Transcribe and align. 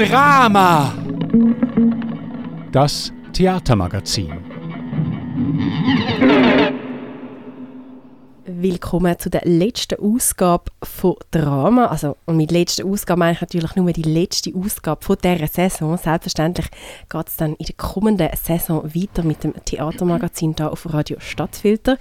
Drama. 0.00 0.94
Das 2.72 3.12
Theatermagazin. 3.34 4.32
Willkommen 8.46 9.18
zu 9.18 9.28
der 9.28 9.42
letzten 9.44 10.00
Ausgabe 10.00 10.70
von 10.82 11.16
Drama. 11.30 11.88
Also, 11.88 12.16
und 12.24 12.38
mit 12.38 12.50
letzter 12.50 12.86
Ausgabe 12.86 13.18
meine 13.18 13.32
ich 13.32 13.42
natürlich 13.42 13.76
nur 13.76 13.92
die 13.92 14.00
letzte 14.00 14.54
Ausgabe 14.54 15.04
von 15.04 15.18
dieser 15.22 15.46
Saison. 15.46 15.98
Selbstverständlich 15.98 16.68
geht 17.10 17.28
es 17.28 17.36
dann 17.36 17.54
in 17.56 17.66
der 17.66 17.76
kommenden 17.76 18.30
Saison 18.42 18.82
weiter 18.94 19.22
mit 19.22 19.44
dem 19.44 19.52
Theatermagazin 19.66 20.54
hier 20.56 20.72
auf 20.72 20.90
Radio 20.94 21.18
Stadtfilter. 21.20 21.98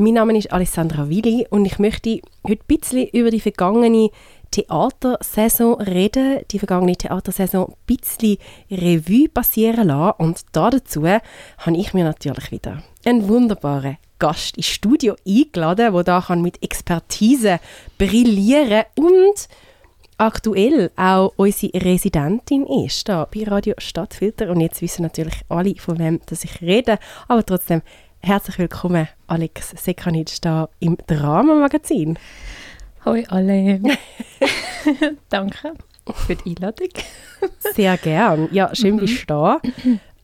Mein 0.00 0.14
Name 0.14 0.38
ist 0.38 0.52
Alessandra 0.52 1.08
Willi 1.08 1.46
und 1.50 1.64
ich 1.64 1.80
möchte 1.80 2.20
heute 2.46 2.62
ein 2.62 2.66
bisschen 2.68 3.08
über 3.08 3.30
die 3.30 3.40
vergangene 3.40 4.10
Theatersaison 4.50 5.80
reden, 5.80 6.40
die 6.50 6.58
vergangene 6.58 6.96
Theatersaison 6.96 7.66
ein 7.68 7.74
bisschen 7.86 8.38
Revue 8.70 9.28
passieren 9.28 9.88
lassen. 9.88 10.14
Und 10.18 10.42
dazu 10.52 11.06
habe 11.06 11.76
ich 11.76 11.94
mir 11.94 12.04
natürlich 12.04 12.50
wieder 12.50 12.82
einen 13.04 13.28
wunderbaren 13.28 13.98
Gast 14.18 14.56
ins 14.56 14.66
Studio 14.66 15.14
eingeladen, 15.26 15.92
der 15.92 16.02
da 16.04 16.36
mit 16.36 16.62
Expertise 16.62 17.60
brillieren 17.98 18.84
und 18.96 19.48
aktuell 20.18 20.90
auch 20.96 21.32
unsere 21.36 21.84
Residentin 21.84 22.66
ist, 22.66 23.08
da 23.08 23.26
bei 23.32 23.44
Radio 23.44 23.74
Stadtfilter. 23.78 24.50
Und 24.50 24.60
jetzt 24.60 24.82
wissen 24.82 25.02
natürlich 25.02 25.42
alle, 25.48 25.74
von 25.76 25.98
wem 25.98 26.20
ich 26.30 26.60
rede. 26.60 26.98
Aber 27.28 27.46
trotzdem, 27.46 27.82
herzlich 28.20 28.58
willkommen, 28.58 29.08
Alex 29.28 29.70
Sekanitsch, 29.76 30.38
da 30.40 30.68
im 30.80 30.98
Drama-Magazin. 31.06 32.18
Hallo 33.04 33.22
alle. 33.28 33.80
Danke 35.28 35.74
für 36.26 36.34
die 36.34 36.56
Einladung. 36.56 36.88
Sehr 37.74 37.96
gern. 37.98 38.48
Ja, 38.52 38.74
schön 38.74 38.96
mhm. 38.96 39.00
bist 39.00 39.22
du 39.22 39.26
da. 39.26 39.60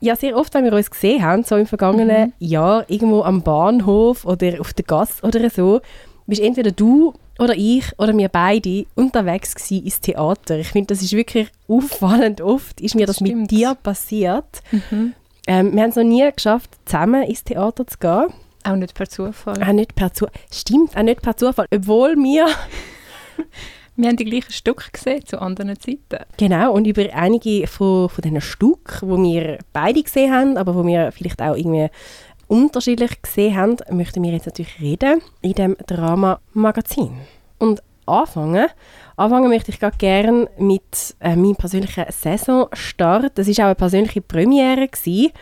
Ja, 0.00 0.16
sehr 0.16 0.36
oft, 0.36 0.52
wenn 0.54 0.64
wir 0.64 0.72
uns 0.72 0.90
gesehen 0.90 1.22
haben, 1.22 1.44
so 1.44 1.56
im 1.56 1.66
vergangenen 1.66 2.26
mhm. 2.26 2.32
Jahr, 2.38 2.90
irgendwo 2.90 3.22
am 3.22 3.42
Bahnhof 3.42 4.24
oder 4.24 4.60
auf 4.60 4.72
der 4.72 4.84
Gasse 4.84 5.22
oder 5.22 5.48
so, 5.50 5.80
bist 6.26 6.42
entweder 6.42 6.72
du 6.72 7.14
oder 7.38 7.54
ich 7.56 7.84
oder 7.98 8.16
wir 8.16 8.28
beide 8.28 8.86
unterwegs 8.94 9.54
gewesen 9.54 9.84
ins 9.84 10.00
Theater. 10.00 10.58
Ich 10.58 10.68
finde, 10.68 10.88
das 10.88 11.02
ist 11.02 11.12
wirklich 11.12 11.48
auffallend 11.68 12.40
oft, 12.40 12.80
ist 12.80 12.94
mir 12.94 13.06
das, 13.06 13.16
das 13.16 13.28
mit 13.28 13.50
dir 13.50 13.76
passiert. 13.82 14.62
Mhm. 14.70 15.14
Ähm, 15.46 15.74
wir 15.74 15.82
haben 15.82 15.90
es 15.90 15.96
noch 15.96 16.04
nie 16.04 16.30
geschafft, 16.34 16.70
zusammen 16.84 17.22
ins 17.24 17.44
Theater 17.44 17.86
zu 17.86 17.98
gehen. 17.98 18.26
Auch 18.64 18.76
nicht 18.76 18.94
per 18.94 19.08
Zufall. 19.08 19.62
Auch 19.62 19.72
nicht 19.72 19.94
per 19.94 20.12
Zufall. 20.12 20.32
Stimmt, 20.50 20.96
auch 20.96 21.02
nicht 21.02 21.22
per 21.22 21.36
Zufall. 21.36 21.66
Obwohl 21.72 22.16
wir... 22.16 22.46
wir 23.96 24.08
haben 24.08 24.16
die 24.16 24.24
gleichen 24.24 24.52
Stücke 24.52 24.90
gesehen 24.90 25.24
zu 25.24 25.40
anderen 25.40 25.78
Zeiten. 25.78 26.24
Genau, 26.36 26.72
und 26.72 26.86
über 26.86 27.04
einige 27.14 27.66
von, 27.66 28.08
von 28.08 28.22
diesen 28.22 28.40
Stücken, 28.40 29.24
die 29.24 29.32
wir 29.32 29.58
beide 29.72 30.02
gesehen 30.02 30.32
haben, 30.32 30.56
aber 30.56 30.74
wo 30.74 30.84
wir 30.84 31.12
vielleicht 31.12 31.40
auch 31.42 31.56
irgendwie 31.56 31.90
unterschiedlich 32.48 33.22
gesehen 33.22 33.56
haben, 33.56 33.76
möchten 33.90 34.22
wir 34.22 34.32
jetzt 34.32 34.46
natürlich 34.46 34.80
reden 34.80 35.20
in 35.42 35.52
dem 35.52 35.76
Drama-Magazin. 35.86 37.12
Und 37.58 37.82
anfangen, 38.06 38.66
anfangen 39.16 39.48
möchte 39.48 39.70
ich 39.70 39.98
gerne 39.98 40.48
mit 40.58 41.14
äh, 41.20 41.36
meinem 41.36 41.56
persönlichen 41.56 42.04
Saisonstart. 42.08 43.32
Das 43.36 43.48
ist 43.48 43.60
auch 43.60 43.64
eine 43.64 43.74
persönliche 43.74 44.20
Premiere 44.20 44.88
gewesen. 44.88 45.32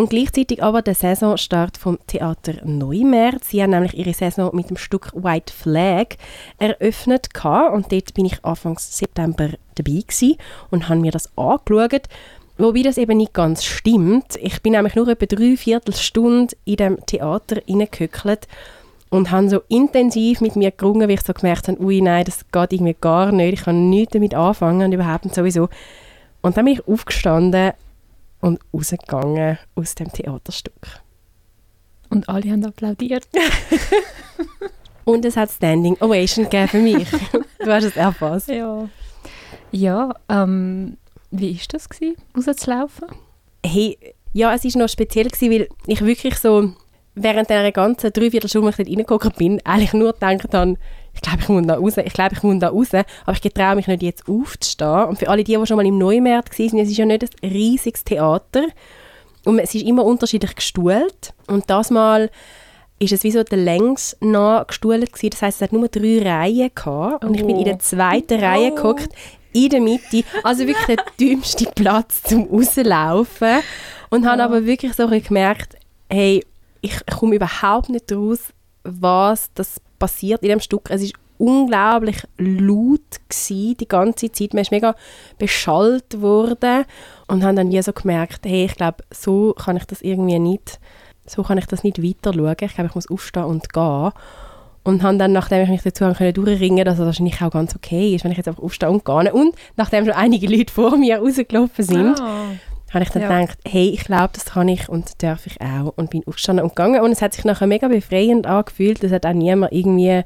Und 0.00 0.08
gleichzeitig 0.08 0.62
aber 0.62 0.80
der 0.80 0.94
Saisonstart 0.94 1.76
vom 1.76 1.98
Theater 2.06 2.54
Neumärz. 2.64 3.50
Sie 3.50 3.62
haben 3.62 3.68
nämlich 3.68 3.98
ihre 3.98 4.14
Saison 4.14 4.48
mit 4.56 4.70
dem 4.70 4.78
Stück 4.78 5.12
White 5.12 5.52
Flag 5.52 6.16
eröffnet 6.56 7.28
und 7.44 7.92
dort 7.92 8.14
bin 8.14 8.24
ich 8.24 8.42
Anfang 8.42 8.78
September 8.78 9.50
dabei 9.74 10.02
und 10.70 10.88
habe 10.88 11.00
mir 11.00 11.12
das 11.12 11.28
angeschaut. 11.36 12.08
Wobei 12.56 12.80
das 12.80 12.96
eben 12.96 13.18
nicht 13.18 13.34
ganz 13.34 13.62
stimmt. 13.62 14.36
Ich 14.40 14.62
bin 14.62 14.72
nämlich 14.72 14.94
nur 14.94 15.06
etwa 15.06 15.26
drei 15.26 15.54
Viertelstunde 15.58 16.56
in 16.64 16.76
dem 16.76 17.04
Theater 17.04 17.60
reingehöckelt 17.68 18.48
und 19.10 19.30
habe 19.30 19.50
so 19.50 19.60
intensiv 19.68 20.40
mit 20.40 20.56
mir 20.56 20.70
gerungen, 20.70 21.10
wie 21.10 21.14
ich 21.14 21.20
so 21.20 21.34
gemerkt 21.34 21.68
habe, 21.68 21.78
ui, 21.78 22.00
nein, 22.00 22.24
das 22.24 22.46
geht 22.50 22.72
irgendwie 22.72 22.96
gar 22.98 23.32
nicht, 23.32 23.52
ich 23.52 23.64
kann 23.64 23.90
nichts 23.90 24.14
damit 24.14 24.34
anfangen 24.34 24.86
und 24.86 24.92
überhaupt 24.92 25.34
sowieso. 25.34 25.68
Und 26.40 26.56
dann 26.56 26.64
bin 26.64 26.72
ich 26.72 26.88
aufgestanden 26.88 27.72
und 28.40 28.60
rausgegangen 28.72 29.58
aus 29.74 29.94
dem 29.94 30.12
Theaterstück. 30.12 31.00
Und 32.08 32.28
alle 32.28 32.50
haben 32.50 32.64
applaudiert. 32.64 33.28
und 35.04 35.24
es 35.24 35.36
hat 35.36 35.50
Standing 35.50 35.96
Ovation 36.00 36.44
gegeben 36.44 36.68
für 36.68 36.78
mich. 36.78 37.08
du 37.58 37.72
hast 37.72 37.84
es 37.84 37.96
erfasst. 37.96 38.48
Ja. 38.48 38.88
Ja, 39.72 40.12
ähm, 40.28 40.96
wie 41.30 41.54
war 41.54 41.62
das, 41.68 41.88
gewesen, 41.88 42.16
rauszulaufen? 42.36 43.08
Hey, 43.64 43.96
ja, 44.32 44.52
es 44.54 44.64
war 44.64 44.82
noch 44.82 44.88
speziell, 44.88 45.28
gewesen, 45.28 45.50
weil 45.52 45.68
ich 45.86 46.04
wirklich 46.04 46.36
so 46.36 46.72
während 47.14 47.50
dieser 47.50 47.72
ganzen 47.72 48.12
Dreiviertelstunde, 48.12 48.66
wo 48.66 48.70
ich 48.70 48.76
dort 48.76 48.88
reingekommen 48.88 49.32
bin, 49.36 49.66
eigentlich 49.66 49.92
nur 49.92 50.12
gedacht 50.12 50.54
habe, 50.54 50.76
ich 51.22 51.28
glaube, 51.28 51.42
ich 51.42 51.48
muss 51.48 51.66
da 51.66 51.74
raus, 51.74 51.96
ich 51.98 52.12
glaube, 52.12 52.34
ich 52.34 52.42
muss 52.42 52.58
da 52.58 52.68
raus, 52.68 52.88
aber 53.26 53.36
ich 53.42 53.52
traue 53.52 53.76
mich 53.76 53.86
nicht 53.86 54.02
jetzt 54.02 54.28
aufzustehen. 54.28 55.04
Und 55.04 55.18
für 55.18 55.28
alle 55.28 55.44
die, 55.44 55.56
die 55.56 55.66
schon 55.66 55.76
mal 55.76 55.86
im 55.86 55.98
Neumarkt 55.98 56.58
waren, 56.58 56.78
es 56.78 56.90
ist 56.90 56.96
ja 56.96 57.04
nicht 57.04 57.24
ein 57.42 57.50
riesiges 57.50 58.04
Theater 58.04 58.64
und 59.44 59.58
es 59.58 59.74
ist 59.74 59.84
immer 59.84 60.04
unterschiedlich 60.04 60.54
gestuhlt 60.54 61.34
und 61.46 61.68
das 61.68 61.90
Mal 61.90 62.30
ist 62.98 63.12
es 63.12 63.24
wie 63.24 63.30
so 63.30 63.42
der 63.42 63.58
längs 63.58 64.16
nach 64.20 64.66
gestuhlt 64.66 65.12
gewesen. 65.12 65.30
Das 65.30 65.42
heisst, 65.42 65.56
es 65.58 65.62
hat 65.62 65.72
nur 65.72 65.88
drei 65.88 66.22
Reihen 66.22 66.70
gehabt 66.74 67.24
und 67.24 67.30
oh. 67.30 67.34
ich 67.34 67.46
bin 67.46 67.56
in 67.56 67.64
der 67.64 67.74
oh. 67.74 67.80
zweiten 67.80 68.40
oh. 68.40 68.44
Reihe 68.44 68.74
geguckt, 68.74 69.08
in 69.52 69.68
der 69.68 69.80
Mitte, 69.80 70.22
also 70.42 70.66
wirklich 70.66 70.86
der 70.86 71.04
dümmste 71.20 71.66
Platz 71.74 72.22
zum 72.22 72.44
rauslaufen 72.44 73.60
und 74.10 74.26
habe 74.26 74.42
aber 74.42 74.64
wirklich 74.64 74.94
so 74.94 75.08
gemerkt, 75.08 75.76
hey, 76.08 76.44
ich 76.82 76.94
komme 77.06 77.36
überhaupt 77.36 77.88
nicht 77.88 78.10
raus, 78.12 78.40
was 78.84 79.50
das 79.54 79.80
passiert 80.00 80.42
in 80.42 80.48
dem 80.48 80.60
Stück. 80.60 80.90
Es 80.90 81.02
ist 81.02 81.14
unglaublich 81.38 82.22
laut 82.38 83.00
gewesen, 83.28 83.76
die 83.78 83.88
ganze 83.88 84.32
Zeit. 84.32 84.52
Man 84.52 84.62
ist 84.62 84.72
mega 84.72 84.96
beschallt 85.38 86.20
worden 86.20 86.84
und 87.28 87.44
haben 87.44 87.56
dann 87.56 87.70
wie 87.70 87.80
so 87.80 87.92
gemerkt, 87.92 88.44
hey, 88.44 88.64
ich 88.64 88.76
glaube, 88.76 89.04
so 89.12 89.54
kann 89.54 89.76
ich 89.76 89.84
das 89.84 90.02
irgendwie 90.02 90.38
nicht, 90.38 90.80
so 91.26 91.42
kann 91.42 91.58
ich 91.58 91.66
das 91.66 91.84
nicht 91.84 92.02
weiter 92.02 92.34
schauen. 92.34 92.56
Ich 92.60 92.74
glaube, 92.74 92.88
ich 92.88 92.94
muss 92.94 93.10
aufstehen 93.10 93.44
und 93.44 93.72
gehen. 93.72 94.10
Und 94.82 95.02
haben 95.02 95.18
dann, 95.18 95.32
nachdem 95.32 95.62
ich 95.62 95.68
mich 95.68 95.82
dazu 95.82 96.10
können 96.14 96.32
durchringen 96.32 96.84
dass 96.86 96.98
es 96.98 97.04
wahrscheinlich 97.04 97.40
auch 97.42 97.50
ganz 97.50 97.76
okay 97.76 98.14
ist, 98.14 98.24
wenn 98.24 98.32
ich 98.32 98.38
jetzt 98.38 98.48
einfach 98.48 98.62
aufstehe 98.62 98.90
und 98.90 99.04
gehe. 99.04 99.32
Und 99.32 99.54
nachdem 99.76 100.06
schon 100.06 100.14
einige 100.14 100.46
Leute 100.46 100.72
vor 100.72 100.96
mir 100.96 101.18
rausgelaufen 101.18 101.84
sind, 101.84 102.18
oh 102.18 102.69
habe 102.90 103.04
ich 103.04 103.10
dann 103.10 103.22
ja. 103.22 103.40
gedacht, 103.40 103.58
hey, 103.66 103.88
ich 103.90 104.04
glaube, 104.04 104.30
das 104.32 104.46
kann 104.46 104.68
ich 104.68 104.88
und 104.88 105.22
darf 105.22 105.46
ich 105.46 105.60
auch. 105.60 105.92
Und 105.96 106.10
bin 106.10 106.26
aufgestanden 106.26 106.64
und 106.64 106.70
gegangen. 106.70 107.00
Und 107.00 107.12
es 107.12 107.22
hat 107.22 107.34
sich 107.34 107.44
nachher 107.44 107.66
mega 107.66 107.88
befreiend 107.88 108.46
angefühlt. 108.46 109.02
Es 109.04 109.12
hat 109.12 109.26
auch 109.26 109.32
niemand 109.32 109.72
irgendwie 109.72 110.22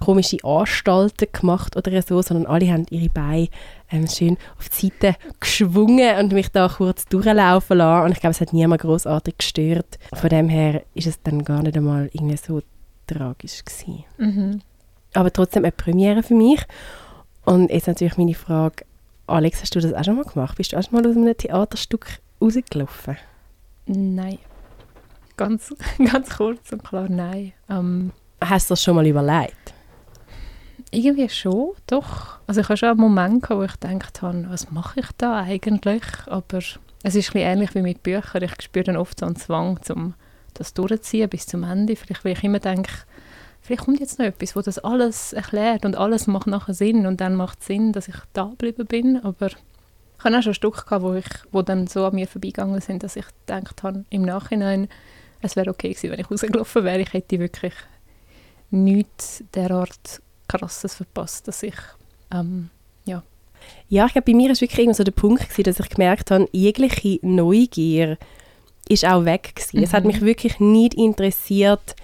komische 0.00 0.42
Anstalten 0.42 1.28
gemacht 1.30 1.76
oder 1.76 2.02
so, 2.02 2.22
sondern 2.22 2.46
alle 2.46 2.72
haben 2.72 2.86
ihre 2.90 3.10
Beine 3.10 3.48
ähm, 3.92 4.08
schön 4.08 4.38
auf 4.58 4.68
die 4.70 4.86
Seite 4.86 5.16
geschwungen 5.38 6.18
und 6.18 6.32
mich 6.32 6.48
da 6.50 6.68
kurz 6.68 7.04
durchlaufen 7.04 7.78
lassen. 7.78 8.06
Und 8.06 8.12
ich 8.12 8.20
glaube, 8.20 8.32
es 8.32 8.40
hat 8.40 8.52
niemand 8.52 8.80
großartig 8.80 9.38
gestört. 9.38 9.98
Von 10.12 10.30
dem 10.30 10.48
her 10.48 10.82
ist 10.94 11.06
es 11.06 11.22
dann 11.22 11.44
gar 11.44 11.62
nicht 11.62 11.76
einmal 11.76 12.08
irgendwie 12.12 12.38
so 12.38 12.62
tragisch 13.06 13.64
gewesen. 13.64 14.04
Mhm. 14.18 14.62
Aber 15.12 15.32
trotzdem 15.32 15.64
eine 15.64 15.72
Premiere 15.72 16.22
für 16.22 16.34
mich. 16.34 16.62
Und 17.44 17.70
jetzt 17.70 17.86
natürlich 17.86 18.16
meine 18.16 18.34
Frage, 18.34 18.84
Alex, 19.30 19.62
hast 19.62 19.76
du 19.76 19.80
das 19.80 19.94
auch 19.94 20.04
schon 20.04 20.16
mal 20.16 20.24
gemacht? 20.24 20.56
Bist 20.56 20.72
du 20.72 20.76
auch 20.76 20.82
schon 20.82 21.00
mal 21.00 21.08
aus 21.08 21.16
einem 21.16 21.36
Theaterstück 21.36 22.18
rausgelaufen? 22.42 23.16
Nein. 23.86 24.38
Ganz, 25.36 25.72
ganz 26.12 26.36
kurz 26.36 26.72
und 26.72 26.82
klar 26.82 27.08
nein. 27.08 27.52
Ähm, 27.68 28.10
hast 28.40 28.68
du 28.68 28.72
das 28.72 28.82
schon 28.82 28.96
mal 28.96 29.06
überlegt? 29.06 29.72
Irgendwie 30.90 31.28
schon, 31.28 31.74
doch. 31.86 32.40
Also 32.48 32.60
ich 32.60 32.68
habe 32.68 32.76
schon 32.76 32.88
einen 32.88 33.00
Moment 33.00 33.42
gehabt, 33.42 33.60
wo 33.60 33.64
ich 33.64 33.78
gedacht 33.78 34.20
habe, 34.20 34.46
was 34.48 34.72
mache 34.72 34.98
ich 34.98 35.06
da 35.16 35.36
eigentlich? 35.42 36.02
Aber 36.26 36.58
es 36.58 37.14
ist 37.14 37.34
ein 37.34 37.38
ähnlich 37.38 37.74
wie 37.76 37.82
mit 37.82 38.02
Büchern. 38.02 38.42
Ich 38.42 38.60
spüre 38.60 38.84
dann 38.84 38.96
oft 38.96 39.20
so 39.20 39.26
einen 39.26 39.36
Zwang, 39.36 39.78
um 39.90 40.14
das 40.54 40.74
durchzuziehen 40.74 41.30
bis 41.30 41.46
zum 41.46 41.62
Ende. 41.62 41.94
Vielleicht, 41.94 42.24
weil 42.24 42.32
ich 42.32 42.42
immer 42.42 42.58
denke, 42.58 42.90
vielleicht 43.70 43.84
kommt 43.84 44.00
jetzt 44.00 44.18
noch 44.18 44.26
etwas, 44.26 44.56
wo 44.56 44.62
das 44.62 44.80
alles 44.80 45.32
erklärt 45.32 45.84
und 45.84 45.94
alles 45.94 46.26
macht 46.26 46.48
nachher 46.48 46.74
Sinn 46.74 47.06
und 47.06 47.20
dann 47.20 47.36
macht 47.36 47.60
es 47.60 47.66
Sinn, 47.66 47.92
dass 47.92 48.08
ich 48.08 48.16
da 48.32 48.46
geblieben 48.46 48.84
bin, 48.84 49.18
aber 49.22 49.46
ich 49.46 50.24
hatte 50.24 50.38
auch 50.38 50.42
schon 50.42 50.54
Stück 50.54 50.86
gehabt, 50.86 51.04
wo, 51.04 51.14
ich, 51.14 51.28
wo 51.52 51.62
dann 51.62 51.86
so 51.86 52.04
an 52.04 52.16
mir 52.16 52.26
vorbeigegangen 52.26 52.80
sind, 52.80 53.04
dass 53.04 53.14
ich 53.14 53.26
gedacht 53.46 53.84
habe, 53.84 54.04
im 54.10 54.22
Nachhinein, 54.22 54.88
es 55.40 55.54
wäre 55.54 55.70
okay 55.70 55.90
gewesen, 55.90 56.10
wenn 56.10 56.18
ich 56.18 56.28
rausgelaufen 56.28 56.82
wäre. 56.82 56.98
Ich 56.98 57.12
hätte 57.12 57.38
wirklich 57.38 57.74
nichts 58.70 59.44
derart 59.54 60.20
Krasses 60.48 60.96
verpasst, 60.96 61.46
dass 61.46 61.62
ich, 61.62 61.76
ähm, 62.34 62.70
ja. 63.04 63.22
Ja, 63.88 64.06
ich 64.06 64.12
glaube, 64.14 64.32
bei 64.32 64.36
mir 64.36 64.48
war 64.48 64.60
wirklich 64.60 64.96
so 64.96 65.04
der 65.04 65.12
Punkt, 65.12 65.48
gewesen, 65.48 65.62
dass 65.62 65.78
ich 65.78 65.90
gemerkt 65.90 66.32
habe, 66.32 66.48
jegliche 66.50 67.20
Neugier 67.22 68.18
ist 68.88 69.04
auch 69.04 69.24
weg 69.24 69.54
gewesen. 69.54 69.78
Mhm. 69.78 69.84
Es 69.84 69.92
hat 69.92 70.02
mhm. 70.02 70.08
mich 70.08 70.22
wirklich 70.22 70.58
nicht 70.58 70.94
interessiert, 70.94 71.94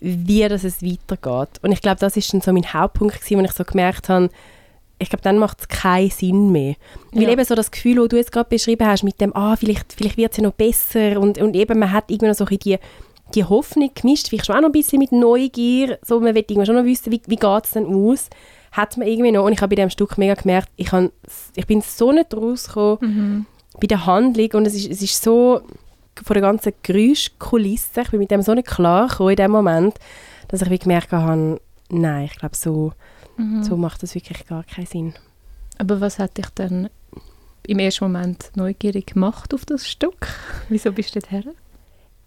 wie 0.00 0.46
das 0.48 0.64
es 0.64 0.82
weitergeht. 0.82 1.58
Und 1.62 1.72
ich 1.72 1.80
glaube, 1.80 1.98
das 2.00 2.16
ist 2.16 2.32
dann 2.32 2.40
so 2.40 2.52
mein 2.52 2.72
Hauptpunkt 2.72 3.20
gewesen, 3.20 3.38
wo 3.40 3.44
ich 3.44 3.52
so 3.52 3.64
gemerkt 3.64 4.08
habe, 4.08 4.30
ich 5.00 5.10
glaube, 5.10 5.22
dann 5.22 5.38
macht 5.38 5.60
es 5.60 5.68
keinen 5.68 6.10
Sinn 6.10 6.50
mehr. 6.50 6.74
Weil 7.12 7.22
Ja. 7.24 7.28
eben 7.30 7.44
so 7.44 7.54
das 7.54 7.70
Gefühl, 7.70 7.96
das 7.96 8.08
du 8.08 8.16
jetzt 8.16 8.32
gerade 8.32 8.48
beschrieben 8.48 8.86
hast, 8.86 9.04
mit 9.04 9.20
dem, 9.20 9.34
ah, 9.36 9.54
vielleicht, 9.56 9.92
vielleicht 9.92 10.16
wird 10.16 10.32
es 10.32 10.38
ja 10.38 10.42
noch 10.42 10.52
besser 10.52 11.20
und, 11.20 11.38
und 11.38 11.54
eben, 11.54 11.78
man 11.78 11.92
hat 11.92 12.10
irgendwie 12.10 12.26
noch 12.28 12.34
so 12.34 12.44
ein 12.46 12.58
die, 12.58 12.78
die 13.34 13.44
Hoffnung 13.44 13.90
gemischt, 13.94 14.28
vielleicht 14.28 14.46
schon 14.46 14.56
auch 14.56 14.60
noch 14.60 14.68
ein 14.70 14.72
bisschen 14.72 14.98
mit 14.98 15.12
Neugier, 15.12 15.98
so, 16.02 16.18
man 16.18 16.34
will 16.34 16.44
irgendwie 16.48 16.66
schon 16.66 16.74
noch 16.76 16.84
wissen, 16.84 17.12
wie, 17.12 17.20
wie 17.26 17.36
geht 17.36 17.64
es 17.64 17.70
denn 17.72 17.86
aus, 17.86 18.28
hat 18.72 18.96
man 18.96 19.06
irgendwie 19.06 19.30
noch, 19.32 19.44
und 19.44 19.52
ich 19.52 19.60
habe 19.60 19.68
bei 19.70 19.76
diesem 19.76 19.90
Stück 19.90 20.18
mega 20.18 20.34
gemerkt, 20.34 20.70
ich, 20.76 20.90
han, 20.90 21.10
ich 21.54 21.66
bin 21.66 21.80
so 21.80 22.10
nicht 22.12 22.34
rausgekommen 22.34 22.98
Mhm. 23.00 23.46
bei 23.80 23.86
der 23.86 24.04
Handlung 24.06 24.50
und 24.54 24.66
es 24.66 24.74
ist, 24.74 24.90
es 24.90 25.02
ist 25.02 25.22
so 25.22 25.60
von 26.24 26.34
der 26.34 26.42
ganzen 26.42 26.72
Geräuschkulisse, 26.82 28.00
ich 28.02 28.10
bin 28.10 28.20
mit 28.20 28.30
dem 28.30 28.42
so 28.42 28.54
nicht 28.54 28.68
klar 28.68 29.08
gekommen 29.08 29.30
in 29.30 29.36
dem 29.36 29.50
Moment, 29.50 29.94
dass 30.48 30.62
ich 30.62 30.70
wie 30.70 30.78
gemerkt 30.78 31.12
habe, 31.12 31.60
nein, 31.90 32.24
ich 32.24 32.36
glaube, 32.38 32.56
so, 32.56 32.92
Mhm. 33.36 33.62
so 33.62 33.76
macht 33.76 34.02
das 34.02 34.14
wirklich 34.16 34.46
gar 34.46 34.64
keinen 34.64 34.86
Sinn. 34.86 35.14
Aber 35.78 36.00
was 36.00 36.18
hat 36.18 36.36
dich 36.38 36.48
dann 36.56 36.90
im 37.66 37.78
ersten 37.78 38.04
Moment 38.04 38.50
neugierig 38.56 39.06
gemacht 39.14 39.54
auf 39.54 39.64
das 39.64 39.88
Stück? 39.88 40.26
Wieso 40.68 40.90
bist 40.92 41.14
du 41.14 41.20
dorthin? 41.20 41.52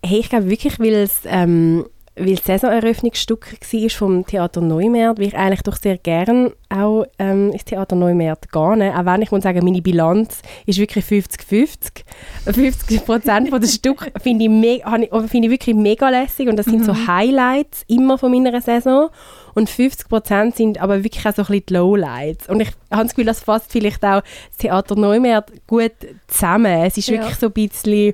Hey, 0.03 0.19
ich 0.19 0.29
glaube 0.29 0.49
wirklich, 0.49 0.79
weil 0.79 0.93
es 0.93 1.21
ähm, 1.25 1.85
weil 2.25 2.35
das 2.35 2.45
Saisoneröffnungsstück 2.45 3.53
war 3.59 3.89
vom 3.89 4.25
Theater 4.25 4.61
Neumärt, 4.61 5.19
weil 5.19 5.27
ich 5.27 5.37
eigentlich 5.37 5.63
doch 5.63 5.75
sehr 5.75 5.97
gern 5.97 6.51
auch 6.69 7.05
ähm, 7.19 7.51
ins 7.51 7.65
Theater 7.65 7.95
Neumärt 7.95 8.51
gehe. 8.51 8.61
Auch 8.61 9.05
wenn 9.05 9.21
ich 9.21 9.31
muss 9.31 9.43
sagen, 9.43 9.63
meine 9.63 9.81
Bilanz 9.81 10.41
ist 10.65 10.79
wirklich 10.79 11.05
50-50. 11.05 12.03
50 12.45 13.05
Prozent 13.05 13.49
von 13.49 13.61
das 13.61 13.73
Stück 13.75 14.11
finde 14.21 14.45
ich, 14.45 14.85
habe 14.85 15.03
ich, 15.03 15.11
wirklich 15.49 15.75
mega 15.75 16.09
lässig 16.09 16.47
und 16.47 16.57
das 16.57 16.65
sind 16.65 16.85
so 16.85 16.93
Highlights 17.07 17.83
immer 17.87 18.17
von 18.17 18.31
meiner 18.31 18.61
Saison. 18.61 19.09
Und 19.53 19.69
50 19.69 20.07
Prozent 20.07 20.55
sind 20.55 20.81
aber 20.81 21.03
wirklich 21.03 21.25
auch 21.25 21.33
so 21.33 21.41
ein 21.41 21.47
bisschen 21.47 21.65
die 21.67 21.73
Lowlights. 21.73 22.47
Und 22.47 22.61
ich 22.61 22.69
habe 22.89 23.03
das 23.03 23.09
Gefühl, 23.09 23.25
das 23.25 23.41
fasst 23.41 23.71
vielleicht 23.71 24.03
auch 24.05 24.21
das 24.21 24.57
Theater 24.59 24.95
Neumärt 24.95 25.51
gut 25.67 25.91
zusammen. 26.27 26.83
Es 26.83 26.97
ist 26.97 27.09
Ja. 27.09 27.19
wirklich 27.19 27.35
so 27.35 27.47
ein 27.47 27.51
bisschen 27.53 28.13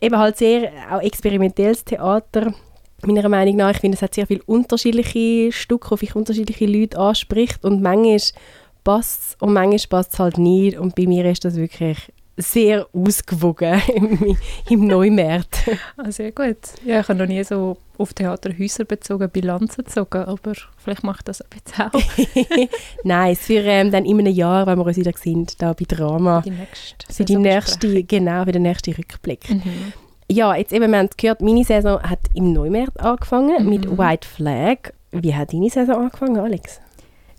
eben 0.00 0.18
halt 0.18 0.36
sehr 0.36 0.70
auch 0.92 1.00
experimentelles 1.02 1.84
Theater, 1.84 2.54
meiner 3.06 3.28
Meinung 3.28 3.56
nach. 3.56 3.70
Ich 3.70 3.80
finde, 3.80 3.96
es 3.96 4.02
hat 4.02 4.14
sehr 4.14 4.26
viele 4.26 4.42
unterschiedliche 4.44 5.52
Stücke, 5.52 5.92
auf 5.92 6.02
ich 6.02 6.16
unterschiedliche 6.16 6.66
Leute 6.66 6.98
anspricht 6.98 7.64
und 7.64 7.82
manchmal 7.82 8.20
passt 8.84 9.20
es 9.20 9.36
und 9.40 9.52
manchmal 9.52 10.00
passt 10.00 10.14
es 10.14 10.18
halt 10.18 10.38
nicht 10.38 10.78
und 10.78 10.94
bei 10.94 11.06
mir 11.06 11.24
ist 11.26 11.44
das 11.44 11.56
wirklich 11.56 12.12
sehr 12.40 12.86
ausgewogen 12.92 13.80
im, 13.94 14.36
im 14.68 14.86
Neumärkt. 14.86 15.68
Ah, 15.96 16.10
sehr 16.10 16.32
gut. 16.32 16.56
Ja, 16.84 17.00
ich 17.00 17.08
habe 17.08 17.18
noch 17.18 17.26
nie 17.26 17.42
so 17.44 17.76
auf 17.98 18.14
Theaterhäuser 18.14 18.84
bezogen 18.84 19.28
Bilanzen 19.28 19.84
gezogen, 19.84 20.22
aber 20.24 20.54
vielleicht 20.78 21.04
mache 21.04 21.18
ich 21.18 21.24
das 21.24 21.44
jetzt 21.54 21.78
auch. 21.78 21.92
Nein, 23.04 23.36
für 23.36 23.62
ähm, 23.62 23.90
dann 23.90 24.04
in 24.06 24.18
einem 24.18 24.32
Jahr, 24.32 24.66
wenn 24.66 24.78
wir 24.78 24.86
uns 24.86 24.96
wieder 24.96 25.12
sehen, 25.16 25.46
da 25.58 25.74
bei 25.74 25.84
Drama, 25.86 26.40
die 26.40 26.50
nächste. 26.50 27.12
für 27.12 27.24
die 27.24 27.36
nächste, 27.36 28.02
genau, 28.04 28.44
für 28.44 28.52
den 28.52 28.62
nächsten 28.62 28.94
Rückblick. 28.94 29.50
Mhm. 29.50 29.92
Ja, 30.30 30.54
jetzt 30.54 30.72
eben, 30.72 30.92
wir 30.92 30.98
haben 30.98 31.08
gehört, 31.16 31.40
meine 31.40 31.64
Saison 31.64 32.00
hat 32.02 32.20
im 32.34 32.52
Neumärkt 32.52 33.00
angefangen 33.00 33.64
Mhm. 33.64 33.68
mit 33.68 33.98
White 33.98 34.28
Flag. 34.28 34.92
Wie 35.10 35.34
hat 35.34 35.52
deine 35.52 35.68
Saison 35.70 36.04
angefangen, 36.04 36.38
Alex? 36.38 36.80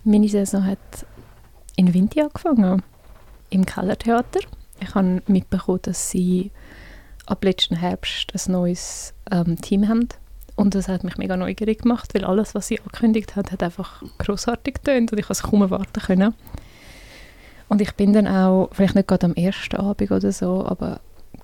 Meine 0.03 0.27
Saison 0.27 0.65
hat 0.65 0.77
in 1.77 1.93
Vinti 1.93 2.19
angefangen, 2.21 2.81
im 3.49 3.65
Kellertheater. 3.65 4.41
Ich 4.81 4.93
habe 4.93 5.21
mitbekommen, 5.27 5.79
dass 5.83 6.09
sie 6.09 6.51
ab 7.27 7.45
letzten 7.45 7.77
Herbst 7.77 8.33
ein 8.35 8.51
neues 8.51 9.13
ähm, 9.31 9.55
Team 9.61 9.87
haben. 9.87 10.09
Und 10.57 10.75
das 10.75 10.89
hat 10.89 11.05
mich 11.05 11.17
mega 11.17 11.37
neugierig 11.37 11.83
gemacht, 11.83 12.13
weil 12.13 12.25
alles, 12.25 12.53
was 12.55 12.67
sie 12.67 12.79
angekündigt 12.81 13.37
hat, 13.37 13.53
hat 13.53 13.63
einfach 13.63 14.03
großartig 14.17 14.73
getönt 14.75 15.13
und 15.13 15.17
ich 15.19 15.27
konnte 15.27 15.39
es 15.39 15.43
kaum 15.49 15.61
erwarten 15.61 16.01
können. 16.01 16.33
Und 17.69 17.79
ich 17.79 17.93
bin 17.93 18.11
dann 18.11 18.27
auch, 18.27 18.67
vielleicht 18.73 18.95
nicht 18.95 19.07
gerade 19.07 19.27
am 19.27 19.33
ersten 19.35 19.77
Abend 19.77 20.11
oder 20.11 20.33
so, 20.33 20.65
aber 20.65 20.99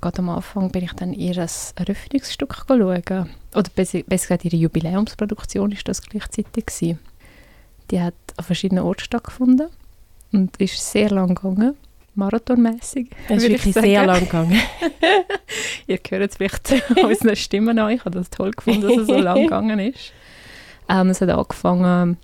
gerade 0.08 0.20
am 0.20 0.30
Anfang 0.30 0.72
bin 0.72 0.84
ich 0.84 0.94
dann 0.94 1.14
ihr 1.14 1.38
ein 1.38 1.50
Eröffnungsstück 1.76 2.66
schauen. 2.68 3.30
Oder 3.54 3.70
besser, 3.76 4.00
besser 4.04 4.28
gesagt, 4.28 4.46
ihre 4.46 4.56
Jubiläumsproduktion 4.56 5.72
ist 5.72 5.88
das 5.88 6.02
gleichzeitig 6.02 6.66
gewesen. 6.66 7.00
Die 7.92 8.02
hat 8.02 8.14
an 8.38 8.46
verschiedenen 8.46 8.84
Orten 8.86 9.04
stattgefunden 9.04 9.68
und 10.32 10.56
ist 10.58 10.80
sehr 10.80 11.10
lang 11.10 11.36
gegangen, 11.36 11.76
marathonmäßig. 12.16 13.10
Es 13.28 13.44
ist 13.44 13.50
wirklich 13.50 13.74
sehr 13.74 14.06
lang 14.06 14.22
gegangen. 14.22 14.60
Ihr 15.88 16.00
hört 16.10 16.32
es 16.32 16.38
vielleicht 16.38 16.74
unseren 17.04 17.36
Stimmen 17.36 17.78
an. 17.78 17.92
Ich 17.92 18.06
habe 18.06 18.18
das 18.18 18.30
toll 18.30 18.52
gefunden, 18.52 18.82
dass 18.82 18.98
es 18.98 19.08
so 19.08 19.18
lang 19.18 19.44
gegangen 19.44 19.80
ist. 19.80 20.14
Ähm, 20.90 21.10
es 21.10 21.20
hat 21.20 21.30
angefangen 21.30 22.18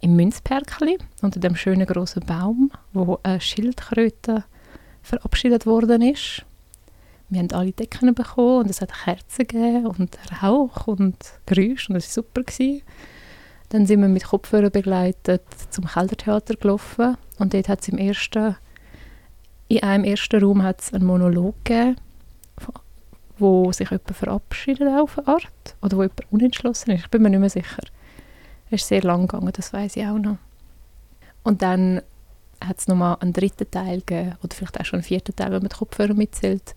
im 0.00 0.16
Münzperkli 0.16 0.98
unter 1.22 1.40
dem 1.40 1.56
schönen 1.56 1.86
großen 1.86 2.24
Baum, 2.26 2.70
wo 2.92 3.18
eine 3.22 3.40
Schildkröte 3.40 4.44
verabschiedet 5.02 5.64
worden 5.64 6.02
ist. 6.02 6.44
Wir 7.28 7.40
haben 7.40 7.50
alle 7.52 7.72
Decken 7.72 8.14
bekommen 8.14 8.60
und 8.60 8.70
es 8.70 8.80
hat 8.80 8.92
Kerzen 8.92 9.86
und 9.86 10.16
Rauch 10.42 10.86
und 10.86 11.16
Geräusche 11.46 11.92
und 11.92 11.96
es 11.96 12.16
war 12.16 12.22
super. 12.22 12.42
Gewesen. 12.42 12.82
Dann 13.70 13.86
sind 13.86 14.00
wir 14.00 14.08
mit 14.08 14.24
Kopfhörern 14.24 14.70
begleitet 14.70 15.42
zum 15.70 15.86
Keldertheater 15.86 16.54
gelaufen 16.54 17.16
und 17.38 17.52
dort 17.52 17.68
hat 17.68 17.80
es 17.82 17.88
im 17.88 17.98
ersten, 17.98 18.56
in 19.68 19.82
einem 19.82 20.04
ersten 20.04 20.40
Raum 20.40 20.62
hat 20.62 20.80
es 20.80 20.94
einen 20.94 21.04
Monolog 21.04 21.56
gegeben, 21.64 21.96
wo 23.38 23.72
sich 23.72 23.90
jemand 23.90 24.16
verabschiedet 24.16 24.88
auf 24.88 25.18
eine 25.18 25.26
Art 25.26 25.76
oder 25.82 25.96
wo 25.96 26.02
jemand 26.02 26.32
unentschlossen 26.32 26.92
ist. 26.92 27.04
Ich 27.04 27.10
bin 27.10 27.22
mir 27.22 27.30
nicht 27.30 27.40
mehr 27.40 27.50
sicher. 27.50 27.82
Es 28.70 28.82
ist 28.82 28.88
sehr 28.88 29.02
lang 29.02 29.26
gegangen, 29.26 29.52
das 29.52 29.72
weiß 29.72 29.96
ich 29.96 30.06
auch 30.06 30.18
noch. 30.18 30.38
Und 31.42 31.62
dann 31.62 32.02
hat 32.64 32.78
es 32.78 32.88
nochmal 32.88 33.16
einen 33.20 33.32
dritten 33.32 33.70
Teil 33.70 34.00
gegeben, 34.00 34.36
oder 34.42 34.54
vielleicht 34.54 34.80
auch 34.80 34.84
schon 34.84 34.98
einen 34.98 35.04
vierten 35.04 35.34
Teil, 35.36 35.50
wenn 35.50 35.62
man 35.62 35.68
die 35.68 35.76
Kopfhörer 35.76 36.14
mitzählt, 36.14 36.74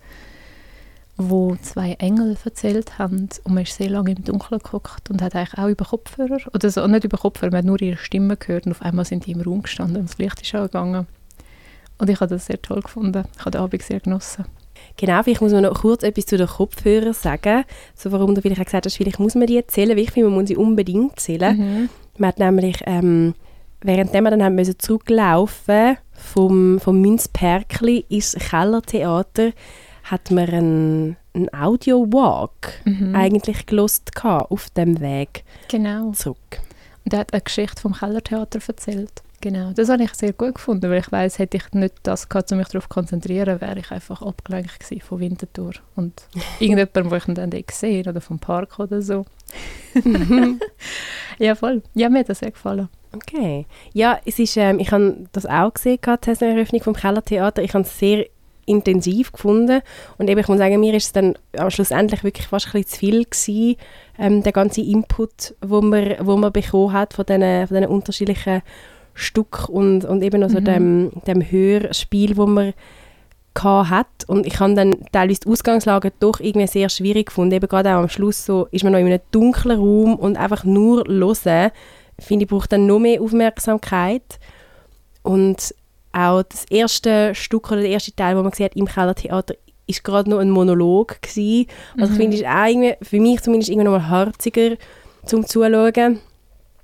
wo 1.22 1.58
zwei 1.62 1.94
Engel 2.00 2.38
erzählt 2.44 2.98
haben 2.98 3.30
und 3.44 3.54
man 3.54 3.64
ist 3.64 3.76
sehr 3.76 3.90
lange 3.90 4.12
im 4.12 4.24
Dunkeln 4.24 4.60
geguckt 4.60 5.10
und 5.10 5.22
hat 5.22 5.36
eigentlich 5.36 5.60
auch 5.60 5.68
über 5.68 5.86
Kopfhörer, 5.86 6.40
oder 6.54 6.70
so, 6.70 6.88
nicht 6.88 7.04
über 7.04 7.18
Kopfhörer, 7.18 7.52
man 7.52 7.60
hat 7.60 7.66
nur 7.66 7.82
ihre 7.82 7.98
Stimme 7.98 8.38
gehört 8.38 8.66
und 8.66 8.72
auf 8.72 8.82
einmal 8.82 9.04
sind 9.04 9.26
die 9.26 9.34
im 9.34 9.42
Raum 9.42 9.62
gestanden 9.62 9.98
und 9.98 10.10
das 10.10 10.18
Licht 10.18 10.42
ist 10.42 10.56
angegangen. 10.56 11.08
Und 11.98 12.10
ich 12.10 12.22
habe 12.22 12.34
das 12.34 12.46
sehr 12.46 12.62
toll 12.62 12.82
gefunden. 12.82 13.26
Ich 13.36 13.42
habe 13.42 13.52
den 13.52 13.62
Abend 13.62 13.84
sehr 13.84 14.00
genossen. 14.00 14.46
Genau, 14.96 15.22
vielleicht 15.22 15.42
muss 15.42 15.52
man 15.52 15.64
noch 15.64 15.82
kurz 15.82 16.04
etwas 16.04 16.26
zu 16.26 16.38
den 16.38 16.48
Kopfhörern 16.48 17.14
sagen. 17.14 17.66
So, 17.94 18.14
warum 18.14 18.34
du 18.34 18.42
vielleicht 18.42 18.62
auch 18.62 18.66
gesagt 18.66 18.86
hast, 18.86 18.96
vielleicht 18.96 19.20
muss 19.20 19.36
man 19.36 19.48
die 19.48 19.66
zählen, 19.68 19.92
weil 19.92 20.04
ich 20.04 20.12
finde, 20.12 20.30
man 20.30 20.40
muss 20.40 20.48
sie 20.48 20.56
unbedingt 20.56 21.20
zählen. 21.20 21.58
Mhm. 21.58 21.90
Man 22.18 22.30
hat 22.30 22.40
nämlich, 22.40 22.78
ähm, 22.86 23.36
währenddem 23.82 24.24
wir 24.24 24.32
dann 24.32 24.44
haben 24.44 24.56
müssen 24.56 24.80
zurücklaufen 24.80 25.98
vom, 26.14 26.80
vom 26.80 27.02
Münzperkli 27.02 28.06
ins 28.08 28.38
Kellertheater, 28.40 29.52
hat 30.12 30.32
man 30.32 30.50
einen, 30.50 31.18
einen 31.34 31.54
Audio-Walk 31.54 32.82
Mhm. 32.86 33.16
eigentlich 33.16 33.66
gelost 33.66 34.12
auf 34.24 34.70
dem 34.72 35.00
Weg 35.00 35.44
Genau. 35.70 36.12
zurück. 36.12 36.60
Und 37.06 37.14
er 37.14 37.20
hat 37.20 37.34
eine 37.34 37.42
Geschichte 37.42 37.82
vom 37.82 37.94
Kellertheater 37.94 38.60
erzählt. 38.68 39.12
Genau, 39.42 39.72
das 39.72 39.88
habe 39.88 40.04
ich 40.04 40.14
sehr 40.16 40.34
gut 40.34 40.56
gefunden, 40.56 40.90
weil 40.92 41.00
ich 41.00 41.10
weiß, 41.14 41.40
hätte 41.40 41.56
ich 41.56 41.72
nicht 41.72 41.96
das 42.04 42.28
gehabt, 42.28 42.52
um 42.52 42.58
mich 42.58 42.68
darauf 42.68 42.84
zu 42.84 42.90
konzentrieren, 42.90 43.62
wäre 43.62 43.80
ich 43.80 43.90
einfach 43.90 44.22
abgelenkt 44.22 44.82
gewesen 44.82 45.02
von 45.02 45.20
Winterthur 45.22 45.72
und 45.96 46.14
irgendjemandem, 46.60 47.10
wo 47.10 47.16
ich 47.16 47.28
ihn 47.28 47.36
dann 47.36 47.50
gesehen 47.52 48.06
oder 48.08 48.20
vom 48.20 48.38
Park 48.40 48.80
oder 48.80 49.02
so. 49.02 49.26
ja, 51.40 51.56
voll. 51.56 51.82
Ja, 51.94 52.10
mir 52.10 52.20
hat 52.20 52.30
das 52.30 52.40
sehr 52.40 52.52
gefallen. 52.52 52.90
Okay. 53.14 53.66
Ja, 53.94 54.20
es 54.26 54.38
ist, 54.40 54.56
ähm, 54.58 54.80
ich 54.80 54.92
habe 54.92 55.26
das 55.32 55.46
auch 55.46 55.74
gesehen, 55.74 56.00
gehabt, 56.02 56.26
die 56.26 56.32
Saisoneröffnung 56.36 56.84
vom 56.84 56.94
Kellertheater. 56.94 57.64
Ich 57.64 57.74
habe 57.74 57.84
es 57.84 57.98
sehr 57.98 58.26
intensiv 58.70 59.32
gefunden. 59.32 59.82
Und 60.18 60.30
eben, 60.30 60.40
ich 60.40 60.48
muss 60.48 60.58
sagen, 60.58 60.80
mir 60.80 60.94
ist 60.94 61.06
es 61.06 61.12
dann 61.14 61.36
am 61.58 61.70
schlussendlich 61.70 62.24
wirklich 62.24 62.48
fast 62.48 62.68
ein 62.68 62.72
bisschen 62.72 62.88
zu 62.92 63.00
viel 63.00 63.26
gewesen, 63.26 63.76
ähm, 64.18 64.44
der 64.44 64.52
ganze 64.52 64.82
Input, 64.82 65.56
wo 65.62 65.82
man, 65.82 66.16
wo 66.22 66.38
man 66.38 66.52
bekommen 66.52 66.94
hat 66.94 67.14
von 67.14 67.26
diesen, 67.26 67.68
von 67.68 67.78
diesen 67.78 67.90
unterschiedlichen 67.90 68.62
Stück 69.14 69.68
und, 69.68 70.06
und 70.06 70.22
eben 70.22 70.44
auch 70.44 70.50
so 70.50 70.60
Mhm. 70.60 70.66
dem, 70.66 71.12
dem 71.28 71.42
Hörspiel, 71.42 72.38
wo 72.38 72.46
man 72.46 72.74
hat. 73.62 74.08
Und 74.28 74.46
ich 74.46 74.60
habe 74.60 74.74
dann 74.74 74.96
teilweise 75.12 75.42
die 75.42 75.50
Ausgangslage 75.50 76.14
doch 76.20 76.40
irgendwie 76.40 76.68
sehr 76.68 76.88
schwierig 76.88 77.28
gefunden, 77.28 77.56
eben 77.56 77.68
gerade 77.68 77.90
auch 77.96 78.04
am 78.04 78.10
Schluss 78.10 78.46
so, 78.46 78.68
ist 78.72 78.84
man 78.84 78.94
noch 78.94 79.00
in 79.00 79.08
einem 79.08 79.20
dunklen 79.32 79.78
Raum 79.78 80.16
und 80.16 80.38
einfach 80.38 80.64
nur 80.64 81.04
hören, 81.08 81.72
finde 82.18 82.46
ich, 82.46 82.50
braucht 82.50 82.72
dann 82.72 82.86
noch 82.86 83.00
mehr 83.00 83.22
Aufmerksamkeit. 83.22 84.40
Und 85.24 85.76
auch 86.12 86.44
das 86.44 86.66
erste 86.70 87.36
Stück 87.36 87.72
oder 87.72 87.82
der 87.82 87.92
erste 87.92 88.16
Teil, 88.16 88.38
wo 88.38 88.44
man 88.44 88.52
hat 88.52 88.76
im 88.76 88.88
Kellertheater, 88.88 89.56
ist 89.88 90.04
gerade 90.04 90.30
noch 90.30 90.40
ein 90.40 90.52
Monolog 90.52 91.22
gewesen. 91.22 91.68
Also 91.98 92.14
ich 92.14 92.18
finde, 92.18 92.36
es 92.36 92.42
ist 92.42 92.48
auch 92.48 92.66
irgendwie, 92.68 92.96
für 93.02 93.20
mich 93.20 93.42
zumindest 93.42 93.70
irgendwie 93.70 93.86
noch 93.86 94.00
mal 94.00 94.10
herziger 94.10 94.78
zum 95.26 95.46
Zuschauen. 95.46 96.20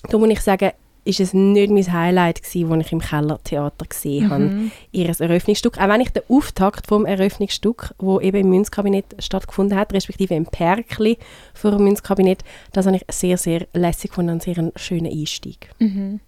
Da 0.09 0.17
muss 0.17 0.29
ich 0.29 0.41
sagen, 0.41 0.71
ist 1.05 1.19
es 1.19 1.33
nicht 1.33 1.71
mein 1.71 1.93
Highlight 1.93 2.41
gewesen, 2.41 2.69
das 2.69 2.87
ich 2.87 2.91
im 2.91 2.99
Kellertheater 2.99 3.85
gesehen 3.85 4.29
habe. 4.29 4.43
Mhm. 4.45 4.71
Ihres 4.91 5.19
Eröffnungsstück. 5.19 5.77
Auch 5.77 5.87
wenn 5.87 6.01
ich 6.01 6.09
den 6.09 6.23
Auftakt 6.27 6.87
vom 6.87 7.05
Eröffnungsstück, 7.05 7.93
wo 7.99 8.19
eben 8.19 8.37
im 8.37 8.49
Münzkabinett 8.49 9.15
stattgefunden 9.19 9.77
hat, 9.77 9.93
respektive 9.93 10.33
im 10.33 10.47
Perkli 10.47 11.17
vor 11.53 11.71
dem 11.71 11.83
Münzkabinett, 11.83 12.43
das 12.73 12.87
habe 12.87 12.97
ich 12.97 13.03
sehr, 13.09 13.37
sehr 13.37 13.67
lässig 13.73 14.09
gefunden 14.11 14.33
und 14.33 14.43
sehr 14.43 14.57
einen 14.57 14.71
schönen 14.75 15.11
Einstieg. 15.11 15.69
Mhm. 15.77 16.21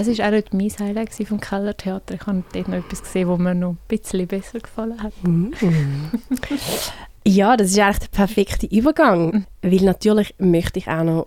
Es 0.00 0.18
war 0.18 0.26
auch 0.26 0.30
nicht 0.30 0.54
mein 0.54 0.70
Highlight 0.70 1.12
vom 1.28 1.40
Kellertheater. 1.40 2.14
Ich 2.14 2.26
habe 2.26 2.42
dort 2.54 2.68
noch 2.68 2.78
etwas 2.78 3.02
gesehen, 3.02 3.28
wo 3.28 3.36
mir 3.36 3.54
noch 3.54 3.72
ein 3.72 3.78
bisschen 3.86 4.26
besser 4.26 4.60
gefallen 4.60 5.02
hat. 5.02 5.12
Mm. 5.22 5.50
ja, 7.26 7.54
das 7.54 7.72
ist 7.72 7.78
eigentlich 7.78 7.98
der 7.98 8.08
perfekte 8.08 8.64
Übergang, 8.66 9.44
weil 9.60 9.82
natürlich 9.82 10.34
möchte 10.38 10.78
ich 10.78 10.88
auch 10.88 11.04
noch 11.04 11.26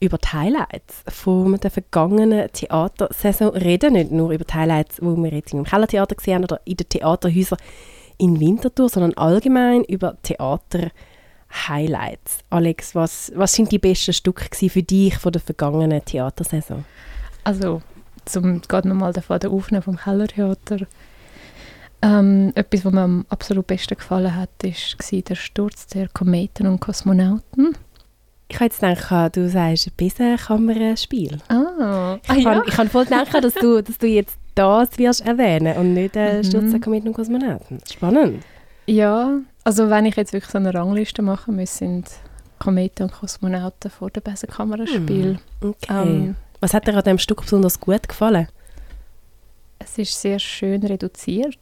über 0.00 0.16
die 0.16 0.28
Highlights 0.28 1.04
von 1.08 1.60
der 1.60 1.70
vergangenen 1.70 2.50
Theatersaison 2.50 3.50
reden. 3.50 3.92
Nicht 3.92 4.10
nur 4.10 4.30
über 4.30 4.44
die 4.44 4.54
Highlights, 4.54 4.96
die 4.96 5.04
wir 5.04 5.32
jetzt 5.32 5.52
im 5.52 5.64
Kellertheater 5.64 6.14
gesehen 6.14 6.36
haben 6.36 6.44
oder 6.44 6.62
in 6.64 6.78
den 6.78 6.88
Theaterhäusern 6.88 7.58
in 8.16 8.40
Winterthur, 8.40 8.88
sondern 8.88 9.12
allgemein 9.14 9.84
über 9.84 10.16
Theater-Highlights. 10.22 12.38
Alex, 12.48 12.94
was, 12.94 13.30
was 13.34 13.52
sind 13.52 13.70
die 13.70 13.78
besten 13.78 14.14
Stücke 14.14 14.48
für 14.70 14.82
dich 14.82 15.18
von 15.18 15.32
der 15.32 15.42
vergangenen 15.42 16.02
Theatersaison? 16.02 16.86
Also, 17.42 17.82
zum 18.26 18.60
gerade 18.62 18.88
nochmal 18.88 19.12
davon 19.12 19.38
der 19.40 19.50
Aufnehmen 19.50 19.82
vom 19.82 19.96
Kellertheater. 19.96 20.86
Ähm, 22.02 22.52
etwas, 22.54 22.84
was 22.84 22.92
mir 22.92 23.00
am 23.00 23.24
absolut 23.30 23.66
besten 23.66 23.96
gefallen 23.96 24.34
hat, 24.36 24.50
war 24.62 25.20
der 25.22 25.34
Sturz 25.34 25.86
der 25.86 26.08
Kometen 26.08 26.66
und 26.66 26.80
Kosmonauten. 26.80 27.76
Ich 28.48 28.56
habe 28.56 28.66
jetzt 28.66 28.80
gedacht, 28.80 29.36
du 29.36 29.48
sagst 29.48 29.86
ein 29.86 29.92
Besenkammerspiel. 29.96 31.38
Ah, 31.48 32.18
Ich 32.36 32.44
kann, 32.44 32.62
ich 32.66 32.74
kann 32.74 32.88
voll 32.90 33.06
denken, 33.06 33.40
dass 33.40 33.54
du, 33.54 33.82
dass 33.82 33.96
du 33.98 34.06
jetzt 34.06 34.36
das 34.54 34.98
wirst 34.98 35.26
erwähnen 35.26 35.76
und 35.78 35.94
nicht 35.94 36.14
äh, 36.14 36.38
Mhm. 36.38 36.44
Sturz 36.44 36.70
der 36.70 36.80
Kometen 36.80 37.08
und 37.08 37.14
Kosmonauten. 37.14 37.78
Spannend. 37.90 38.44
Ja, 38.86 39.38
also 39.64 39.88
wenn 39.88 40.04
ich 40.04 40.14
jetzt 40.16 40.32
wirklich 40.34 40.52
so 40.52 40.58
eine 40.58 40.74
Rangliste 40.74 41.22
machen 41.22 41.56
müsste, 41.56 41.78
sind 41.78 42.06
Kometen 42.58 43.04
und 43.04 43.12
Kosmonauten 43.12 43.90
vor 43.90 44.10
dem 44.10 44.22
Besenkammerspiel. 44.22 45.38
Okay. 45.62 45.74
Ähm, 45.90 46.36
Was 46.64 46.72
hat 46.72 46.86
dir 46.86 46.96
an 46.96 47.02
diesem 47.02 47.18
Stück 47.18 47.42
besonders 47.42 47.78
gut 47.78 48.08
gefallen? 48.08 48.48
Es 49.78 49.98
ist 49.98 50.18
sehr 50.18 50.38
schön 50.38 50.82
reduziert. 50.82 51.58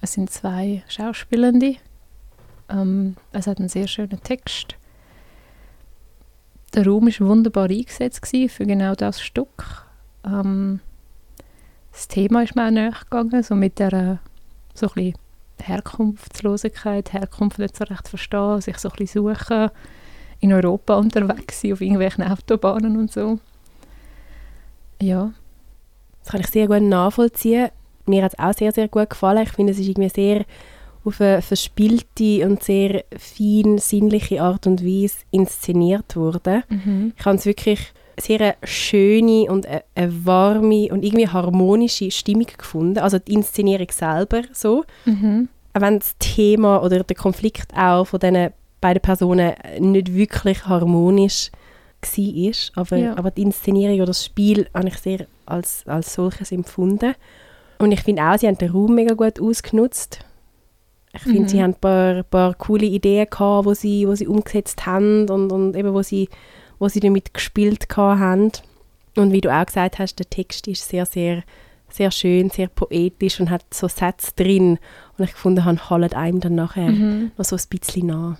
Es 0.00 0.12
sind 0.12 0.30
zwei 0.30 0.84
Schauspielende. 0.86 1.74
Ähm, 2.68 3.16
es 3.32 3.48
hat 3.48 3.58
einen 3.58 3.68
sehr 3.68 3.88
schönen 3.88 4.22
Text. 4.22 4.76
Der 6.72 6.86
Raum 6.86 7.08
war 7.08 7.26
wunderbar 7.26 7.68
eingesetzt 7.68 8.24
für 8.30 8.64
genau 8.64 8.94
das 8.94 9.20
Stück. 9.20 9.84
Ähm, 10.24 10.78
das 11.90 12.06
Thema 12.06 12.44
ist 12.44 12.54
mir 12.54 12.68
auch 12.68 12.70
näher 12.70 12.94
gegangen, 13.10 13.42
so 13.42 13.56
mit 13.56 13.80
der 13.80 14.20
so 14.72 14.88
Herkunftslosigkeit, 15.60 17.12
Herkunft 17.12 17.58
nicht 17.58 17.76
so 17.76 17.82
recht 17.82 18.06
verstehen, 18.06 18.60
sich 18.60 18.78
so 18.78 18.88
ein 18.88 18.96
bisschen 18.98 19.34
suchen, 19.34 19.70
in 20.38 20.52
Europa 20.52 20.94
unterwegs 20.94 21.60
sein, 21.60 21.72
auf 21.72 21.80
irgendwelchen 21.80 22.22
Autobahnen 22.22 22.96
und 22.98 23.10
so. 23.10 23.40
Ja, 25.00 25.32
Das 26.22 26.32
kann 26.32 26.40
ich 26.40 26.48
sehr 26.48 26.66
gut 26.66 26.82
nachvollziehen. 26.82 27.68
Mir 28.06 28.24
hat 28.24 28.32
es 28.34 28.38
auch 28.38 28.52
sehr, 28.52 28.72
sehr 28.72 28.88
gut 28.88 29.10
gefallen. 29.10 29.44
Ich 29.44 29.52
finde, 29.52 29.72
es 29.72 29.78
ist 29.78 29.88
irgendwie 29.88 30.08
sehr 30.08 30.44
auf 31.04 31.20
eine 31.20 31.42
verspielte 31.42 32.46
und 32.46 32.62
sehr 32.62 33.04
fein 33.16 33.78
sinnliche 33.78 34.42
Art 34.42 34.66
und 34.66 34.84
Weise 34.84 35.18
inszeniert 35.30 36.16
worden. 36.16 36.64
mhm. 36.68 37.12
Ich 37.16 37.24
habe 37.24 37.36
es 37.36 37.46
wirklich 37.46 37.92
sehr 38.20 38.40
eine 38.40 38.56
schöne 38.64 39.44
und 39.50 39.66
eine, 39.66 39.84
eine 39.94 40.26
warme 40.26 40.88
und 40.90 41.04
irgendwie 41.04 41.28
harmonische 41.28 42.10
Stimmung 42.10 42.46
gefunden. 42.56 42.98
Also 42.98 43.18
die 43.18 43.34
Inszenierung 43.34 43.88
selber 43.90 44.42
so. 44.52 44.84
Mhm. 45.04 45.48
Auch 45.74 45.80
wenn 45.80 45.98
das 46.00 46.16
Thema 46.18 46.82
oder 46.82 47.04
der 47.04 47.16
Konflikt 47.16 47.72
auch 47.76 48.04
von 48.06 48.20
diesen 48.20 48.50
beiden 48.80 49.00
Personen 49.02 49.54
nicht 49.78 50.12
wirklich 50.14 50.66
harmonisch 50.66 51.50
war. 52.02 52.82
Aber, 52.82 52.96
Ja. 52.96 53.16
aber 53.16 53.30
die 53.30 53.42
Inszenierung 53.42 53.96
oder 53.96 54.06
das 54.06 54.24
Spiel 54.24 54.68
habe 54.74 54.88
ich 54.88 54.96
sehr 54.98 55.26
als, 55.46 55.86
als 55.86 56.14
solches 56.14 56.52
empfunden. 56.52 57.14
Und 57.78 57.92
ich 57.92 58.00
finde 58.02 58.22
auch, 58.22 58.38
sie 58.38 58.46
haben 58.48 58.58
den 58.58 58.70
Raum 58.70 58.94
mega 58.94 59.14
gut 59.14 59.40
ausgenutzt. 59.40 60.20
Ich 61.12 61.22
finde, 61.22 61.40
Mhm. 61.42 61.48
sie 61.48 61.62
haben 61.62 61.70
ein 61.72 61.80
paar, 61.80 62.22
paar 62.24 62.54
coole 62.54 62.86
Ideen 62.86 63.26
gehabt, 63.30 63.66
wo 63.66 63.74
sie, 63.74 64.06
wo 64.06 64.14
sie 64.14 64.26
umgesetzt 64.26 64.84
haben 64.86 65.28
und, 65.30 65.50
und 65.52 65.74
eben 65.76 65.94
wo 65.94 66.02
sie, 66.02 66.28
wo 66.78 66.88
sie 66.88 67.00
damit 67.00 67.32
gespielt 67.34 67.86
haben. 67.96 68.52
Und 69.16 69.32
wie 69.32 69.40
du 69.40 69.52
auch 69.52 69.64
gesagt 69.66 69.98
hast, 69.98 70.18
der 70.18 70.28
Text 70.28 70.66
ist 70.68 70.88
sehr, 70.88 71.06
sehr, 71.06 71.42
sehr 71.88 72.10
schön, 72.10 72.50
sehr 72.50 72.68
poetisch 72.68 73.40
und 73.40 73.50
hat 73.50 73.64
so 73.72 73.88
Sätze 73.88 74.32
drin. 74.36 74.78
Und 75.16 75.24
ich 75.24 75.32
gefunden 75.32 75.64
habe, 75.64 75.90
halten 75.90 76.14
einem 76.14 76.40
dann 76.40 76.54
nachher 76.54 76.90
Mhm. 76.90 77.32
noch 77.36 77.44
so 77.44 77.56
ein 77.56 77.62
bisschen 77.70 78.06
nach. 78.08 78.36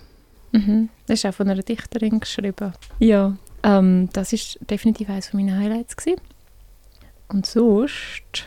Mhm. 0.53 0.89
Das 1.07 1.19
ist 1.21 1.27
auch 1.27 1.35
von 1.35 1.49
einer 1.49 1.63
Dichterin 1.63 2.21
geschrieben. 2.21 2.73
Ja, 2.99 3.37
ähm, 3.63 4.09
das 4.13 4.33
ist 4.33 4.59
definitiv 4.69 5.09
eines 5.09 5.33
meiner 5.33 5.57
Highlights 5.57 5.97
gewesen. 5.97 6.21
Und 7.29 7.47
sonst 7.47 8.47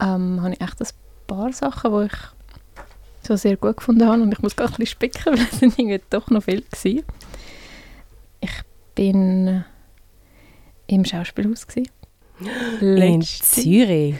ähm, 0.00 0.42
habe 0.42 0.54
ich 0.54 0.60
echt 0.60 0.80
ein 0.80 0.88
paar 1.26 1.52
Sachen, 1.52 1.92
die 1.92 2.06
ich 2.06 2.12
so 3.26 3.36
sehr 3.36 3.56
gut 3.56 3.76
gefunden 3.76 4.06
habe 4.06 4.22
und 4.22 4.32
ich 4.32 4.40
muss 4.40 4.56
gerade 4.56 4.72
ein 4.72 4.76
bisschen 4.76 4.86
spicken, 4.92 5.24
weil 5.26 5.46
es 5.50 5.58
sind 5.58 5.78
irgendwie 5.78 6.00
doch 6.10 6.28
noch 6.30 6.44
viel 6.44 6.62
gewesen. 6.62 7.04
Ich 8.40 8.52
bin 8.94 9.64
im 10.86 11.04
Schauspielhaus 11.04 11.66
gewesen. 11.66 11.90
In 12.80 13.22
Zürich. 13.22 14.16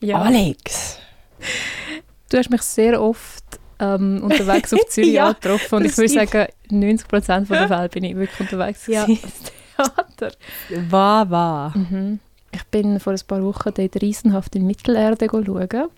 Ja. 0.00 0.22
Alex. 0.22 0.98
Du 2.30 2.38
hast 2.38 2.50
mich 2.50 2.62
sehr 2.62 3.00
oft 3.00 3.44
ähm, 3.78 4.22
unterwegs 4.22 4.72
auf 4.72 4.80
Zürich 4.88 5.12
Ja, 5.12 5.28
angetroffen 5.28 5.78
und 5.78 5.84
ich 5.84 5.96
würde 5.96 6.12
sagen, 6.12 6.46
90% 6.70 7.46
von 7.46 7.56
der 7.56 7.68
Fälle 7.68 7.88
bin 7.88 8.04
ich 8.04 8.16
wirklich 8.16 8.40
unterwegs 8.40 8.86
Ja. 8.86 9.06
Theater. 10.16 10.36
War, 10.90 11.30
war. 11.30 11.76
Mhm. 11.76 12.20
Ich 12.52 12.64
bin 12.64 13.00
vor 13.00 13.12
ein 13.12 13.20
paar 13.26 13.42
Wochen 13.42 13.70
dort 13.74 14.02
riesenhaft 14.02 14.56
in 14.56 14.66
Mittelerde 14.66 15.28
schauen. 15.30 15.88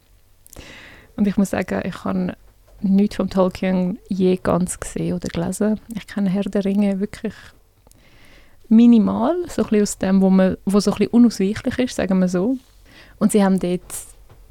Und 1.16 1.26
ich 1.26 1.36
muss 1.36 1.50
sagen, 1.50 1.82
ich 1.84 2.04
habe 2.04 2.36
nichts 2.80 3.16
vom 3.16 3.30
Tolkien 3.30 3.98
je 4.08 4.36
ganz 4.36 4.78
gesehen 4.78 5.14
oder 5.14 5.28
gelesen. 5.28 5.80
Ich 5.94 6.06
kenne 6.06 6.30
Herr 6.30 6.44
der 6.44 6.64
Ringe 6.64 7.00
wirklich 7.00 7.34
minimal, 8.68 9.34
so 9.48 9.62
ein 9.62 9.68
bisschen 9.68 9.82
aus 9.82 9.98
dem, 9.98 10.20
wo, 10.20 10.30
man, 10.30 10.56
wo 10.64 10.78
so 10.80 10.92
ein 10.92 10.98
bisschen 10.98 11.12
unausweichlich 11.12 11.78
ist, 11.78 11.96
sagen 11.96 12.18
wir 12.18 12.28
so. 12.28 12.56
Und 13.18 13.32
sie 13.32 13.42
haben 13.42 13.58
dort 13.58 13.82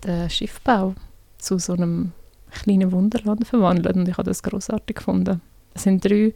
den 0.04 0.30
Schiffbau 0.30 0.96
zu 1.38 1.60
so 1.60 1.74
einem 1.74 2.12
kleinen 2.52 2.92
Wunderland 2.92 3.46
verwandelt 3.46 3.96
und 3.96 4.08
ich 4.08 4.18
habe 4.18 4.30
das 4.30 4.44
großartig 4.44 4.98
gefunden. 4.98 5.42
Es 5.74 5.84
sind 5.84 6.04
drei 6.04 6.34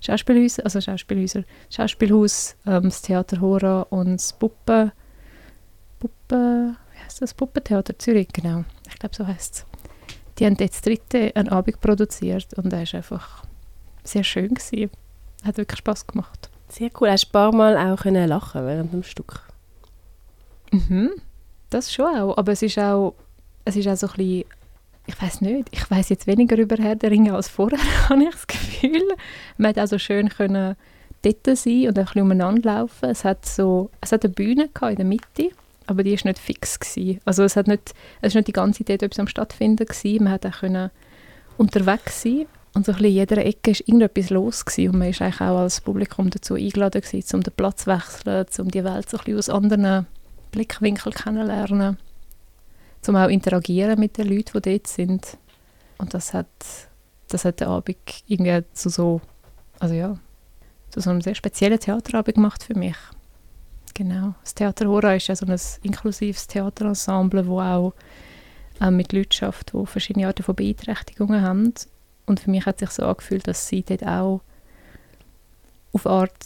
Schauspielhäuser, 0.00 0.64
also 0.64 0.80
Schauspielhäuser, 0.80 1.44
Schauspielhaus, 1.70 2.56
ähm, 2.66 2.84
das 2.84 3.02
Theater 3.02 3.40
Hora 3.40 3.82
und 3.90 4.14
das 4.14 4.32
Puppe, 4.32 4.92
Puppe, 5.98 6.76
wie 6.92 7.04
heißt 7.04 7.22
das? 7.22 7.34
Puppentheater 7.34 7.98
Zürich, 7.98 8.28
genau. 8.32 8.64
Ich 8.88 8.98
glaube, 8.98 9.14
so 9.14 9.26
heißt 9.26 9.54
es. 9.54 9.66
Die 10.38 10.46
haben 10.46 10.56
jetzt 10.60 10.76
das 10.76 10.82
dritte 10.82 11.34
einen 11.34 11.48
Abend 11.48 11.80
produziert 11.80 12.54
und 12.54 12.72
er 12.72 12.84
ist 12.84 12.94
einfach 12.94 13.42
sehr 14.04 14.24
schön 14.24 14.54
gewesen. 14.54 14.90
Hat 15.44 15.56
wirklich 15.56 15.78
Spaß 15.78 16.06
gemacht. 16.06 16.50
Sehr 16.68 16.90
cool. 17.00 17.10
Hast 17.10 17.24
du 17.24 17.28
ein 17.28 17.32
paar 17.32 17.52
Mal 17.52 17.76
auch 17.76 18.02
können 18.02 18.28
lachen 18.28 18.66
während 18.66 18.92
dem 18.92 19.02
Stück? 19.02 19.42
Mhm. 20.70 21.10
Das 21.70 21.92
schon 21.92 22.06
auch, 22.16 22.36
aber 22.36 22.52
es 22.52 22.62
ist 22.62 22.78
auch, 22.78 23.14
es 23.64 23.76
ist 23.76 23.88
auch 23.88 23.96
so 23.96 24.06
ein 24.06 24.12
bisschen, 24.16 24.44
ich 25.08 25.20
weiß 25.20 25.40
nicht, 25.40 25.68
ich 25.72 25.90
weiß 25.90 26.10
jetzt 26.10 26.26
weniger 26.26 26.58
über 26.58 26.76
Herr 26.76 26.94
der 26.94 27.10
Ringe 27.10 27.34
als 27.34 27.48
vorher, 27.48 27.78
habe 28.08 28.22
ich 28.22 28.30
das 28.30 28.46
Gefühl. 28.46 29.08
Man 29.56 29.74
hat 29.74 29.92
auch 29.92 29.98
schön 29.98 30.28
können 30.28 30.76
dort 31.22 31.58
sein 31.58 31.88
und 31.88 31.98
ein 31.98 32.04
bisschen 32.04 32.22
umeinander 32.22 32.72
laufen. 32.72 33.08
Es 33.08 33.24
hat 33.24 33.46
so, 33.46 33.90
es 34.02 34.12
hat 34.12 34.24
eine 34.24 34.34
Bühne 34.34 34.68
in 34.80 34.96
der 34.96 35.04
Mitte, 35.04 35.50
aber 35.86 36.02
die 36.04 36.12
ist 36.12 36.26
nicht 36.26 36.38
fix 36.38 36.78
gewesen. 36.78 37.20
Also 37.24 37.42
es 37.42 37.56
hat 37.56 37.66
nicht, 37.66 37.94
es 38.20 38.28
ist 38.28 38.34
nicht 38.34 38.48
die 38.48 38.52
ganze 38.52 38.84
Zeit 38.84 39.02
etwas 39.02 39.18
am 39.18 39.28
stattfinden 39.28 39.86
gewesen. 39.86 40.24
Man 40.24 40.34
hat 40.34 40.46
auch 40.46 40.60
können 40.60 40.90
unterwegs 41.56 42.22
sein 42.22 42.46
und 42.74 42.84
so 42.84 42.92
ein 42.92 42.98
bisschen 42.98 43.10
in 43.10 43.14
jeder 43.14 43.44
Ecke 43.44 43.70
ist 43.70 43.80
irgendetwas 43.80 44.30
los 44.30 44.64
gewesen. 44.64 44.90
und 44.92 44.98
man 44.98 45.08
ist 45.08 45.22
eigentlich 45.22 45.40
auch 45.40 45.58
als 45.58 45.80
Publikum 45.80 46.28
dazu 46.28 46.54
eingeladen 46.54 47.00
gewesen, 47.00 47.36
um 47.36 47.42
den 47.42 47.54
Platz 47.54 47.84
zu 47.84 47.90
wechseln, 47.90 48.46
um 48.58 48.70
die 48.70 48.84
Welt 48.84 49.08
so 49.08 49.16
ein 49.16 49.24
bisschen 49.24 49.38
aus 49.38 49.48
anderen 49.48 50.06
Blickwinkel 50.52 51.12
kennenlernen, 51.12 51.96
zum 53.00 53.16
auch 53.16 53.28
interagieren 53.28 53.98
mit 53.98 54.16
den 54.18 54.28
Leuten, 54.28 54.60
die 54.60 54.72
dort 54.72 54.86
sind. 54.86 55.38
Und 55.98 56.14
das 56.14 56.32
hat, 56.34 56.46
das 57.28 57.44
hat 57.44 57.60
den 57.60 57.68
Abend 57.68 57.96
irgendwie 58.26 58.64
zu 58.72 58.88
so, 58.88 59.20
also 59.78 59.94
ja, 59.94 60.18
zu 60.90 61.00
so 61.00 61.10
einem 61.10 61.20
sehr 61.20 61.34
speziellen 61.34 61.78
Theaterabend 61.80 62.36
gemacht 62.36 62.62
für 62.62 62.74
mich. 62.76 62.96
Genau. 63.94 64.34
Das 64.42 64.54
Theater 64.54 64.86
Hora 64.88 65.14
ist 65.14 65.26
ja 65.28 65.34
so 65.36 65.46
ein 65.46 65.58
inklusives 65.82 66.46
Theaterensemble, 66.46 67.46
wo 67.46 67.60
auch 67.60 67.94
äh, 68.80 68.90
mit 68.90 69.12
Leuten 69.12 69.32
schafft, 69.32 69.72
die 69.72 69.86
verschiedene 69.86 70.26
Arten 70.26 70.44
von 70.44 70.54
Beeinträchtigungen 70.54 71.42
haben. 71.42 71.74
Und 72.26 72.40
für 72.40 72.50
mich 72.50 72.64
hat 72.66 72.78
sich 72.78 72.90
so 72.90 73.04
angefühlt, 73.04 73.48
dass 73.48 73.66
sie 73.68 73.82
dort 73.82 74.06
auch 74.06 74.40
auf 75.92 76.06
Art 76.06 76.36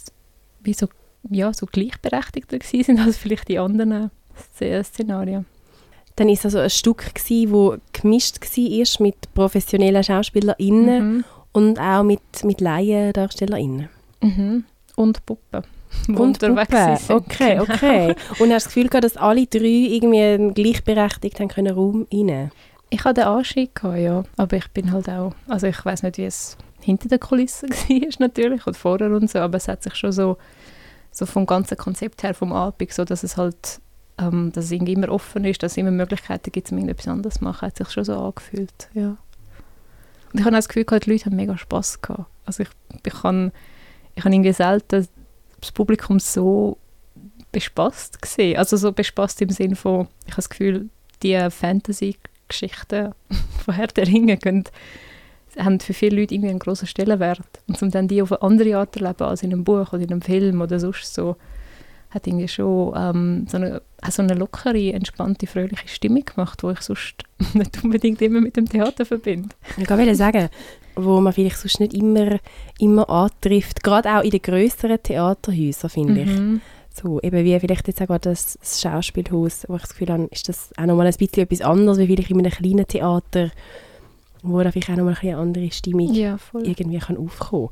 wie 0.61 0.73
so 0.73 0.87
ja, 1.29 1.53
so 1.53 1.65
gleichberechtigter 1.65 2.57
sind 2.63 2.99
als 3.05 3.17
vielleicht 3.17 3.47
die 3.47 3.59
anderen 3.59 4.09
Sz- 4.59 4.83
Szenarien. 4.83 5.45
Dann 6.15 6.29
ist 6.29 6.45
also 6.45 6.59
ein 6.59 6.69
Stück 6.69 7.13
gsi, 7.15 7.47
wo 7.49 7.75
gemischt 7.91 8.39
war 8.41 9.03
mit 9.05 9.33
professionellen 9.33 10.03
SchauspielerInnen 10.03 11.07
Mhm. 11.17 11.23
und 11.53 11.79
auch 11.79 12.03
mit, 12.03 12.21
mit 12.43 12.61
Laiendarstellerinnen. 12.61 13.89
Mhm. 14.21 14.63
Und 14.95 15.25
Puppen. 15.25 15.63
Und 16.07 16.39
Puppen. 16.39 16.57
Okay, 17.09 17.57
Genau. 17.57 17.63
okay. 17.63 18.15
Und 18.39 18.39
hast 18.39 18.39
du 18.39 18.47
das 18.49 18.65
Gefühl 18.65 18.87
gehabt, 18.89 19.03
dass 19.05 19.17
alle 19.17 19.45
drei 19.45 19.59
irgendwie 19.59 20.53
gleichberechtigt 20.53 21.39
haben 21.39 21.47
können 21.49 21.73
Raum 21.73 22.07
rein? 22.11 22.51
Ich 22.89 23.03
hatte 23.03 23.21
den 23.21 23.23
Anstieg, 23.29 23.75
gehabt, 23.75 23.97
ja. 23.97 24.23
Aber 24.37 24.57
ich 24.57 24.67
bin 24.69 24.91
halt 24.91 25.09
auch, 25.09 25.33
also 25.47 25.65
ich 25.67 25.83
weiß 25.83 26.03
nicht, 26.03 26.17
wie 26.17 26.25
es 26.25 26.57
hinter 26.81 27.09
den 27.09 27.19
Kulissen 27.19 27.69
war 27.89 28.09
natürlich 28.19 28.65
und 28.67 28.77
vorher 28.77 29.09
und 29.11 29.29
so, 29.29 29.39
aber 29.39 29.57
es 29.57 29.67
hat 29.67 29.81
sich 29.83 29.95
schon 29.95 30.11
so, 30.11 30.37
so 31.11 31.25
vom 31.25 31.45
ganzen 31.45 31.77
Konzept 31.77 32.21
her, 32.23 32.33
vom 32.35 32.53
Abend, 32.53 32.91
so 32.91 33.03
dass 33.05 33.23
es 33.23 33.37
halt, 33.37 33.79
ähm, 34.17 34.51
dass 34.53 34.65
es 34.65 34.71
irgendwie 34.71 34.93
immer 34.93 35.09
offen 35.09 35.45
ist, 35.45 35.63
dass 35.63 35.73
es 35.73 35.77
immer 35.77 35.91
Möglichkeiten 35.91 36.51
gibt, 36.51 36.71
um 36.71 36.77
irgendetwas 36.77 37.07
anderes 37.07 37.35
zu 37.35 37.43
machen, 37.43 37.67
hat 37.67 37.77
sich 37.77 37.89
schon 37.89 38.05
so 38.05 38.17
angefühlt, 38.17 38.89
ja. 38.93 39.17
Und 40.31 40.39
ich 40.39 40.45
habe 40.45 40.55
auch 40.55 40.59
das 40.59 40.67
Gefühl 40.67 40.85
die 40.85 41.09
Leute 41.11 41.25
haben 41.25 41.35
mega 41.35 41.57
Spass 41.57 42.01
gehabt. 42.01 42.25
Also 42.45 42.63
ich, 42.63 42.69
ich 43.05 43.23
habe 43.23 43.51
ich 44.15 44.23
habe 44.23 44.33
irgendwie 44.33 44.53
selten 44.53 45.07
das 45.59 45.71
Publikum 45.71 46.19
so 46.19 46.77
bespaßt 47.51 48.21
gesehen. 48.21 48.57
Also 48.57 48.77
so 48.77 48.91
bespaßt 48.91 49.41
im 49.41 49.49
Sinne 49.49 49.75
von, 49.75 50.07
ich 50.25 50.31
habe 50.33 50.37
das 50.37 50.49
Gefühl, 50.49 50.89
die 51.21 51.49
Fantasy-Geschichten 51.49 53.13
von 53.63 53.73
Herr 53.73 53.87
der 53.87 54.07
Ringe 54.07 54.37
gehen, 54.37 54.65
haben 55.57 55.79
für 55.79 55.93
viele 55.93 56.19
Leute 56.19 56.33
irgendwie 56.33 56.49
einen 56.49 56.59
grossen 56.59 56.87
Stellenwert. 56.87 57.41
Und 57.67 57.81
um 57.81 57.91
dann 57.91 58.07
die 58.07 58.21
auf 58.21 58.31
eine 58.31 58.41
andere 58.41 58.77
Art 58.77 58.95
erleben 58.95 59.23
als 59.23 59.43
in 59.43 59.53
einem 59.53 59.63
Buch 59.63 59.93
oder 59.93 60.01
in 60.01 60.11
einem 60.11 60.21
Film 60.21 60.61
oder 60.61 60.79
sonst 60.79 61.13
so, 61.13 61.35
hat 62.13 62.27
irgendwie 62.27 62.47
schon 62.47 62.93
ähm, 62.95 63.47
so, 63.49 63.57
eine, 63.57 63.81
so 64.09 64.21
eine 64.21 64.35
lockere, 64.35 64.93
entspannte, 64.93 65.47
fröhliche 65.47 65.87
Stimmung 65.87 66.23
gemacht, 66.25 66.61
die 66.61 66.71
ich 66.71 66.81
sonst 66.81 67.23
nicht 67.53 67.83
unbedingt 67.83 68.21
immer 68.21 68.41
mit 68.41 68.55
dem 68.55 68.69
Theater 68.69 69.05
verbinde. 69.05 69.49
Ich 69.77 69.89
wollte 69.89 70.15
sagen, 70.15 70.49
wo 70.95 71.19
man 71.21 71.33
vielleicht 71.33 71.57
sonst 71.57 71.79
nicht 71.79 71.93
immer, 71.93 72.37
immer 72.79 73.09
antrifft, 73.09 73.83
gerade 73.83 74.17
auch 74.17 74.23
in 74.23 74.29
den 74.29 74.41
grösseren 74.41 75.01
Theaterhäusern, 75.01 75.89
finde 75.89 76.21
ich. 76.21 76.29
Mhm. 76.29 76.61
So, 76.93 77.19
eben 77.21 77.43
wie 77.43 77.59
vielleicht 77.59 77.87
jetzt 77.87 78.01
auch 78.03 78.17
das, 78.19 78.57
das 78.59 78.79
Schauspielhaus, 78.79 79.65
wo 79.67 79.75
ich 79.75 79.81
das 79.81 79.89
Gefühl 79.89 80.09
habe, 80.09 80.27
ist 80.29 80.47
das 80.47 80.69
auch 80.77 80.85
nochmal 80.85 81.07
ein 81.07 81.15
bisschen 81.15 81.43
etwas 81.43 81.61
anderes, 81.61 81.97
wie 81.97 82.05
vielleicht 82.05 82.29
in 82.29 82.37
einem 82.37 82.51
kleinen 82.51 82.85
Theater, 82.85 83.49
wo 84.43 84.61
da 84.61 84.71
vielleicht 84.71 84.91
auch 84.91 84.97
nochmal 84.97 85.17
eine 85.19 85.37
andere 85.37 85.71
Stimmung 85.71 86.13
Ja, 86.13 86.37
irgendwie 86.53 86.99
kann 86.99 87.17
aufkommen 87.17 87.69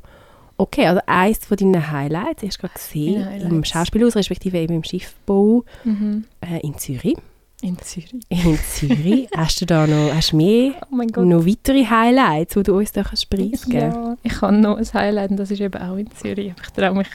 Okay, 0.56 0.86
also 0.86 1.00
eines 1.06 1.38
von 1.44 1.56
deinen 1.56 1.90
Highlights, 1.90 2.42
hast 2.42 2.58
du 2.58 2.60
gerade 2.62 2.74
gesehen, 2.74 3.40
im. 3.50 3.64
Schauspielhaus, 3.64 4.16
respektive 4.16 4.58
eben 4.58 4.74
im 4.74 4.84
Schiffbau 4.84 5.64
Mhm. 5.84 6.24
äh, 6.40 6.60
in 6.66 6.76
Zürich. 6.78 7.16
In 7.62 7.78
Zürich. 7.78 8.12
In 8.28 8.58
Zürich, 8.58 9.28
hast 9.36 9.60
du 9.60 9.66
da 9.66 9.86
noch, 9.86 10.12
hast 10.12 10.32
mehr, 10.32 10.72
Oh 10.90 10.96
mein 10.96 11.06
Gott. 11.08 11.24
noch 11.26 11.46
weitere 11.46 11.84
Highlights, 11.84 12.54
die 12.54 12.62
du 12.64 12.76
uns 12.76 12.90
da 12.90 13.04
kannst 13.04 13.30
preisgeben 13.30 13.80
Ja, 13.92 14.16
ich 14.22 14.40
habe 14.40 14.54
noch 14.56 14.76
ein 14.78 14.84
Highlight 14.94 15.30
und 15.30 15.36
das 15.36 15.50
ist 15.52 15.60
eben 15.60 15.80
auch 15.80 15.94
in 15.96 16.10
Zürich. 16.10 16.52
Ich 16.60 16.70
traue 16.70 16.94
mich 16.96 17.06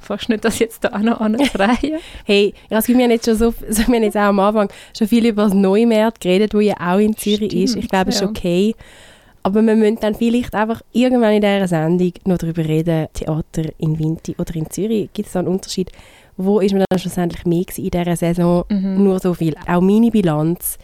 fast 0.00 0.28
nicht, 0.28 0.44
das 0.44 0.58
jetzt 0.58 0.82
da 0.84 0.88
auch 0.88 0.98
noch 1.00 1.20
anzureihen. 1.20 1.98
Hey, 2.24 2.52
Gefühl, 2.68 2.98
wir 2.98 3.04
haben 3.04 3.10
jetzt 3.12 3.26
schon 3.26 3.36
so, 3.36 3.54
so 3.68 3.78
wir 3.86 3.94
haben 3.94 4.02
jetzt 4.02 4.16
auch 4.16 4.22
am 4.22 4.40
Anfang 4.40 4.68
schon 4.96 5.06
viel 5.08 5.24
über 5.26 5.44
das 5.44 5.54
Neumärt 5.54 6.20
geredet, 6.20 6.52
wo 6.54 6.58
ja 6.60 6.74
auch 6.80 6.98
in 6.98 7.16
Zürich 7.16 7.52
ist. 7.54 7.76
Ich 7.76 7.84
Stimmt, 7.84 7.88
glaube, 7.90 8.10
es 8.10 8.16
ist 8.16 8.22
ja. 8.22 8.28
okay. 8.28 8.74
Aber 9.46 9.62
wir 9.62 9.76
müssen 9.76 10.00
dann 10.00 10.16
vielleicht 10.16 10.54
einfach 10.56 10.82
irgendwann 10.90 11.34
in 11.34 11.40
dieser 11.40 11.68
Sendung 11.68 12.12
noch 12.24 12.36
darüber 12.38 12.64
reden, 12.64 13.06
Theater 13.12 13.62
in 13.78 13.96
Winti 13.96 14.34
oder 14.38 14.52
in 14.56 14.68
Zürich. 14.68 15.08
Gibt 15.12 15.28
es 15.28 15.34
da 15.34 15.38
einen 15.38 15.46
Unterschied? 15.46 15.92
Wo 16.36 16.58
ist 16.58 16.72
man 16.72 16.82
dann 16.90 16.98
schlussendlich 16.98 17.46
mehr 17.46 17.64
in 17.76 17.90
dieser 17.90 18.16
Saison? 18.16 18.64
Mhm. 18.68 19.04
Nur 19.04 19.20
so 19.20 19.34
viel. 19.34 19.54
Auch 19.68 19.80
meine 19.80 20.10
Bilanz 20.10 20.78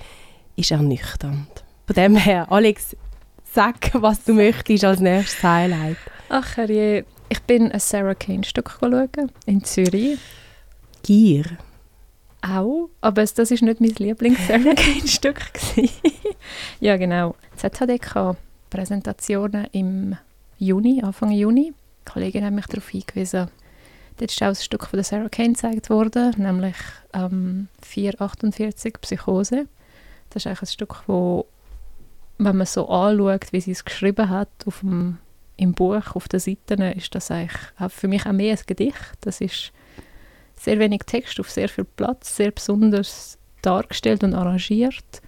ist 0.54 0.70
ernüchternd. 0.70 1.64
Von 1.88 1.94
dem 1.96 2.14
her, 2.14 2.46
Alex, 2.52 2.96
sag, 3.52 3.90
was 4.00 4.22
du 4.22 4.32
möchtest 4.32 4.84
als 4.84 5.00
nächstes 5.00 5.42
Highlight. 5.42 5.96
Ach 6.28 6.56
herrje, 6.56 7.04
ich 7.30 7.42
bin 7.42 7.72
ein 7.72 7.80
Sarah 7.80 8.14
Kane 8.14 8.44
Stück 8.44 8.78
schauen 8.78 9.08
in 9.44 9.64
Zürich. 9.64 10.20
Gier. 11.02 11.46
Auch, 12.42 12.90
aber 13.00 13.22
das 13.24 13.32
ist 13.50 13.60
nicht 13.60 13.80
mein 13.80 13.90
Lieblings-Sarah 13.98 14.74
Kane 14.76 15.08
Stück. 15.08 15.40
gewesen. 15.52 15.90
ja 16.78 16.96
genau. 16.96 17.34
ZHDK 17.56 18.36
Präsentationen 18.72 19.66
im 19.72 20.16
Juni, 20.58 21.02
Anfang 21.02 21.30
Juni. 21.30 21.74
Die 21.74 22.10
Kollegin 22.10 22.42
hat 22.42 22.54
mich 22.54 22.64
darauf 22.66 22.88
hingewiesen. 22.88 23.48
Dort 24.16 24.30
ist 24.30 24.42
auch 24.42 24.46
ein 24.46 24.54
Stück 24.54 24.86
von 24.86 25.02
Sarah 25.02 25.28
Kane 25.28 25.52
gezeigt 25.52 25.90
worden, 25.90 26.34
nämlich 26.38 26.76
ähm, 27.12 27.68
448 27.82 28.94
Psychose. 29.02 29.66
Das 30.30 30.42
ist 30.42 30.46
eigentlich 30.46 30.62
ein 30.62 30.66
Stück, 30.68 31.02
wo, 31.06 31.44
wenn 32.38 32.56
man 32.56 32.66
so 32.66 32.88
anschaut, 32.88 33.52
wie 33.52 33.60
sie 33.60 33.72
es 33.72 33.84
geschrieben 33.84 34.30
hat, 34.30 34.48
auf 34.64 34.80
dem, 34.80 35.18
im 35.58 35.74
Buch, 35.74 36.16
auf 36.16 36.28
den 36.28 36.40
Seiten, 36.40 36.80
ist 36.80 37.14
das 37.14 37.30
eigentlich 37.30 37.60
für 37.88 38.08
mich 38.08 38.24
auch 38.24 38.32
mehr 38.32 38.56
ein 38.56 38.64
Gedicht. 38.66 39.12
Das 39.20 39.42
ist 39.42 39.70
sehr 40.58 40.78
wenig 40.78 41.02
Text 41.04 41.38
auf 41.40 41.50
sehr 41.50 41.68
viel 41.68 41.84
Platz, 41.84 42.36
sehr 42.36 42.52
besonders 42.52 43.36
dargestellt 43.60 44.24
und 44.24 44.32
arrangiert. 44.32 45.20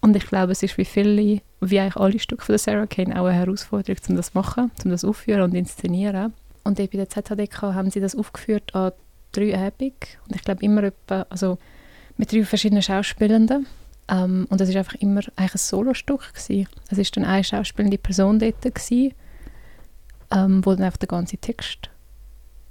Und 0.00 0.14
ich 0.14 0.26
glaube, 0.26 0.52
es 0.52 0.62
ist 0.62 0.78
wie 0.78 0.84
viele, 0.84 1.40
wie 1.60 1.80
eigentlich 1.80 1.96
alle 1.96 2.18
Stücke 2.18 2.44
von 2.44 2.58
Sarah 2.58 2.86
Kane, 2.86 3.20
auch 3.20 3.26
eine 3.26 3.38
Herausforderung, 3.38 4.00
um 4.08 4.16
das 4.16 4.32
zu 4.32 4.38
machen, 4.38 4.70
um 4.84 4.90
das 4.90 5.04
aufführen 5.04 5.42
und 5.42 5.54
inszenieren. 5.54 6.32
Und 6.64 6.78
eben 6.78 6.90
bei 6.90 7.04
der 7.04 7.08
ZHDK 7.08 7.62
haben 7.62 7.90
sie 7.90 8.00
das 8.00 8.14
aufgeführt 8.14 8.74
an 8.74 8.92
drei 9.32 9.54
Abenden. 9.54 9.94
Und 10.26 10.36
ich 10.36 10.42
glaube 10.42 10.62
immer 10.62 10.84
etwa, 10.84 11.26
also 11.30 11.58
mit 12.16 12.32
drei 12.32 12.44
verschiedenen 12.44 12.82
Schauspielenden. 12.82 13.66
Ähm, 14.08 14.46
und 14.50 14.60
es 14.60 14.68
ist 14.68 14.76
einfach 14.76 14.94
immer 14.96 15.20
eigentlich 15.36 15.54
ein 15.54 15.58
Solostück. 15.58 16.32
Es 16.34 16.48
ist 16.50 17.16
dann 17.16 17.24
eine 17.24 17.44
schauspielende 17.44 17.98
Person 17.98 18.38
dort 18.38 18.62
gewesen, 18.62 19.14
ähm, 20.30 20.64
wo 20.64 20.74
dann 20.74 20.84
einfach 20.84 20.98
den 20.98 21.08
ganzen 21.08 21.40
Text 21.40 21.90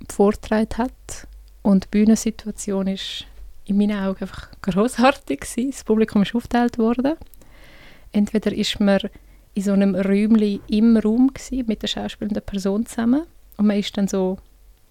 vorgetragen 0.10 0.78
hat. 0.78 1.28
Und 1.62 1.86
die 1.86 1.90
Bühnensituation 1.90 2.88
ist 2.88 3.26
in 3.66 3.78
meinen 3.78 4.00
Augen 4.00 4.22
einfach 4.22 4.50
großartig 4.62 5.42
gewesen. 5.42 5.72
Das 5.72 5.84
Publikum 5.84 6.22
ist 6.22 6.34
aufgeteilt 6.34 6.78
worden. 6.78 7.16
Entweder 8.12 8.52
ist 8.52 8.80
man 8.80 9.00
in 9.54 9.64
so 9.64 9.72
einem 9.74 9.96
Räumchen 9.96 10.60
im 10.68 10.98
Raum 10.98 11.34
gewesen, 11.34 11.66
mit 11.68 11.82
der 11.82 11.88
schauspielenden 11.88 12.44
Person 12.44 12.86
zusammen 12.86 13.24
und 13.58 13.66
man 13.68 13.78
ist 13.80 13.96
dann 13.98 14.08
so 14.08 14.38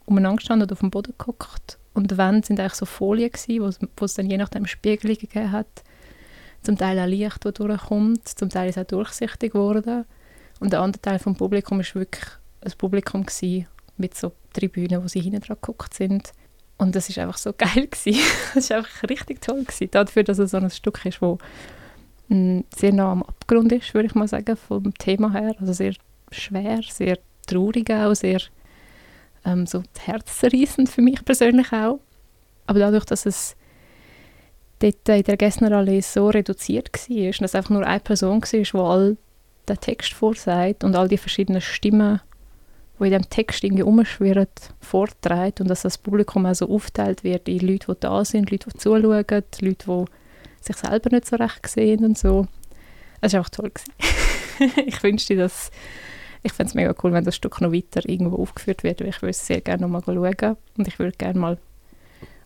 umeinander 0.06 0.36
gestanden 0.38 0.64
oder 0.66 0.72
auf 0.72 0.80
dem 0.80 0.90
Boden 0.90 1.14
geguckt 1.18 1.78
und 1.94 2.10
die 2.10 2.18
Wände 2.18 2.46
sind 2.46 2.58
eigentlich 2.60 2.74
so 2.74 2.84
Folien 2.86 3.30
gewesen, 3.30 3.60
wo 3.96 4.04
es- 4.04 4.14
dann 4.14 4.30
je 4.30 4.36
nachdem 4.36 4.66
Spiegelungen 4.66 5.18
gegeben 5.18 5.52
hat. 5.52 5.66
Zum 6.62 6.76
Teil 6.76 6.98
auch 6.98 7.06
Licht, 7.06 7.44
das 7.44 7.54
durchkommt, 7.54 8.28
zum 8.28 8.50
Teil 8.50 8.68
ist 8.68 8.76
es 8.76 8.82
auch 8.82 8.88
durchsichtig 8.88 9.52
geworden. 9.52 10.04
Und 10.58 10.72
der 10.72 10.80
andere 10.80 11.00
Teil 11.00 11.18
vom 11.20 11.36
Publikum 11.36 11.78
ist 11.80 11.94
wirklich 11.94 12.24
ein 12.64 12.72
Publikum 12.76 13.24
gewesen, 13.24 13.66
mit 13.98 14.16
so 14.16 14.32
Tribünen, 14.52 15.02
wo 15.02 15.06
sie 15.08 15.20
hinten 15.20 15.40
dran 15.40 15.56
geguckt 15.60 15.94
sind. 15.94 16.32
Und 16.78 16.96
das 16.96 17.08
ist 17.08 17.18
einfach 17.18 17.38
so 17.38 17.52
geil 17.56 17.86
gewesen. 17.86 18.20
das 18.54 18.64
ist 18.64 18.72
einfach 18.72 19.08
richtig 19.08 19.40
toll 19.42 19.62
gewesen. 19.62 19.88
Dafür, 19.92 20.24
dass 20.24 20.38
es 20.38 20.50
so 20.50 20.56
ein 20.56 20.70
Stück 20.70 21.04
ist, 21.06 21.22
wo 21.22 21.38
sehr 22.28 22.92
nah 22.92 23.12
am 23.12 23.22
Abgrund 23.22 23.72
ist, 23.72 23.94
würde 23.94 24.06
ich 24.06 24.14
mal 24.14 24.28
sagen, 24.28 24.56
vom 24.56 24.92
Thema 24.94 25.32
her. 25.32 25.54
Also 25.60 25.72
sehr 25.72 25.94
schwer, 26.30 26.80
sehr 26.82 27.18
traurig 27.46 27.90
auch, 27.90 28.14
sehr 28.14 28.40
ähm, 29.44 29.66
so 29.66 29.82
herzzerreißend 29.98 30.88
für 30.88 31.02
mich 31.02 31.24
persönlich 31.24 31.72
auch. 31.72 32.00
Aber 32.66 32.80
dadurch, 32.80 33.04
dass 33.04 33.26
es 33.26 33.56
dort 34.80 35.08
in 35.08 35.22
der 35.22 35.36
Gessnerallee 35.36 36.00
so 36.00 36.28
reduziert 36.28 36.90
war, 36.92 37.16
und 37.16 37.42
es 37.42 37.54
einfach 37.54 37.70
nur 37.70 37.86
eine 37.86 38.00
Person 38.00 38.42
war, 38.42 38.48
die 38.50 38.74
all 38.74 39.16
den 39.68 39.80
Text 39.80 40.12
vorsagt 40.12 40.84
und 40.84 40.96
all 40.96 41.08
die 41.08 41.18
verschiedenen 41.18 41.60
Stimmen, 41.60 42.20
die 42.98 43.04
in 43.04 43.12
dem 43.12 43.30
Text 43.30 43.62
irgendwie 43.62 43.82
rumschwirren, 43.82 44.46
vorträgt 44.80 45.60
und 45.60 45.68
dass 45.68 45.82
das 45.82 45.98
Publikum 45.98 46.46
auch 46.46 46.54
so 46.54 46.68
aufteilt 46.68 47.24
wird 47.24 47.48
in 47.48 47.60
Leute, 47.60 47.94
die 47.94 48.00
da 48.00 48.24
sind, 48.24 48.50
Leute, 48.50 48.70
die 48.70 48.78
zuschauen, 48.78 49.02
Leute, 49.02 49.44
die 49.60 49.76
sich 50.66 50.76
selber 50.76 51.10
nicht 51.10 51.26
so 51.26 51.36
recht 51.36 51.66
sehen 51.66 52.04
und 52.04 52.18
so. 52.18 52.46
Es 53.20 53.32
war 53.32 53.40
einfach 53.40 53.50
toll. 53.50 53.70
gewesen. 53.70 54.72
ich 54.86 55.02
wünschte, 55.02 55.36
dass 55.36 55.70
ich 56.42 56.52
fände 56.52 56.68
es 56.70 56.74
mega 56.74 56.94
cool, 57.02 57.12
wenn 57.12 57.24
das 57.24 57.34
Stück 57.36 57.60
noch 57.60 57.72
weiter 57.72 58.08
irgendwo 58.08 58.36
aufgeführt 58.40 58.84
wird, 58.84 59.00
weil 59.00 59.08
ich 59.08 59.20
würde 59.22 59.30
es 59.30 59.46
sehr 59.46 59.60
gerne 59.60 59.82
noch 59.82 59.88
mal 59.88 60.02
schauen 60.04 60.56
und 60.78 60.86
ich 60.86 60.98
würde 60.98 61.16
gerne 61.16 61.38
mal 61.38 61.58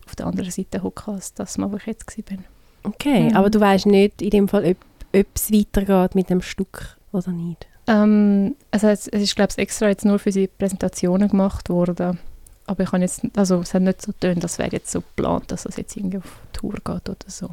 auf 0.07 0.15
der 0.15 0.25
anderen 0.25 0.49
Seite 0.49 0.81
hocken, 0.81 1.13
als 1.13 1.33
das 1.33 1.57
mal, 1.57 1.71
wo 1.71 1.77
ich 1.77 1.85
jetzt 1.85 2.07
war. 2.17 2.37
Okay, 2.83 3.29
Mhm. 3.29 3.35
aber 3.35 3.49
du 3.51 3.59
weißt 3.59 3.85
nicht 3.85 4.21
in 4.21 4.31
dem 4.31 4.47
Fall, 4.47 4.65
ob, 5.13 5.25
es 5.35 5.51
weitergeht 5.51 6.15
mit 6.15 6.29
dem 6.29 6.41
Stück 6.41 6.97
oder 7.11 7.31
nicht. 7.31 7.67
Ähm, 7.87 8.55
also 8.71 8.87
es, 8.87 9.07
es 9.07 9.21
ist, 9.21 9.35
glaube 9.35 9.51
ich, 9.51 9.57
extra 9.59 9.87
jetzt 9.89 10.05
nur 10.05 10.17
für 10.19 10.31
sie 10.31 10.47
Präsentationen 10.47 11.27
gemacht 11.29 11.69
worden. 11.69 12.17
Aber 12.65 12.83
ich 12.83 12.89
kann 12.91 13.01
jetzt, 13.01 13.21
also 13.35 13.59
es 13.59 13.73
hat 13.73 13.81
nicht 13.83 14.01
so 14.01 14.13
getönt, 14.13 14.43
das 14.43 14.57
wäre 14.57 14.71
jetzt 14.71 14.89
so 14.91 15.01
geplant, 15.01 15.51
dass 15.51 15.63
das 15.63 15.75
jetzt 15.77 15.95
irgendwie 15.97 16.17
auf 16.19 16.39
Tour 16.53 16.73
geht 16.73 16.87
oder 17.09 17.15
so. 17.27 17.49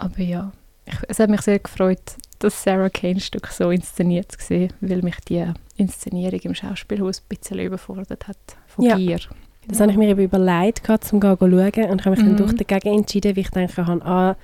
Aber 0.00 0.20
ja, 0.22 0.52
ich, 0.86 0.94
es 1.08 1.18
hat 1.18 1.30
mich 1.30 1.42
sehr 1.42 1.58
gefreut, 1.58 2.00
das 2.38 2.62
Sarah 2.62 2.88
Kane 2.90 3.20
Stück 3.20 3.48
so 3.48 3.70
inszeniert 3.70 4.32
zu 4.32 4.38
sehen, 4.44 4.72
weil 4.80 5.02
mich 5.02 5.16
die 5.28 5.44
Inszenierung 5.76 6.40
im 6.40 6.54
Schauspielhaus 6.54 7.20
ein 7.20 7.36
bisschen 7.36 7.58
überfordert 7.58 8.26
hat 8.28 8.36
von 8.66 8.84
Ja. 8.84 8.96
Gier. 8.96 9.20
Das 9.68 9.78
habe 9.80 9.92
ich 9.92 9.98
mir 9.98 10.08
eben 10.08 10.22
überlegt, 10.22 10.88
um 10.88 11.00
zu 11.00 11.20
schauen 11.20 11.52
und 11.52 12.00
ich 12.00 12.06
habe 12.06 12.10
mich 12.10 12.18
dann 12.20 12.32
Mhm. 12.32 12.36
doch 12.38 12.52
dagegen 12.52 12.98
entschieden, 12.98 13.36
weil 13.36 13.42
ich 13.42 13.50
denke, 13.50 13.82
ah, 14.04 14.34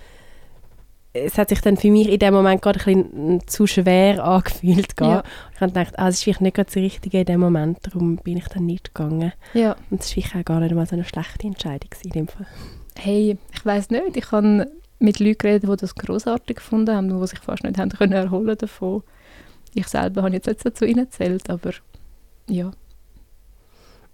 es 1.15 1.39
hat 1.39 1.49
sich 1.49 1.63
dann 1.63 1.79
für 1.79 1.91
mich 1.91 2.11
in 2.11 2.19
dem 2.19 2.35
Moment 2.35 2.61
gerade 2.61 2.79
ein 2.87 3.05
bisschen 3.09 3.47
zu 3.47 3.67
schwer 3.67 4.23
angefühlt. 4.23 4.95
Ja. 5.01 5.23
Ich 5.55 5.61
habe 5.63 5.73
gedacht, 5.73 5.99
ah, 5.99 6.07
das 6.07 6.17
ist 6.17 6.25
vielleicht 6.25 6.43
nicht 6.43 6.55
gerade 6.55 6.67
das 6.67 6.77
Richtige 6.77 7.21
in 7.21 7.25
dem 7.25 7.41
Moment, 7.41 7.79
darum 7.83 8.17
bin 8.17 8.37
ich 8.37 8.47
dann 8.49 8.67
nicht 8.67 8.95
gegangen. 8.95 9.33
Ja. 9.55 9.77
Und 9.91 10.01
das 10.01 10.09
war 10.15 10.23
vielleicht 10.23 10.37
auch 10.37 10.45
gar 10.45 10.61
nicht 10.61 10.75
mal 10.75 10.87
so 10.87 10.95
eine 10.95 11.05
schlechte 11.05 11.47
Entscheidung 11.47 11.91
in 12.05 12.11
dem 12.11 12.29
Fall. 12.29 12.47
Hey, 12.99 13.39
ich 13.55 13.65
weiß 13.65 13.89
nicht, 13.91 14.17
ich 14.17 14.31
habe 14.31 14.71
mit 14.99 15.19
Leuten 15.21 15.39
geredet, 15.39 15.71
die 15.71 15.77
das 15.77 15.95
großartig 15.95 16.57
gefunden 16.57 16.95
haben 16.97 17.09
die 17.21 17.27
sich 17.27 17.39
fast 17.39 17.65
nicht 17.65 17.79
haben 17.79 17.91
können 17.91 18.13
erholen 18.13 18.57
davon. 18.57 19.03
Ich 19.75 19.87
selber 19.89 20.23
habe 20.23 20.35
jetzt 20.35 20.47
nicht 20.47 20.63
so 20.63 20.71
zu 20.71 20.87
ihnen 20.87 21.01
erzählt, 21.01 21.51
aber 21.51 21.73
ja. 22.49 22.71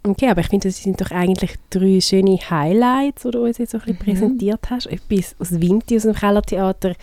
Okay, 0.04 0.28
aber 0.28 0.40
ich 0.40 0.48
finde, 0.48 0.66
das 0.68 0.78
sind 0.82 1.00
doch 1.00 1.12
eigentlich 1.12 1.54
drei 1.70 2.00
schöne 2.00 2.36
Highlights, 2.36 3.22
die 3.22 3.30
du 3.30 3.44
uns 3.44 3.58
jetzt 3.58 3.70
so 3.70 3.78
ein 3.78 3.84
bisschen 3.84 3.98
Mhm. 4.00 4.04
präsentiert 4.04 4.70
hast. 4.70 4.86
Etwas 4.86 5.36
aus 5.38 5.52
Winti, 5.60 5.96
aus 5.96 6.02
dem 6.02 6.14
Kellertheater, 6.14 6.94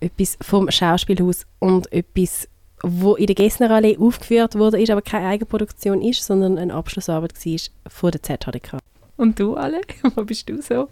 etwas 0.00 0.36
vom 0.40 0.68
Schauspielhaus 0.68 1.46
und 1.60 1.92
etwas, 1.92 2.48
wo 2.82 3.14
in 3.14 3.26
der 3.26 3.36
Gessnerallee 3.36 3.96
aufgeführt 3.98 4.56
wurde, 4.56 4.80
ist, 4.82 4.90
aber 4.90 5.02
keine 5.02 5.28
Eigenproduktion 5.28 6.02
ist, 6.02 6.24
sondern 6.24 6.58
eine 6.58 6.74
Abschlussarbeit 6.74 7.34
war 7.46 7.58
von 7.88 8.10
der 8.10 8.22
ZHDK. 8.24 8.78
Und 9.16 9.38
du 9.38 9.54
alle? 9.54 9.80
Wo 10.16 10.24
bist 10.24 10.48
du 10.48 10.60
so? 10.62 10.88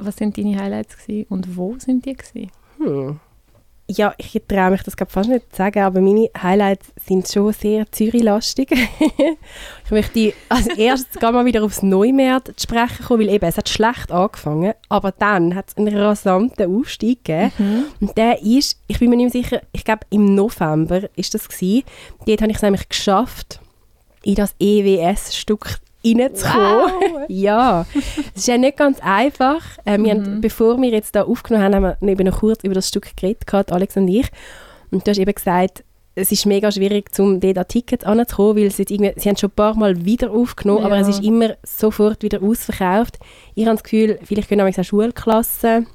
Was 0.00 0.16
sind 0.16 0.38
deine 0.38 0.58
Highlights 0.60 0.96
gewesen 0.96 1.26
und 1.28 1.56
wo 1.56 1.76
sind 1.78 2.04
die 2.04 2.14
gewesen? 2.14 2.50
Hm. 2.78 3.20
Ja, 3.90 4.12
ich 4.18 4.38
traue 4.46 4.72
mich 4.72 4.82
das 4.82 4.98
glaub, 4.98 5.10
fast 5.10 5.30
nicht 5.30 5.50
zu 5.50 5.56
sagen, 5.56 5.80
aber 5.80 6.02
meine 6.02 6.28
Highlights 6.40 6.92
sind 7.06 7.26
schon 7.26 7.54
sehr 7.54 7.90
Zürich-lastig. 7.90 8.70
ich 9.84 9.90
möchte 9.90 10.34
als 10.50 10.66
erstes 10.66 11.18
gar 11.18 11.32
mal 11.32 11.46
wieder 11.46 11.64
aufs 11.64 11.82
Neumärt 11.82 12.48
zu 12.48 12.64
sprechen 12.64 13.06
kommen, 13.06 13.20
weil 13.20 13.34
eben, 13.34 13.46
es 13.46 13.56
hat 13.56 13.70
schlecht 13.70 14.12
angefangen, 14.12 14.74
aber 14.90 15.12
dann 15.12 15.54
hat 15.54 15.68
es 15.68 15.76
einen 15.78 15.96
rasanten 15.96 16.76
Aufstieg 16.76 17.24
gegeben. 17.24 17.86
Und 17.98 18.18
der 18.18 18.42
ist, 18.42 18.78
ich 18.88 18.98
bin 18.98 19.08
mir 19.08 19.16
nicht 19.16 19.32
mehr 19.32 19.42
sicher, 19.42 19.62
ich 19.72 19.84
glaube 19.84 20.06
im 20.10 20.34
November 20.34 21.08
ist 21.16 21.32
das 21.32 21.48
gewesen. 21.48 21.84
Dort 22.26 22.42
habe 22.42 22.50
ich 22.50 22.58
es 22.58 22.62
nämlich 22.62 22.90
geschafft, 22.90 23.60
in 24.22 24.34
das 24.34 24.54
EWS-Stück 24.60 25.78
reinzukommen. 26.16 27.24
ja, 27.28 27.86
es 27.94 28.42
ist 28.42 28.48
ja 28.48 28.56
nicht 28.58 28.76
ganz 28.76 28.98
einfach. 29.02 29.62
Äh, 29.84 29.98
wir 29.98 30.12
haben, 30.12 30.40
bevor 30.40 30.80
wir 30.80 30.90
jetzt 30.90 31.14
da 31.14 31.22
aufgenommen 31.22 31.74
haben, 31.74 31.84
haben 31.86 31.96
wir 32.00 32.12
eben 32.12 32.26
noch 32.26 32.40
kurz 32.40 32.64
über 32.64 32.74
das 32.74 32.88
Stück 32.88 33.16
geredet, 33.16 33.46
gehabt, 33.46 33.72
Alex 33.72 33.96
und 33.96 34.08
ich. 34.08 34.28
Und 34.90 35.06
du 35.06 35.10
hast 35.10 35.18
eben 35.18 35.34
gesagt, 35.34 35.84
es 36.14 36.32
ist 36.32 36.46
mega 36.46 36.72
schwierig, 36.72 37.10
um 37.18 37.38
dort 37.38 37.58
an 37.58 37.68
Tickets 37.68 38.04
anzukommen, 38.04 38.56
weil 38.56 38.70
sie, 38.70 38.82
irgendwie, 38.88 39.12
sie 39.16 39.28
haben 39.28 39.36
schon 39.36 39.50
ein 39.50 39.54
paar 39.54 39.76
Mal 39.76 40.04
wieder 40.04 40.30
aufgenommen, 40.32 40.84
aber 40.84 40.96
Ja. 40.96 41.02
es 41.02 41.08
ist 41.08 41.22
immer 41.22 41.54
sofort 41.62 42.22
wieder 42.22 42.42
ausverkauft. 42.42 43.18
Ich 43.54 43.66
habe 43.66 43.76
das 43.76 43.84
Gefühl, 43.84 44.18
vielleicht 44.24 44.48
können 44.48 44.68
auch 44.68 44.84
Schulklassen 44.84 45.86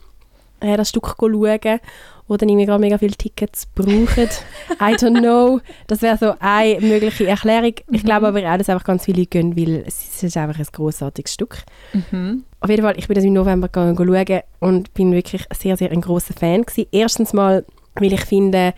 äh, 0.62 0.78
das 0.78 0.90
Stück 0.90 1.16
schauen 1.20 1.80
oder 2.28 2.46
nicht 2.46 2.56
mehr 2.56 2.80
mega 2.80 2.98
viele 2.98 3.16
Tickets 3.16 3.66
brauchen. 3.66 4.08
I 4.80 4.96
don't 4.96 5.20
know. 5.20 5.60
Das 5.88 6.02
wäre 6.02 6.18
so 6.18 6.34
eine 6.40 6.80
mögliche 6.80 7.28
Erklärung. 7.28 7.76
Ich 7.92 8.04
glaube 8.04 8.28
aber 8.28 8.40
auch, 8.40 8.58
dass 8.58 8.70
einfach 8.70 8.86
ganz 8.86 9.06
viele 9.06 9.26
gehen, 9.26 9.58
weil 9.58 9.84
es 9.86 10.24
ist 10.24 10.38
einfach 10.38 10.60
ein 10.60 10.68
grossartiges 10.72 11.34
Stück. 11.34 11.64
Mhm. 11.94 12.44
Auf 12.60 12.70
jeden 12.70 12.84
Fall, 12.84 12.98
ich 12.98 13.08
bin 13.08 13.16
das 13.16 13.26
im 13.26 13.34
November 13.34 13.68
gegangen 13.68 13.98
schauen 13.98 14.42
und 14.60 14.94
bin 14.94 15.12
wirklich 15.12 15.46
sehr, 15.54 15.76
sehr 15.76 15.92
ein 15.92 16.02
großer 16.02 16.34
Fan 16.34 16.64
gewesen. 16.64 16.88
Erstens 16.92 17.34
mal, 17.34 17.66
weil 17.96 18.14
ich 18.14 18.26
finde, 18.26 18.74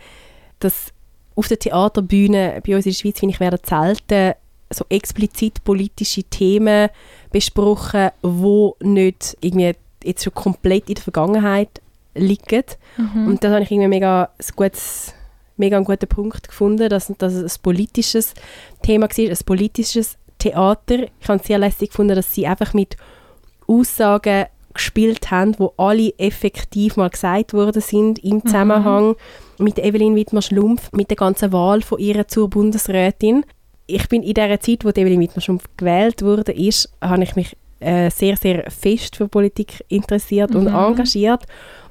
dass 0.58 0.92
auf 1.36 1.48
der 1.48 1.58
Theaterbühne 1.58 2.62
bei 2.66 2.74
uns 2.74 2.86
in 2.86 2.92
der 2.92 2.98
Schweiz, 2.98 3.20
finde 3.20 3.34
ich, 3.34 3.40
werden 3.40 3.60
selten 3.64 4.34
so 4.70 4.84
explizit 4.88 5.62
politische 5.62 6.24
Themen 6.24 6.88
besprochen, 7.30 8.10
wo 8.22 8.76
nicht 8.80 9.36
irgendwie 9.40 9.72
jetzt 10.02 10.24
schon 10.24 10.34
komplett 10.34 10.88
in 10.88 10.94
der 10.94 11.04
Vergangenheit 11.04 11.80
liegen. 12.16 12.64
Mhm. 12.96 13.28
Und 13.28 13.44
das 13.44 13.52
habe 13.52 13.62
ich 13.62 13.70
irgendwie 13.70 13.88
mega, 13.88 14.24
ein 14.38 14.46
gutes, 14.56 15.14
mega 15.56 15.76
einen 15.76 15.84
guten 15.86 16.08
Punkt 16.08 16.48
gefunden, 16.48 16.88
dass, 16.88 17.12
dass 17.18 17.34
es 17.34 17.56
ein 17.56 17.62
politisches 17.62 18.34
Thema 18.82 19.08
war, 19.08 19.30
ein 19.30 19.38
politisches 19.46 20.16
Theater. 20.38 21.04
Ich 21.20 21.28
habe 21.28 21.40
es 21.40 21.46
sehr 21.46 21.58
lässig 21.58 21.90
gefunden, 21.90 22.14
dass 22.14 22.34
sie 22.34 22.46
einfach 22.46 22.74
mit 22.74 22.96
Aussagen 23.66 24.46
gespielt 24.74 25.30
haben, 25.30 25.54
wo 25.58 25.72
alle 25.78 26.12
effektiv 26.18 26.96
mal 26.96 27.08
gesagt 27.08 27.54
worden 27.54 27.80
sind 27.80 28.22
im 28.22 28.44
Zusammenhang 28.44 29.16
mit 29.58 29.78
Evelyn 29.78 30.14
Wittmer-Schlumpf, 30.14 30.92
mit 30.92 31.08
der 31.08 31.16
ganzen 31.16 31.50
Wahl 31.52 31.80
von 31.80 31.98
ihr 31.98 32.28
zur 32.28 32.50
Bundesrätin. 32.50 33.44
Ich 33.86 34.06
bin 34.08 34.22
in 34.22 34.34
der 34.34 34.60
Zeit, 34.60 34.84
wo 34.84 34.90
Evelyn 34.90 35.20
Wittmer-Schlumpf 35.20 35.64
gewählt 35.78 36.22
wurde, 36.22 36.52
ist, 36.52 36.92
habe 37.00 37.22
ich 37.22 37.36
mich 37.36 37.56
äh, 37.80 38.10
sehr, 38.10 38.36
sehr 38.36 38.70
fest 38.70 39.16
für 39.16 39.28
Politik 39.28 39.84
interessiert 39.88 40.54
und 40.54 40.64
Mhm. 40.64 40.74
engagiert. 40.74 41.44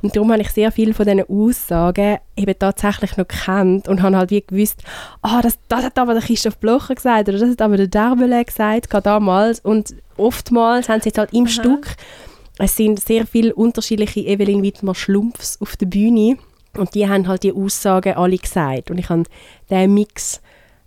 Und 0.05 0.15
darum 0.15 0.31
habe 0.31 0.43
ich 0.43 0.51
sehr 0.51 0.71
viele 0.71 0.93
von 0.93 1.07
diesen 1.07 1.27
Aussagen 1.27 2.19
eben 2.35 2.59
tatsächlich 2.59 3.17
noch 3.17 3.27
gekannt 3.27 3.87
und 3.87 4.03
habe 4.03 4.15
halt 4.17 4.29
wie 4.29 4.45
gewusst, 4.45 4.83
ah, 5.23 5.41
das, 5.41 5.57
das 5.67 5.83
hat 5.83 5.97
aber 5.97 6.13
der 6.13 6.21
Christoph 6.21 6.59
Blocher 6.59 6.93
gesagt 6.93 7.27
oder 7.27 7.39
das 7.39 7.49
hat 7.49 7.61
aber 7.63 7.75
der 7.75 7.87
Derbele 7.87 8.45
gesagt, 8.45 8.91
gerade 8.91 9.01
damals. 9.01 9.61
Und 9.61 9.95
oftmals 10.15 10.89
haben 10.89 11.01
sie 11.01 11.09
jetzt 11.09 11.17
halt 11.17 11.33
im 11.33 11.47
Stück, 11.47 11.95
es 12.59 12.75
sind 12.75 12.99
sehr 12.99 13.25
viele 13.25 13.55
unterschiedliche 13.55 14.19
Evelyn 14.19 14.61
Wittmer-Schlumpfs 14.61 15.59
auf 15.59 15.75
der 15.75 15.87
Bühne 15.87 16.37
und 16.77 16.93
die 16.93 17.09
haben 17.09 17.27
halt 17.27 17.41
die 17.41 17.53
Aussagen 17.53 18.13
alle 18.13 18.37
gesagt. 18.37 18.91
Und 18.91 18.99
ich 18.99 19.09
habe 19.09 19.23
diesen 19.71 19.91
Mix 19.91 20.39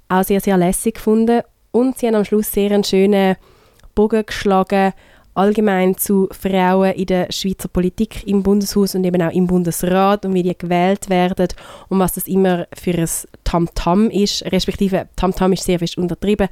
auch 0.08 0.22
sehr, 0.22 0.40
sehr 0.40 0.56
lässig 0.56 0.94
gefunden. 0.94 1.42
Und 1.72 1.98
sie 1.98 2.06
haben 2.06 2.14
am 2.14 2.24
Schluss 2.24 2.52
sehr 2.52 2.70
einen 2.70 2.84
schönen 2.84 3.34
Bogen 3.96 4.24
geschlagen, 4.24 4.92
allgemein 5.38 5.96
zu 5.96 6.28
Frauen 6.32 6.92
in 6.92 7.06
der 7.06 7.30
Schweizer 7.30 7.68
Politik 7.68 8.26
im 8.26 8.42
Bundeshaus 8.42 8.94
und 8.94 9.04
eben 9.04 9.22
auch 9.22 9.32
im 9.32 9.46
Bundesrat 9.46 10.24
und 10.24 10.34
wie 10.34 10.42
die 10.42 10.58
gewählt 10.58 11.08
werden 11.08 11.48
und 11.88 12.00
was 12.00 12.14
das 12.14 12.26
immer 12.26 12.66
für 12.74 12.94
ein 12.94 13.08
Tamtam 13.44 14.10
ist, 14.10 14.44
respektive 14.52 15.08
Tamtam 15.16 15.52
ist 15.52 15.64
sehr 15.64 15.78
fest 15.78 15.96
untertrieben, 15.96 16.48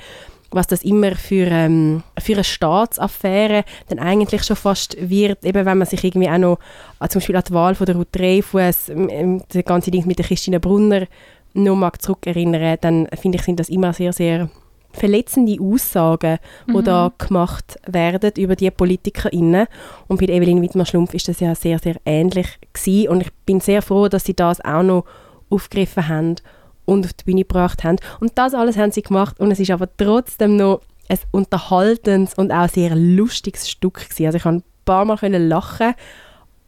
was 0.50 0.68
das 0.68 0.84
immer 0.84 1.16
für, 1.16 1.46
ähm, 1.46 2.04
für 2.18 2.34
eine 2.34 2.44
Staatsaffäre 2.44 3.64
dann 3.88 3.98
eigentlich 3.98 4.44
schon 4.44 4.56
fast 4.56 4.96
wird, 5.00 5.44
eben 5.44 5.66
wenn 5.66 5.78
man 5.78 5.86
sich 5.86 6.04
irgendwie 6.04 6.30
auch 6.30 6.38
noch 6.38 6.58
äh, 7.00 7.08
zum 7.08 7.18
Beispiel 7.18 7.36
an 7.36 7.44
die 7.48 7.54
Wahl 7.54 7.74
von 7.74 7.86
der 7.86 7.96
Ruth 7.96 8.08
Dreyfus, 8.12 8.88
ähm, 8.88 9.08
ähm, 9.10 9.42
das 9.48 9.64
ganze 9.64 9.90
Ding 9.90 10.06
mit 10.06 10.18
der 10.18 10.26
Christine 10.26 10.60
Brunner 10.60 11.06
noch 11.54 11.74
mag 11.74 12.00
zurückerinnern, 12.00 12.78
dann 12.80 13.08
finde 13.20 13.38
ich, 13.38 13.44
sind 13.44 13.58
das 13.58 13.68
immer 13.68 13.92
sehr, 13.92 14.12
sehr 14.12 14.48
verletzende 14.96 15.58
Aussagen, 15.60 16.38
die 16.68 16.82
da 16.82 17.12
gemacht 17.18 17.78
werden 17.86 18.32
über 18.36 18.56
die 18.56 18.70
PolitikerInnen. 18.70 19.66
Und 20.08 20.20
bei 20.20 20.26
Evelyn 20.26 20.62
Wittmer-Schlumpf 20.62 21.14
ist 21.14 21.28
das 21.28 21.40
ja 21.40 21.54
sehr, 21.54 21.78
sehr 21.78 21.96
ähnlich 22.04 22.58
gewesen. 22.72 23.08
Und 23.08 23.20
ich 23.22 23.32
bin 23.44 23.60
sehr 23.60 23.82
froh, 23.82 24.08
dass 24.08 24.24
sie 24.24 24.34
das 24.34 24.60
auch 24.64 24.82
noch 24.82 25.04
aufgegriffen 25.50 26.08
haben 26.08 26.36
und 26.84 27.04
auf 27.04 27.12
die 27.12 27.24
Bühne 27.24 27.42
gebracht 27.42 27.84
haben. 27.84 27.98
Und 28.20 28.32
das 28.36 28.54
alles 28.54 28.76
haben 28.76 28.92
sie 28.92 29.02
gemacht 29.02 29.38
und 29.38 29.50
es 29.50 29.60
ist 29.60 29.70
aber 29.70 29.88
trotzdem 29.96 30.56
noch 30.56 30.80
ein 31.08 31.18
unterhaltendes 31.30 32.34
und 32.34 32.50
auch 32.50 32.68
sehr 32.68 32.94
lustiges 32.96 33.68
Stück 33.68 34.08
gewesen. 34.08 34.26
Also 34.26 34.36
ich 34.36 34.42
konnte 34.42 34.66
ein 34.66 34.84
paar 34.84 35.04
Mal 35.04 35.18
können 35.18 35.48
lachen 35.48 35.94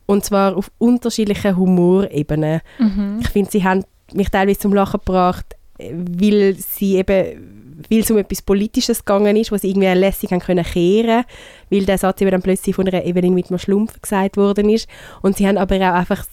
und 0.06 0.24
zwar 0.24 0.56
auf 0.56 0.70
unterschiedlichen 0.78 1.56
Humorebenen. 1.56 2.60
Mhm. 2.78 3.18
Ich 3.20 3.28
finde, 3.28 3.50
sie 3.50 3.64
haben 3.64 3.84
mich 4.12 4.30
teilweise 4.30 4.58
zum 4.58 4.72
Lachen 4.72 5.00
gebracht, 5.04 5.46
weil 5.78 6.54
sie 6.54 6.96
eben, 6.96 7.57
weil 7.88 8.00
es 8.00 8.10
um 8.10 8.18
etwas 8.18 8.42
Politisches 8.42 9.04
gegangen 9.04 9.36
ist, 9.36 9.52
was 9.52 9.64
irgendwie 9.64 9.86
lässig 9.86 10.30
haben 10.32 10.40
können 10.40 10.64
kehren, 10.64 11.24
weil 11.70 11.84
der 11.84 11.98
Satz 11.98 12.20
eben 12.20 12.30
dann 12.30 12.42
plötzlich 12.42 12.74
von 12.74 12.88
einer 12.88 13.04
Evelyn 13.04 13.36
Wittmer 13.36 13.58
Schlumpf 13.58 14.00
gesagt 14.00 14.36
worden 14.36 14.68
ist. 14.70 14.88
Und 15.22 15.36
sie 15.36 15.46
haben 15.46 15.58
aber 15.58 15.76
auch 15.76 15.94
einfach 15.94 16.24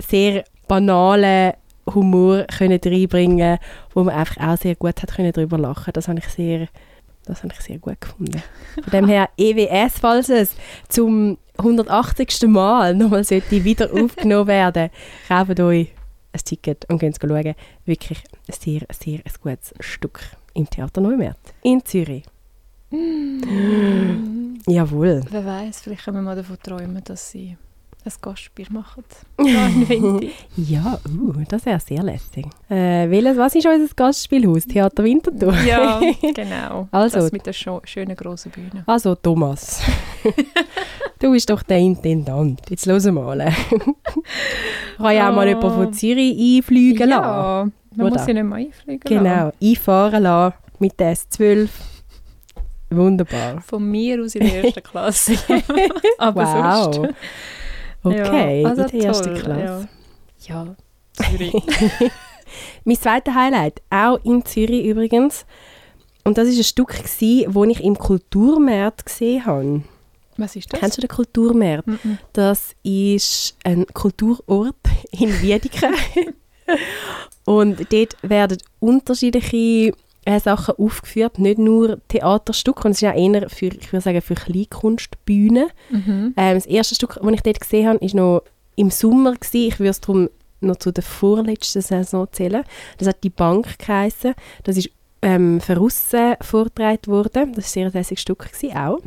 sehr 0.00 0.44
banalen 0.68 1.52
Humor 1.94 2.44
können 2.58 2.80
reinbringen, 2.84 3.58
wo 3.94 4.04
man 4.04 4.14
einfach 4.14 4.38
auch 4.38 4.56
sehr 4.56 4.74
gut 4.74 5.02
hat 5.02 5.14
können 5.14 5.32
drüber 5.32 5.58
lachen. 5.58 5.92
Das 5.92 6.08
habe 6.08 6.18
ich 6.18 6.28
sehr, 6.28 6.68
das 7.26 7.42
habe 7.42 7.52
ich 7.52 7.60
sehr 7.60 7.78
gut 7.78 8.00
gefunden. 8.00 8.42
Von 8.82 8.90
dem 8.90 9.08
her 9.08 9.28
EWS, 9.36 9.98
falls 10.00 10.28
es 10.28 10.56
zum 10.88 11.38
180. 11.58 12.48
Mal 12.48 12.94
nochmal 12.94 13.24
sollte 13.24 13.64
wieder 13.64 13.92
aufgenommen 13.92 14.48
werden, 14.48 14.90
kauft 15.28 15.60
euch 15.60 15.92
ein 16.32 16.40
Ticket 16.44 16.84
und 16.88 16.98
könnt 16.98 17.18
schauen. 17.20 17.54
Wirklich 17.84 18.22
ein 18.48 18.54
sehr, 18.58 18.82
sehr 18.92 19.20
ein 19.20 19.32
gutes 19.42 19.74
Stück 19.80 20.20
im 20.56 20.68
Theater 20.68 21.00
Neumärt 21.00 21.38
in 21.62 21.84
Zürich. 21.84 22.24
Jawohl. 24.68 25.22
Wer 25.30 25.44
weiß, 25.44 25.80
vielleicht 25.82 26.04
können 26.04 26.16
wir 26.18 26.22
mal 26.22 26.36
davon 26.36 26.56
träumen, 26.62 27.02
dass 27.04 27.30
sie 27.30 27.56
ein 28.04 28.12
Gastspiel 28.20 28.66
machen. 28.70 29.04
Ja. 29.44 29.68
Ja, 30.56 30.98
uh, 31.08 31.32
das 31.48 31.66
wäre 31.66 31.80
sehr 31.80 32.02
lässig. 32.02 32.46
Äh, 32.68 33.08
welches, 33.10 33.36
was 33.36 33.54
ist 33.54 33.66
unser 33.66 33.92
Gastspielhaus? 33.94 34.64
Theater 34.64 35.04
Winterthur? 35.04 35.54
ja, 35.66 36.00
genau. 36.34 36.88
Also. 36.90 37.18
Das 37.18 37.32
mit 37.32 37.46
der 37.46 37.52
schönen 37.52 38.16
grossen 38.16 38.50
Bühne. 38.52 38.82
Also 38.86 39.14
Thomas, 39.16 39.82
du 41.18 41.32
bist 41.32 41.50
doch 41.50 41.62
der 41.64 41.78
Intendant. 41.78 42.60
Jetzt 42.70 42.86
hören 42.86 43.02
wir 43.04 43.12
mal. 43.12 43.52
Kann 44.96 45.14
ja 45.14 45.28
auch 45.30 45.34
mal 45.34 45.46
Oh. 45.46 45.48
jemand 45.48 45.74
von 45.74 45.92
Zürich 45.92 46.58
einfliegen 46.58 47.08
lassen. 47.08 47.72
Ja, 47.96 48.02
man 48.02 48.06
Oder? 48.06 48.16
muss 48.16 48.26
sie 48.26 48.34
nicht 48.34 48.44
mehr 48.44 48.58
einfliegen 48.58 49.00
Genau, 49.00 49.52
einfahren 49.62 50.22
lassen 50.22 50.54
mit 50.78 51.00
der 51.00 51.16
S12. 51.16 51.68
Wunderbar. 52.90 53.60
Von 53.62 53.90
mir 53.90 54.22
aus 54.22 54.34
in 54.34 54.46
der 54.46 54.64
ersten 54.64 54.82
Klasse. 54.82 55.32
Aber 56.18 56.44
wow. 56.44 56.94
sonst. 56.94 57.14
Okay, 58.02 58.62
Ja, 58.62 58.68
also 58.68 58.82
in 58.82 58.88
der 58.88 59.04
ersten 59.08 59.34
Klasse. 59.34 59.88
Ja, 60.40 60.76
Zürich. 61.14 61.54
Mein 62.84 62.96
zweites 62.96 63.34
Highlight, 63.34 63.82
auch 63.90 64.18
in 64.24 64.44
Zürich 64.44 64.84
übrigens. 64.84 65.46
Und 66.22 66.38
das 66.38 66.48
war 66.48 66.54
ein 66.54 66.64
Stück, 66.64 66.96
das 67.02 67.20
ich 67.20 67.84
im 67.84 67.98
Kulturmarkt 67.98 69.06
gesehen 69.06 69.46
habe. 69.46 69.82
Was 70.36 70.54
ist 70.54 70.72
das? 70.72 70.78
Kennst 70.80 70.98
du 70.98 71.00
den 71.00 71.08
Kulturmarkt? 71.08 71.86
Mhm. 71.86 72.18
Das 72.32 72.74
ist 72.82 73.56
ein 73.64 73.86
Kulturort 73.86 74.76
in 75.10 75.40
Wiedeke. 75.40 75.90
und 77.44 77.92
dort 77.92 78.16
werden 78.22 78.58
unterschiedliche 78.80 79.92
äh, 80.24 80.40
Sachen 80.40 80.74
aufgeführt, 80.76 81.38
nicht 81.38 81.58
nur 81.58 81.98
Theaterstücke, 82.08 82.84
und 82.84 82.92
es 82.92 83.02
ist 83.02 83.08
auch 83.08 83.14
eher 83.14 83.48
für, 83.48 83.66
ich 83.66 83.92
würde 83.92 84.02
sagen, 84.02 84.20
für 84.20 84.34
Kleinkunstbühnen. 84.34 85.68
Mhm. 85.90 86.34
Ähm, 86.36 86.54
das 86.54 86.66
erste 86.66 86.94
Stück, 86.94 87.18
das 87.22 87.32
ich 87.32 87.42
dort 87.42 87.60
gesehen 87.60 87.88
habe, 87.88 88.00
war 88.00 88.14
noch 88.14 88.42
im 88.74 88.90
Sommer. 88.90 89.34
Gewesen. 89.34 89.68
Ich 89.68 89.78
würde 89.78 89.90
es 89.90 90.00
darum 90.00 90.28
noch 90.60 90.76
zu 90.76 90.92
der 90.92 91.04
vorletzten 91.04 91.82
Saison 91.82 92.26
zählen. 92.32 92.64
Das 92.98 93.08
hat 93.08 93.22
«Die 93.22 93.30
Bank» 93.30 93.78
geheissen. 93.78 94.34
Das 94.64 94.76
ist 94.76 94.90
ähm, 95.22 95.60
von 95.60 95.76
Russen 95.76 96.34
vorgetragen 96.40 97.06
worden. 97.06 97.52
Das 97.54 97.76
war 97.76 97.84
ein 97.84 97.90
sehr 97.90 97.90
lässiges 97.90 98.22
Stück 98.22 98.50
gewesen, 98.52 98.76
auch. 98.76 99.00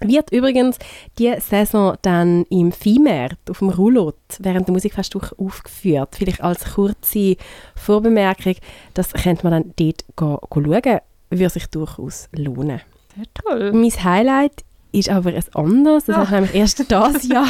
Wird 0.00 0.32
übrigens 0.32 0.78
die 1.18 1.32
Saison 1.40 1.96
dann 2.02 2.44
im 2.50 2.72
Viehmarkt 2.72 3.50
auf 3.50 3.58
dem 3.58 3.68
Roulotte 3.68 4.16
während 4.38 4.66
der 4.66 4.72
Musikfestwoche 4.72 5.34
aufgeführt. 5.38 6.16
Vielleicht 6.16 6.40
als 6.42 6.74
kurze 6.74 7.36
Vorbemerkung, 7.74 8.54
das 8.94 9.12
könnte 9.12 9.48
man 9.48 9.52
dann 9.62 9.74
dort 9.76 10.04
schauen. 10.18 11.00
Würde 11.30 11.50
sich 11.50 11.66
durchaus 11.66 12.28
lohnen. 12.32 12.80
Sehr 13.16 13.24
toll. 13.34 13.72
Mein 13.72 13.90
Highlight 13.90 14.64
ist 14.92 15.08
aber 15.08 15.30
ein 15.30 15.44
anderes. 15.54 16.06
Das 16.06 16.16
Ah. 16.16 16.18
habe 16.18 16.46
ich 16.46 16.52
nämlich 16.52 16.54
erst 16.56 16.78
dieses 16.80 17.28
Jahr, 17.32 17.46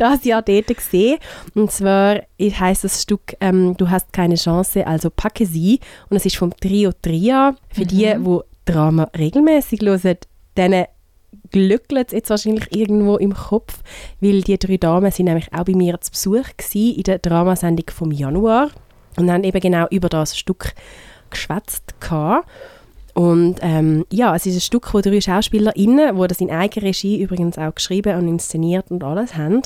dieses 0.00 0.24
Jahr 0.24 0.42
dort 0.42 0.66
gesehen. 0.68 1.18
Und 1.54 1.72
zwar 1.72 2.20
heisst 2.40 2.84
das 2.84 3.02
Stück 3.02 3.34
ähm, 3.40 3.76
«Du 3.76 3.90
hast 3.90 4.12
keine 4.12 4.36
Chance, 4.36 4.86
also 4.86 5.10
packe 5.10 5.46
sie». 5.46 5.80
Und 6.08 6.16
es 6.18 6.26
ist 6.26 6.36
vom 6.36 6.54
Trio 6.56 6.92
Tria. 7.02 7.56
Für 7.72 7.84
die, 7.84 8.06
Mhm. 8.14 8.24
die 8.24 8.40
Drama 8.72 9.10
regelmäßig 9.18 9.80
hören, 9.80 10.18
denen 10.56 10.84
glückelt 11.50 12.12
jetzt 12.12 12.30
wahrscheinlich 12.30 12.74
irgendwo 12.74 13.16
im 13.16 13.34
Kopf, 13.34 13.82
weil 14.20 14.42
die 14.42 14.58
drei 14.58 14.76
Damen 14.76 15.10
sind 15.10 15.26
nämlich 15.26 15.52
auch 15.52 15.64
bei 15.64 15.74
mir 15.74 16.00
zu 16.00 16.10
Besuch 16.10 16.56
gewesen 16.56 16.96
in 16.96 17.02
der 17.02 17.18
Dramasendung 17.18 17.86
vom 17.90 18.12
Januar 18.12 18.70
und 19.16 19.30
haben 19.30 19.44
eben 19.44 19.60
genau 19.60 19.86
über 19.90 20.08
das 20.08 20.36
Stück 20.38 20.74
geschwätzt. 21.30 21.94
Und 23.14 23.56
ähm, 23.62 24.04
ja, 24.12 24.34
es 24.36 24.46
ist 24.46 24.54
ein 24.56 24.60
Stück, 24.60 24.94
wo 24.94 25.00
drei 25.00 25.20
SchauspielerInnen, 25.20 26.20
die 26.20 26.26
das 26.28 26.40
in 26.40 26.50
eigener 26.50 26.86
Regie 26.86 27.20
übrigens 27.20 27.58
auch 27.58 27.74
geschrieben 27.74 28.16
und 28.16 28.28
inszeniert 28.28 28.90
und 28.90 29.02
alles 29.02 29.34
haben, 29.34 29.62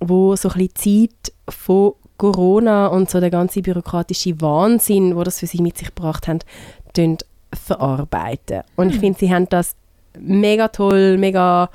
wo 0.00 0.36
so 0.36 0.48
ein 0.50 0.68
bisschen 0.68 1.08
Zeit 1.10 1.32
von 1.48 1.94
Corona 2.18 2.86
und 2.86 3.10
so 3.10 3.18
der 3.18 3.30
ganze 3.30 3.62
bürokratische 3.62 4.40
Wahnsinn, 4.40 5.16
wo 5.16 5.24
das 5.24 5.40
für 5.40 5.46
sie 5.46 5.60
mit 5.60 5.76
sich 5.76 5.88
gebracht 5.88 6.28
haben, 6.28 6.38
verarbeiten. 7.52 8.62
Und 8.76 8.88
ich 8.88 8.94
Hm. 8.94 9.00
finde, 9.00 9.18
sie 9.18 9.34
haben 9.34 9.48
das 9.48 9.74
mega 10.18 10.68
toll, 10.68 11.18
mega 11.18 11.70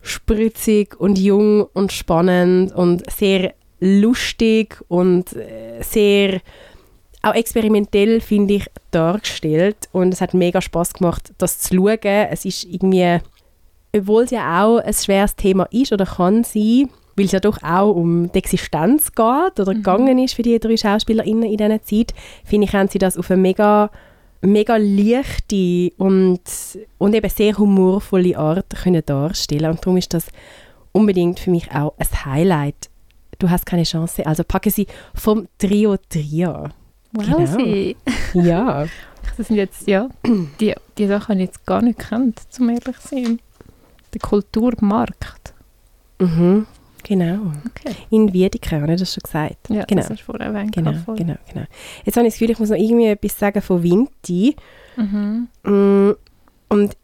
spritzig 0.00 0.98
und 0.98 1.18
jung 1.18 1.66
und 1.72 1.92
spannend 1.92 2.72
und 2.72 3.08
sehr 3.10 3.54
lustig 3.80 4.78
und 4.88 5.34
äh, 5.34 5.82
sehr 5.82 6.40
auch 7.22 7.34
experimentell, 7.34 8.20
finde 8.20 8.54
ich, 8.54 8.66
dargestellt. 8.90 9.88
Und 9.92 10.12
es 10.12 10.20
hat 10.20 10.34
mega 10.34 10.60
Spaß 10.60 10.94
gemacht, 10.94 11.32
das 11.38 11.60
zu 11.60 11.76
schauen. 11.76 11.98
Es 12.02 12.44
ist 12.44 12.64
irgendwie, 12.64 13.18
obwohl 13.96 14.24
es 14.24 14.30
ja 14.30 14.64
auch 14.64 14.78
ein 14.78 14.92
schweres 14.92 15.36
Thema 15.36 15.68
ist 15.70 15.92
oder 15.92 16.04
kann 16.04 16.44
sein, 16.44 16.90
weil 17.16 17.26
es 17.26 17.32
ja 17.32 17.40
doch 17.40 17.62
auch 17.62 17.92
um 17.92 18.30
die 18.32 18.38
Existenz 18.38 19.12
geht 19.12 19.60
oder 19.60 19.74
gegangen 19.74 20.18
ist 20.18 20.34
für 20.34 20.42
die 20.42 20.58
drei 20.58 20.76
SchauspielerInnen 20.76 21.44
in 21.44 21.56
dieser 21.56 21.82
Zeit, 21.82 22.14
finde 22.44 22.66
ich, 22.66 22.74
haben 22.74 22.88
sie 22.88 22.98
das 22.98 23.16
auf 23.16 23.30
eine 23.30 23.40
mega, 23.40 23.90
mega 24.42 24.76
leichte 24.76 25.90
und, 25.96 26.40
und 26.98 27.14
eben 27.14 27.30
sehr 27.30 27.56
humorvolle 27.56 28.36
Art 28.36 28.70
können 28.82 29.02
darstellen. 29.04 29.70
Und 29.70 29.80
darum 29.84 29.96
ist 29.96 30.12
das 30.14 30.26
unbedingt 30.92 31.40
für 31.40 31.50
mich 31.50 31.70
auch 31.72 31.94
ein 31.98 32.24
Highlight. 32.24 32.90
Du 33.38 33.48
hast 33.50 33.66
keine 33.66 33.84
Chance. 33.84 34.26
Also 34.26 34.44
packe 34.44 34.70
sie 34.70 34.86
vom 35.14 35.48
Trio 35.58 35.96
Tria. 36.08 36.70
Wow, 37.12 37.24
Genau. 37.26 37.46
sie. 37.46 37.96
Ja. 38.34 38.86
Das 39.36 39.46
sind 39.46 39.56
jetzt, 39.56 39.86
ja, 39.86 40.08
die, 40.60 40.74
die 40.98 41.06
Sachen 41.06 41.34
habe 41.34 41.40
ich 41.40 41.46
jetzt 41.46 41.64
gar 41.64 41.80
nicht 41.80 41.98
gekannt, 41.98 42.40
zum 42.50 42.68
ehrlich 42.68 42.98
zu 42.98 43.08
sein. 43.14 43.38
Der 44.12 44.20
Kulturmarkt. 44.20 45.54
mhm. 46.18 46.66
Genau. 47.04 47.52
Okay. 47.66 47.94
In 48.10 48.32
Wiedeke, 48.32 48.80
habe 48.80 48.92
ich 48.92 49.00
das 49.00 49.14
schon 49.14 49.22
gesagt? 49.22 49.68
Ja, 49.68 49.84
genau. 49.84 50.00
das 50.02 50.10
hast 50.10 50.20
du 50.20 50.24
vorher 50.24 50.46
erwähnt. 50.48 50.72
Genau, 50.72 50.92
genau, 51.06 51.34
genau. 51.52 51.66
Jetzt 52.04 52.16
habe 52.16 52.26
ich 52.26 52.32
das 52.32 52.38
Gefühl, 52.38 52.50
ich 52.50 52.58
muss 52.58 52.70
noch 52.70 52.76
irgendwie 52.76 53.06
etwas 53.06 53.38
sagen 53.38 53.60
von 53.60 53.82
Vinti. 53.82 54.56
Mhm. 54.96 55.48
Mm, 55.64 56.12
Und 56.68 56.96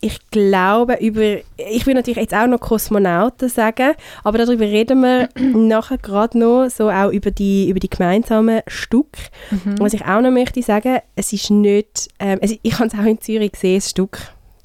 ich 0.00 0.18
glaube, 0.30 0.98
über, 1.00 1.38
ich 1.56 1.86
will 1.86 1.94
natürlich 1.94 2.18
jetzt 2.18 2.34
auch 2.34 2.46
noch 2.46 2.60
Kosmonauten 2.60 3.48
sagen, 3.48 3.94
aber 4.22 4.36
darüber 4.36 4.64
reden 4.64 5.00
wir 5.00 5.30
nachher 5.40 5.96
gerade 5.96 6.38
noch, 6.38 6.68
so 6.68 6.90
auch 6.90 7.10
über 7.10 7.30
die, 7.30 7.70
über 7.70 7.80
die 7.80 7.88
gemeinsamen 7.88 8.60
Stücke. 8.66 9.22
Mhm. 9.50 9.78
Was 9.78 9.94
ich 9.94 10.04
auch 10.04 10.20
noch 10.20 10.30
möchte 10.30 10.62
sagen, 10.62 10.98
es 11.16 11.32
ist 11.32 11.50
nicht, 11.50 12.08
ähm, 12.18 12.38
es, 12.42 12.54
ich 12.62 12.74
habe 12.78 12.88
es 12.88 12.94
auch 12.94 13.04
in 13.04 13.18
Zürich 13.18 13.52
gesehen, 13.52 13.76
das 13.76 13.90
Stück, 13.90 14.18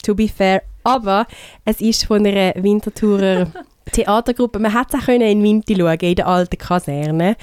to 0.04 0.14
be 0.14 0.28
fair, 0.28 0.62
aber 0.84 1.28
es 1.66 1.82
ist 1.82 2.06
von 2.06 2.26
einer 2.26 2.54
Winterthurer 2.56 3.48
Theatergruppe, 3.92 4.60
man 4.60 4.78
hätte 4.78 4.98
es 4.98 5.02
auch 5.02 5.06
können 5.06 5.22
in 5.22 5.44
Winti 5.44 5.76
schauen, 5.76 5.98
in 6.00 6.16
der 6.16 6.28
alten 6.28 6.58
Kaserne. 6.58 7.36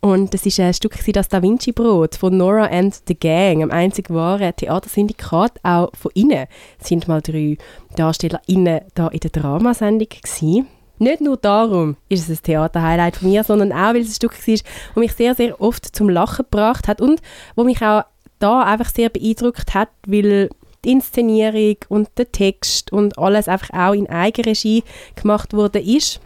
Und 0.00 0.34
das 0.34 0.44
ist 0.44 0.60
ein 0.60 0.74
Stück, 0.74 0.98
das 1.14 1.28
Da 1.28 1.40
Vinci 1.40 1.72
Brot 1.72 2.16
von 2.16 2.36
Nora 2.36 2.66
and 2.66 2.94
the 3.08 3.14
Gang, 3.14 3.62
am 3.62 3.70
einzig 3.70 4.10
wahren 4.10 4.54
Theatersyndikat, 4.54 5.60
auch 5.62 5.90
von 5.94 6.10
innen 6.14 6.46
sind 6.78 7.08
mal 7.08 7.22
drei 7.22 7.56
DarstellerInnen 7.96 8.82
da 8.94 9.08
in 9.08 9.20
der 9.20 9.30
Dramasendung 9.30 10.08
gewesen. 10.08 10.66
Nicht 10.98 11.22
nur 11.22 11.38
darum 11.38 11.96
ist 12.08 12.28
es 12.28 12.38
ein 12.38 12.42
Theaterhighlight 12.42 13.16
von 13.16 13.30
mir, 13.30 13.44
sondern 13.44 13.72
auch, 13.72 13.94
weil 13.94 14.02
es 14.02 14.08
ein 14.08 14.14
Stück 14.14 14.32
war, 14.46 14.54
das 14.54 14.96
mich 14.96 15.12
sehr, 15.14 15.34
sehr 15.34 15.60
oft 15.60 15.96
zum 15.96 16.08
Lachen 16.10 16.44
gebracht 16.50 16.86
hat 16.86 17.00
und 17.00 17.20
wo 17.56 17.64
mich 17.64 17.82
auch 17.82 18.04
da 18.38 18.62
einfach 18.62 18.90
sehr 18.90 19.08
beeindruckt 19.08 19.74
hat, 19.74 19.88
weil 20.06 20.50
die 20.84 20.92
Inszenierung 20.92 21.76
und 21.88 22.08
der 22.16 22.30
Text 22.30 22.92
und 22.92 23.18
alles 23.18 23.48
einfach 23.48 23.70
auch 23.70 23.92
in 23.92 24.08
Eigenregie 24.08 24.84
gemacht 25.14 25.52
wurde 25.52 25.80
ist. 25.80 26.20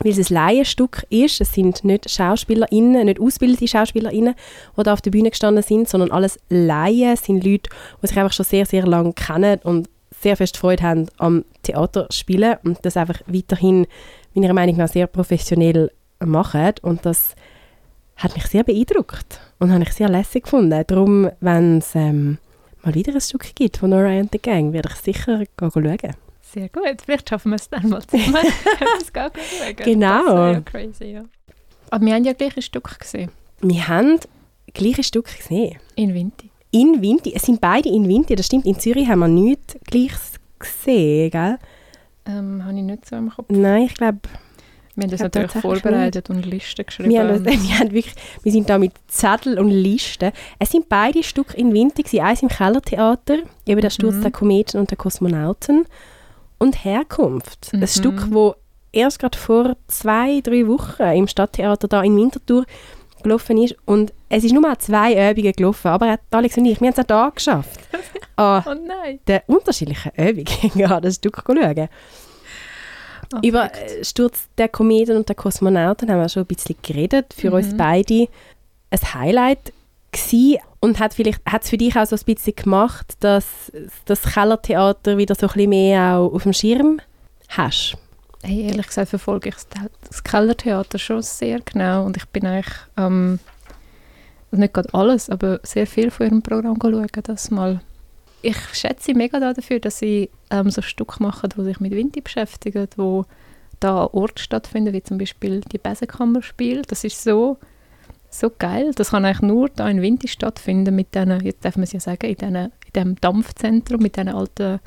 Weil 0.00 0.12
es 0.12 0.30
ein 0.30 0.34
Laienstück 0.34 1.04
ist. 1.10 1.40
Es 1.40 1.52
sind 1.54 1.82
nicht 1.84 2.08
SchauspielerInnen, 2.08 3.06
nicht 3.06 3.20
ausgebildete 3.20 3.66
SchauspielerInnen, 3.66 4.34
die 4.76 4.82
da 4.82 4.92
auf 4.92 5.00
der 5.00 5.10
Bühne 5.10 5.30
gestanden 5.30 5.64
sind, 5.64 5.88
sondern 5.88 6.12
alles 6.12 6.38
Laien. 6.48 7.14
Es 7.14 7.24
sind 7.24 7.44
Leute, 7.44 7.68
die 8.02 8.06
sich 8.06 8.16
einfach 8.16 8.32
schon 8.32 8.46
sehr, 8.46 8.64
sehr 8.64 8.86
lange 8.86 9.12
kennen 9.12 9.58
und 9.64 9.88
sehr 10.20 10.36
fest 10.36 10.56
Freude 10.56 10.82
haben 10.82 11.06
am 11.18 11.44
Theaterspielen 11.62 12.56
und 12.64 12.78
das 12.82 12.96
einfach 12.96 13.20
weiterhin, 13.26 13.86
meiner 14.34 14.54
Meinung 14.54 14.76
nach, 14.76 14.88
sehr 14.88 15.06
professionell 15.06 15.90
machen. 16.24 16.74
Und 16.82 17.04
das 17.04 17.34
hat 18.16 18.34
mich 18.34 18.46
sehr 18.46 18.64
beeindruckt 18.64 19.40
und 19.58 19.72
habe 19.72 19.84
ich 19.84 19.92
sehr 19.92 20.08
lässig 20.08 20.44
gefunden. 20.44 20.84
Darum, 20.86 21.30
wenn 21.40 21.78
es 21.78 21.94
ähm, 21.94 22.38
mal 22.82 22.94
wieder 22.94 23.14
ein 23.14 23.20
Stück 23.20 23.54
gibt 23.54 23.78
von 23.78 23.90
Nora 23.90 24.18
and 24.18 24.30
the 24.32 24.38
Gang, 24.38 24.72
werde 24.72 24.90
ich 24.92 25.00
sicher 25.00 25.44
schauen. 25.58 25.98
Sehr 26.40 26.68
gut, 26.70 27.02
vielleicht 27.04 27.28
schaffen 27.28 27.50
wir 27.50 27.56
es 27.56 27.68
dann 27.68 27.88
mal 27.88 28.02
zusammen. 28.02 28.36
Genau. 29.76 30.24
Das 30.24 30.34
wäre 30.34 30.52
ja 30.52 30.60
crazy, 30.60 31.04
ja. 31.12 31.24
Aber 31.90 32.04
wir 32.04 32.14
haben 32.14 32.24
ja 32.24 32.32
gleich 32.32 32.56
ein 32.56 32.62
Stück 32.62 32.98
gesehen. 32.98 33.30
Wir 33.60 33.88
haben 33.88 34.18
gleiche 34.72 35.02
Stück 35.02 35.26
gesehen. 35.26 35.78
In 35.96 36.14
Vinti. 36.14 36.50
In 36.70 37.00
Winti, 37.00 37.32
es 37.34 37.42
sind 37.42 37.60
beide 37.60 37.88
in 37.88 38.08
Winti, 38.08 38.34
das 38.34 38.46
stimmt. 38.46 38.66
In 38.66 38.78
Zürich 38.78 39.08
haben 39.08 39.20
wir 39.20 39.28
nichts 39.28 39.76
Gleiches 39.84 40.34
gesehen, 40.58 41.30
gell? 41.30 41.58
Ähm, 42.26 42.62
habe 42.64 42.76
ich 42.76 42.84
nicht 42.84 43.06
so 43.06 43.16
im 43.16 43.30
Kopf. 43.30 43.46
Nein, 43.48 43.82
ich 43.84 43.94
glaube, 43.94 44.20
Wir 44.98 45.04
haben 45.04 45.10
das 45.10 45.20
glaub 45.20 45.34
natürlich 45.34 45.62
vorbereitet 45.62 46.28
und 46.28 46.44
Listen 46.44 46.84
geschrieben. 46.84 47.10
wir, 47.10 47.20
haben 47.20 47.44
wir, 47.44 47.78
haben 47.78 47.92
wirklich, 47.92 48.14
wir 48.42 48.52
sind 48.52 48.68
da 48.68 48.78
mit 48.78 48.92
Zettel 49.06 49.58
und 49.58 49.70
Listen. 49.70 50.32
Es 50.58 50.70
sind 50.70 50.88
beide 50.88 51.22
Stücke 51.22 51.56
in 51.56 51.70
gewesen. 51.70 52.20
eins 52.20 52.42
im 52.42 52.48
Kellertheater, 52.48 53.38
eben 53.66 53.80
der 53.80 53.90
Sturz 53.90 54.16
Mhm. 54.16 54.22
der 54.22 54.30
Kometen 54.32 54.80
und 54.80 54.90
der 54.90 54.98
Kosmonauten 54.98 55.86
und 56.58 56.84
Herkunft. 56.84 57.72
Mhm. 57.72 57.82
Ein 57.82 57.86
Stück, 57.88 58.26
wo 58.32 58.56
erst 58.90 59.20
gerade 59.20 59.38
vor 59.38 59.76
zwei, 59.86 60.40
drei 60.40 60.66
Wochen 60.66 61.02
im 61.02 61.28
Stadttheater 61.28 61.86
da 61.86 62.02
in 62.02 62.16
Winterthur 62.16 62.64
gelaufen 63.22 63.58
ist 63.58 63.76
und 63.84 64.12
es 64.28 64.44
ist 64.44 64.52
nur 64.52 64.62
mal 64.62 64.78
zwei 64.78 65.30
Übungen 65.30 65.52
gelaufen, 65.52 65.88
aber 65.88 66.18
Alex 66.30 66.56
und 66.56 66.64
ich, 66.66 66.80
wir 66.80 66.88
haben 66.88 66.94
es 66.94 66.98
auch 67.00 67.06
da 67.06 67.28
geschafft. 67.30 67.80
an 68.36 68.62
Oh 68.66 68.74
nein. 68.86 69.18
den 69.28 69.40
unterschiedlichen 69.46 70.12
Übungen 70.16 70.90
an 70.92 71.02
das 71.02 71.16
Stück 71.16 71.42
schauen. 71.46 71.88
Oh, 73.34 73.38
Über 73.46 73.68
verrückt. 73.70 73.90
äh, 74.00 74.04
Sturz 74.04 74.48
der 74.56 74.68
Kometen 74.68 75.16
und 75.16 75.28
der 75.28 75.36
Kosmonauten 75.36 76.10
haben 76.10 76.20
wir 76.20 76.28
schon 76.28 76.44
ein 76.44 76.46
bisschen 76.46 76.76
geredet. 76.82 77.34
Für 77.36 77.48
Mhm. 77.50 77.54
uns 77.56 77.76
beide 77.76 78.26
ein 78.90 79.14
Highlight 79.14 79.72
gewesen. 80.12 80.58
und 80.80 80.98
hat 81.00 81.12
vielleicht 81.14 81.44
hat 81.44 81.64
es 81.64 81.70
für 81.70 81.76
dich 81.76 81.96
auch 81.96 82.06
so 82.06 82.16
ein 82.16 82.22
bisschen 82.24 82.54
gemacht, 82.56 83.14
dass 83.20 83.70
das 84.06 84.22
Kellertheater 84.22 85.18
wieder 85.18 85.34
so 85.34 85.46
ein 85.46 85.52
bisschen 85.52 85.70
mehr 85.70 86.16
auch 86.16 86.32
auf 86.32 86.44
dem 86.44 86.52
Schirm 86.54 87.00
hast. 87.48 87.96
hey, 88.42 88.62
ehrlich 88.68 88.86
gesagt 88.86 89.08
verfolge 89.10 89.48
ich 89.50 89.54
das, 89.56 89.66
das 90.08 90.22
Kellertheater 90.24 90.98
schon 90.98 91.20
sehr 91.22 91.60
genau 91.60 92.04
und 92.06 92.16
ich 92.16 92.24
bin 92.28 92.46
eigentlich, 92.46 92.72
ähm, 92.96 93.40
also 94.50 94.60
nicht 94.60 94.72
gerade 94.72 94.94
alles, 94.94 95.28
aber 95.28 95.60
sehr 95.64 95.86
viel 95.86 96.10
von 96.10 96.26
ihrem 96.26 96.42
Programm 96.42 96.78
schauen, 96.80 97.06
das 97.24 97.50
mal. 97.50 97.80
Ich 98.40 98.58
schätze 98.72 99.14
mega 99.14 99.40
dafür, 99.40 99.80
dass 99.80 99.98
sie 99.98 100.30
ähm, 100.50 100.70
so 100.70 100.80
Stücke 100.80 101.22
machen, 101.22 101.50
die 101.56 101.64
sich 101.64 101.80
mit 101.80 101.92
Winti 101.92 102.20
beschäftigen, 102.20 102.86
wo 102.96 103.24
da 103.80 104.04
an 104.04 104.10
Ort 104.12 104.40
stattfinden, 104.40 104.92
wie 104.92 105.02
zum 105.02 105.18
Beispiel 105.18 105.60
die 105.60 105.78
Besenkammerspiel. 105.78 106.82
Das 106.82 107.04
ist 107.04 107.22
so, 107.22 107.58
so 108.30 108.50
geil. 108.56 108.92
Das 108.94 109.10
kann 109.10 109.24
eigentlich 109.24 109.42
nur 109.42 109.68
da 109.68 109.88
in 109.88 110.02
Winti 110.02 110.28
stattfinden, 110.28 110.94
mit 110.94 111.14
diesen, 111.14 111.40
jetzt 111.40 111.64
darf 111.64 111.76
man 111.76 111.84
es 111.84 111.92
ja 111.92 112.00
sagen, 112.00 112.26
in, 112.26 112.54
in 112.54 112.70
diesem 112.94 113.16
Dampfzentrum, 113.16 114.00
mit 114.00 114.16
diesen 114.16 114.28
alten 114.28 114.80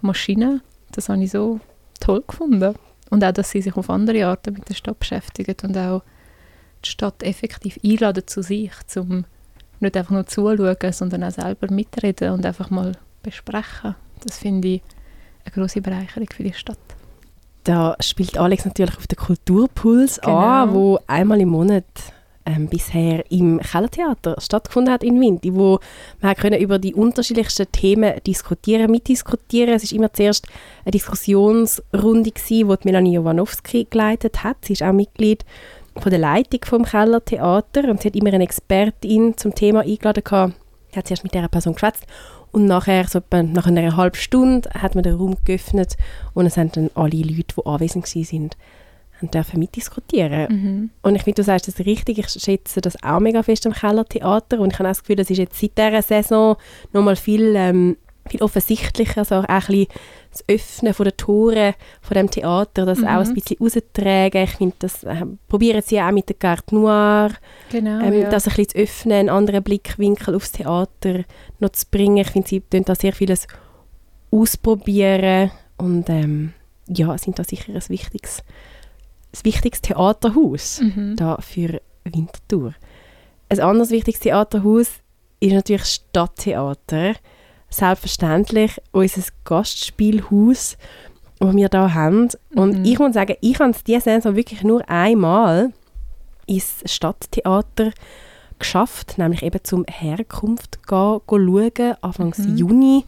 Maschinen. 0.00 0.62
Das 0.92 1.08
habe 1.08 1.22
ich 1.22 1.30
so 1.30 1.60
toll 2.00 2.22
gefunden. 2.26 2.74
Und 3.10 3.24
auch, 3.24 3.32
dass 3.32 3.50
sie 3.50 3.60
sich 3.60 3.76
auf 3.76 3.90
andere 3.90 4.26
Arten 4.26 4.54
mit 4.54 4.68
der 4.68 4.74
Stadt 4.74 4.98
beschäftigen 4.98 5.56
und 5.62 5.76
auch 5.76 6.02
die 6.84 6.88
Stadt 6.88 7.22
effektiv 7.22 7.78
einladen 7.84 8.26
zu 8.26 8.42
sich, 8.42 8.72
um 8.96 9.24
nicht 9.82 9.96
einfach 9.96 10.12
nur 10.12 10.26
zuschauen, 10.26 10.92
sondern 10.92 11.24
auch 11.24 11.30
selber 11.30 11.72
mitreden 11.72 12.32
und 12.32 12.46
einfach 12.46 12.70
mal 12.70 12.92
besprechen. 13.22 13.94
Das 14.24 14.38
finde 14.38 14.68
ich 14.68 14.82
eine 15.44 15.52
große 15.54 15.80
Bereicherung 15.80 16.28
für 16.34 16.44
die 16.44 16.52
Stadt. 16.52 16.78
Da 17.64 17.96
spielt 18.00 18.38
Alex 18.38 18.64
natürlich 18.64 18.96
auf 18.96 19.06
den 19.06 19.18
Kulturpuls 19.18 20.20
Genau. 20.20 20.36
an, 20.36 20.74
wo 20.74 20.98
einmal 21.06 21.40
im 21.40 21.50
Monat 21.50 21.84
ähm, 22.44 22.66
bisher 22.66 23.30
im 23.30 23.60
Kellertheater 23.60 24.34
stattgefunden 24.40 24.92
hat 24.92 25.04
in 25.04 25.20
Winti, 25.20 25.54
wo 25.54 25.78
man 26.20 26.34
können 26.34 26.60
über 26.60 26.80
die 26.80 26.94
unterschiedlichsten 26.94 27.70
Themen 27.70 28.20
diskutieren, 28.26 28.90
mitdiskutieren. 28.90 29.74
Es 29.74 29.84
ist 29.84 29.92
immer 29.92 30.12
zuerst 30.12 30.48
eine 30.84 30.90
Diskussionsrunde 30.90 32.32
gewesen, 32.32 32.68
die 32.68 32.76
die 32.76 32.88
Melanie 32.88 33.14
Jovanowski 33.14 33.86
geleitet 33.88 34.42
hat. 34.42 34.56
Sie 34.64 34.72
ist 34.72 34.82
auch 34.82 34.92
Mitglied 34.92 35.44
von 35.98 36.10
der 36.10 36.18
Leitung 36.18 36.60
vom 36.64 36.84
Kellertheater 36.84 37.88
und 37.88 38.00
sie 38.00 38.08
hat 38.08 38.16
immer 38.16 38.32
eine 38.32 38.44
Expertin 38.44 39.36
zum 39.36 39.54
Thema 39.54 39.80
eingeladen 39.80 40.24
gehabt. 40.24 40.54
Sie 40.90 40.98
hat 40.98 41.06
zuerst 41.06 41.24
mit 41.24 41.34
dieser 41.34 41.48
Person 41.48 41.74
geschwätzt 41.74 42.06
und 42.52 42.66
nachher, 42.66 43.06
so 43.08 43.20
nach 43.30 43.66
einer 43.66 43.96
halben 43.96 44.16
Stunde, 44.16 44.68
hat 44.70 44.94
man 44.94 45.02
den 45.02 45.14
Raum 45.14 45.36
geöffnet 45.44 45.96
und 46.34 46.46
es 46.46 46.56
haben 46.56 46.70
dann 46.72 46.90
alle 46.94 47.22
Leute, 47.22 47.54
die 47.56 47.66
anwesend 47.66 48.14
waren, 48.14 48.50
haben 49.20 49.30
dürfen 49.30 49.58
mitdiskutieren. 49.58 50.52
Mhm. 50.52 50.90
Und 51.02 51.14
ich 51.14 51.22
finde, 51.22 51.42
du 51.42 51.44
sagst 51.44 51.68
das 51.68 51.78
richtig, 51.78 52.18
ich 52.18 52.28
schätze 52.28 52.82
das 52.82 53.02
auch 53.02 53.20
mega 53.20 53.42
fest 53.42 53.66
am 53.66 53.72
Kellertheater 53.72 54.60
und 54.60 54.72
ich 54.72 54.78
habe 54.78 54.88
auch 54.88 54.90
das 54.90 55.02
Gefühl, 55.02 55.16
das 55.16 55.30
ist 55.30 55.38
jetzt 55.38 55.58
seit 55.58 55.78
dieser 55.78 56.02
Saison 56.02 56.56
nochmal 56.92 57.16
viel, 57.16 57.54
ähm, 57.56 57.96
viel 58.28 58.42
offensichtlicher, 58.42 59.24
so 59.24 59.36
auch 59.36 59.44
ein 59.44 59.60
bisschen 59.66 59.86
das 60.30 60.44
Öffnen 60.48 60.94
von 60.94 61.04
den 61.04 61.16
Toren 61.16 61.74
von 62.00 62.14
dem 62.14 62.30
Theater, 62.30 62.86
das 62.86 62.98
Mhm. 62.98 63.06
auch 63.08 63.20
ein 63.26 63.34
bisschen 63.34 63.56
raustragen. 63.60 64.42
Ich 64.44 64.50
finde, 64.50 64.76
das 64.78 65.02
äh, 65.04 65.24
probieren 65.48 65.82
sie 65.82 66.00
auch 66.00 66.10
mit 66.12 66.28
der 66.28 66.36
Carte 66.36 66.74
Noire, 66.74 67.34
Genau, 67.70 68.00
ähm, 68.00 68.14
ja. 68.14 68.30
das 68.30 68.46
ein 68.48 68.54
bisschen 68.54 68.68
zu 68.70 68.78
öffnen, 68.78 69.12
einen 69.18 69.28
anderen 69.28 69.62
Blickwinkel 69.62 70.34
aufs 70.36 70.52
Theater 70.52 71.24
noch 71.58 71.70
zu 71.70 71.86
bringen. 71.90 72.18
Ich 72.18 72.30
finde, 72.30 72.48
sie 72.48 72.60
tun 72.60 72.84
da 72.84 72.94
sehr 72.94 73.12
vieles 73.12 73.46
ausprobieren 74.30 75.50
und 75.76 76.08
ähm, 76.08 76.52
ja, 76.88 77.16
sind 77.18 77.38
da 77.38 77.44
sicher 77.44 77.72
ein 77.74 77.88
wichtiges, 77.88 78.42
ein 79.34 79.44
wichtiges 79.44 79.82
Theaterhaus 79.82 80.80
Mhm. 80.80 81.16
da 81.16 81.36
für 81.40 81.80
Winterthur. 82.04 82.74
Ein 83.48 83.60
anderes 83.60 83.90
wichtiges 83.90 84.20
Theaterhaus 84.20 84.88
ist 85.40 85.52
natürlich 85.52 85.82
das 85.82 85.94
Stadttheater. 85.94 87.14
Selbstverständlich 87.72 88.80
unser 88.92 89.22
Gastspielhaus, 89.44 90.76
das 91.40 91.56
wir 91.56 91.68
hier 91.72 91.94
haben. 91.94 92.28
Und 92.54 92.78
Mhm. 92.80 92.84
ich 92.84 92.98
muss 92.98 93.14
sagen, 93.14 93.34
ich 93.40 93.58
habe 93.58 93.70
es 93.70 93.82
diese 93.82 94.02
Saison 94.02 94.36
wirklich 94.36 94.62
nur 94.62 94.88
einmal 94.88 95.72
ins 96.46 96.82
Stadttheater 96.84 97.92
geschafft, 98.58 99.16
nämlich 99.18 99.42
eben 99.42 99.64
zum 99.64 99.84
Herkunft 99.88 100.86
gehen, 100.86 101.20
schauen. 101.26 101.94
Anfangs 102.02 102.38
Mhm. 102.38 102.56
Juni 102.56 103.04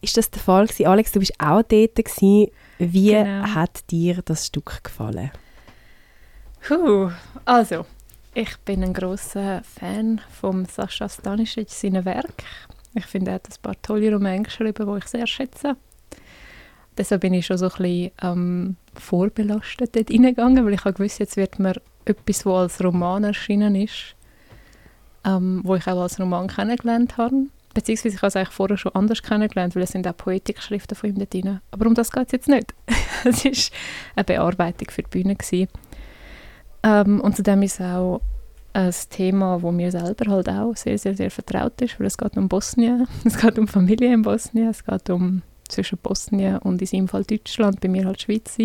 ist 0.00 0.16
das 0.16 0.30
der 0.30 0.42
Fall 0.42 0.66
gewesen. 0.66 0.86
Alex, 0.86 1.12
du 1.12 1.20
bist 1.20 1.32
auch 1.38 1.62
dort 1.62 1.94
gewesen. 1.94 2.48
Wie 2.78 3.10
Genau. 3.12 3.46
hat 3.54 3.90
dir 3.90 4.20
das 4.24 4.46
Stück 4.48 4.82
gefallen? 4.82 5.30
Puh, 6.66 7.10
also, 7.44 7.86
ich 8.34 8.56
bin 8.64 8.82
ein 8.82 8.92
großer 8.92 9.62
Fan 9.78 10.20
von 10.30 10.64
Sascha 10.66 11.08
Stanisic, 11.08 11.70
seinen 11.70 12.04
Werk. 12.04 12.42
Ich 12.94 13.06
finde, 13.06 13.32
er 13.32 13.34
hat 13.36 13.48
ein 13.48 13.62
paar 13.62 13.80
tolle 13.82 14.12
Romane 14.12 14.42
geschrieben, 14.42 14.86
die 14.86 14.98
ich 14.98 15.06
sehr 15.06 15.26
schätze. 15.26 15.76
Deshalb 16.96 17.22
bin 17.22 17.34
ich 17.34 17.46
schon 17.46 17.58
so 17.58 17.66
ein 17.66 17.72
bisschen 17.76 18.10
ähm, 18.22 18.76
vorbelastet 18.94 19.96
dort 19.96 20.10
reingegangen, 20.10 20.64
weil 20.64 20.74
ich 20.74 20.84
habe 20.84 20.92
gewusst, 20.92 21.18
jetzt 21.18 21.36
wird 21.36 21.58
mir 21.58 21.74
etwas, 22.04 22.46
was 22.46 22.54
als 22.54 22.84
Roman 22.84 23.24
erschienen 23.24 23.74
ist, 23.74 24.14
ähm, 25.24 25.62
wo 25.64 25.74
ich 25.74 25.86
auch 25.88 26.00
als 26.00 26.20
Roman 26.20 26.46
kennengelernt 26.46 27.16
habe. 27.16 27.46
Beziehungsweise 27.72 28.14
ich 28.14 28.22
habe 28.22 28.28
es 28.28 28.36
eigentlich 28.36 28.54
vorher 28.54 28.76
schon 28.76 28.94
anders 28.94 29.22
kennengelernt, 29.22 29.74
weil 29.74 29.82
es 29.82 29.90
sind 29.90 30.06
auch 30.06 30.16
Poetikschriften 30.16 30.96
von 30.96 31.10
ihm 31.10 31.18
dort 31.18 31.34
drin. 31.34 31.60
Aber 31.72 31.86
um 31.86 31.94
das 31.94 32.12
geht 32.12 32.26
es 32.26 32.32
jetzt 32.32 32.48
nicht. 32.48 32.72
es 33.24 33.44
war 33.44 33.78
eine 34.14 34.24
Bearbeitung 34.24 34.90
für 34.90 35.02
die 35.02 35.10
Bühne. 35.10 35.36
Ähm, 36.84 37.20
und 37.20 37.36
zudem 37.36 37.62
ist 37.62 37.80
auch 37.80 38.20
ein 38.74 38.92
Thema, 39.08 39.62
wo 39.62 39.70
mir 39.70 39.90
selber 39.90 40.30
halt 40.30 40.48
auch 40.48 40.76
sehr, 40.76 40.98
sehr, 40.98 41.14
sehr 41.14 41.30
vertraut 41.30 41.80
ist, 41.80 41.98
weil 41.98 42.08
es 42.08 42.18
geht 42.18 42.36
um 42.36 42.48
Bosnien, 42.48 43.06
es 43.24 43.38
geht 43.38 43.58
um 43.58 43.68
Familie 43.68 44.12
in 44.12 44.22
Bosnien, 44.22 44.68
es 44.68 44.84
geht 44.84 45.08
um 45.10 45.42
zwischen 45.68 45.98
Bosnien 45.98 46.58
und 46.58 46.82
in 46.82 46.86
seinem 46.86 47.08
Fall 47.08 47.24
Deutschland, 47.24 47.80
bei 47.80 47.88
mir 47.88 48.04
halt 48.04 48.20
Schweiz. 48.20 48.58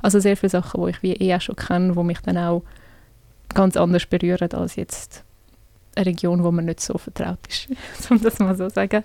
Also 0.00 0.18
sehr 0.18 0.36
viele 0.36 0.50
Sachen, 0.50 0.82
die 0.82 0.90
ich 0.90 1.02
wie 1.02 1.12
eh 1.12 1.34
auch 1.36 1.40
schon 1.40 1.56
kenne, 1.56 1.92
die 1.92 2.02
mich 2.02 2.20
dann 2.20 2.38
auch 2.38 2.62
ganz 3.54 3.76
anders 3.76 4.06
berühren 4.06 4.50
als 4.52 4.76
jetzt 4.76 5.24
eine 5.94 6.06
Region, 6.06 6.42
wo 6.42 6.50
man 6.50 6.64
nicht 6.64 6.80
so 6.80 6.96
vertraut 6.96 7.38
ist, 7.48 7.68
um 8.10 8.20
das 8.22 8.38
mal 8.38 8.56
so 8.56 8.68
zu 8.68 8.74
sagen. 8.74 9.04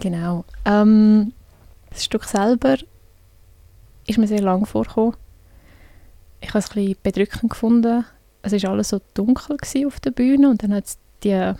Genau. 0.00 0.44
Ähm, 0.64 1.32
das 1.90 2.04
Stück 2.04 2.24
selber 2.24 2.76
ist 4.06 4.18
mir 4.18 4.26
sehr 4.26 4.42
lang 4.42 4.66
vorgekommen. 4.66 5.16
Ich 6.40 6.48
habe 6.48 6.58
es 6.58 6.70
ein 6.70 6.74
bisschen 6.74 6.96
bedrückend 7.02 7.50
gefunden. 7.50 8.04
Es 8.44 8.62
war 8.62 8.70
alles 8.70 8.90
so 8.90 9.00
dunkel 9.14 9.56
auf 9.86 10.00
der 10.00 10.10
Bühne 10.10 10.50
und 10.50 10.62
dann 10.62 10.74
hat 10.74 10.84
es 10.84 10.98
die 11.22 11.52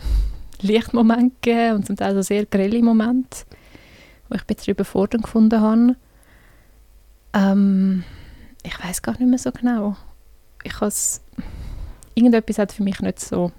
Lichtmomente 0.60 1.34
gegeben 1.40 1.76
und 1.76 1.86
zum 1.86 1.96
Teil 1.96 2.14
so 2.14 2.22
sehr 2.22 2.44
grelle 2.44 2.82
Momente, 2.82 3.44
wo 4.28 4.34
ich 4.34 4.42
ein 4.42 4.46
bisschen 4.46 4.72
überfordert 4.72 5.22
gefunden 5.22 5.60
habe. 5.60 5.96
Ähm, 7.32 8.04
ich 8.62 8.78
weiß 8.82 9.00
gar 9.02 9.12
nicht 9.12 9.28
mehr 9.28 9.38
so 9.38 9.50
genau. 9.50 9.96
Ich 10.62 10.74
irgendetwas 12.14 12.58
hat 12.58 12.72
für 12.72 12.82
mich 12.82 13.00
nicht 13.00 13.20
so 13.20 13.50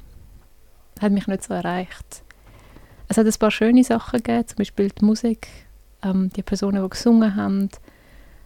hat 1.02 1.12
mich 1.12 1.28
nicht 1.28 1.44
so 1.44 1.54
erreicht. 1.54 2.24
Es 3.08 3.18
hat 3.18 3.26
ein 3.26 3.34
paar 3.34 3.52
schöne 3.52 3.84
Sachen 3.84 4.22
gegeben, 4.24 4.48
zum 4.48 4.58
Beispiel 4.58 4.90
die 4.90 5.06
Musik, 5.06 5.48
ähm, 6.02 6.30
die 6.36 6.42
Personen, 6.42 6.82
die 6.82 6.90
gesungen 6.90 7.36
haben, 7.36 7.70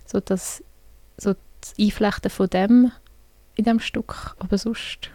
so 0.06 0.20
das, 0.20 0.63
so 1.18 1.36
das 1.62 1.74
Einflechten 1.80 2.32
von 2.32 2.50
dem 2.50 2.92
in 3.60 3.65
dem 3.65 3.80
Stück. 3.80 4.36
Aber 4.39 4.58
sonst 4.58 5.12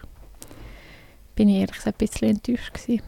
bin 1.35 1.49
ich 1.49 1.57
ehrlich 1.57 1.75
gesagt 1.75 2.01
ein 2.01 2.07
bisschen 2.07 2.29
enttäuscht 2.29 2.73
gewesen. 2.73 3.01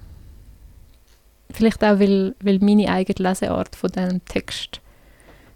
Vielleicht 1.52 1.84
auch, 1.84 2.00
weil, 2.00 2.36
weil 2.42 2.60
meine 2.60 2.90
eigene 2.90 3.30
Leseart 3.30 3.76
von 3.76 3.92
diesem 3.92 4.26
Text, 4.26 4.82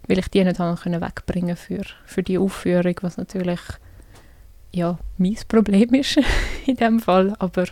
weil 0.06 0.18
ich 0.18 0.28
die 0.28 0.42
nicht 0.42 0.56
können 0.56 1.02
wegbringen 1.02 1.56
für, 1.56 1.82
für 2.06 2.22
die 2.22 2.38
Aufführung, 2.38 2.94
was 3.02 3.18
natürlich 3.18 3.60
ja, 4.72 4.98
mein 5.18 5.36
Problem 5.48 5.92
ist 5.94 6.18
in 6.66 6.76
dem 6.76 7.00
Fall, 7.00 7.34
aber 7.38 7.66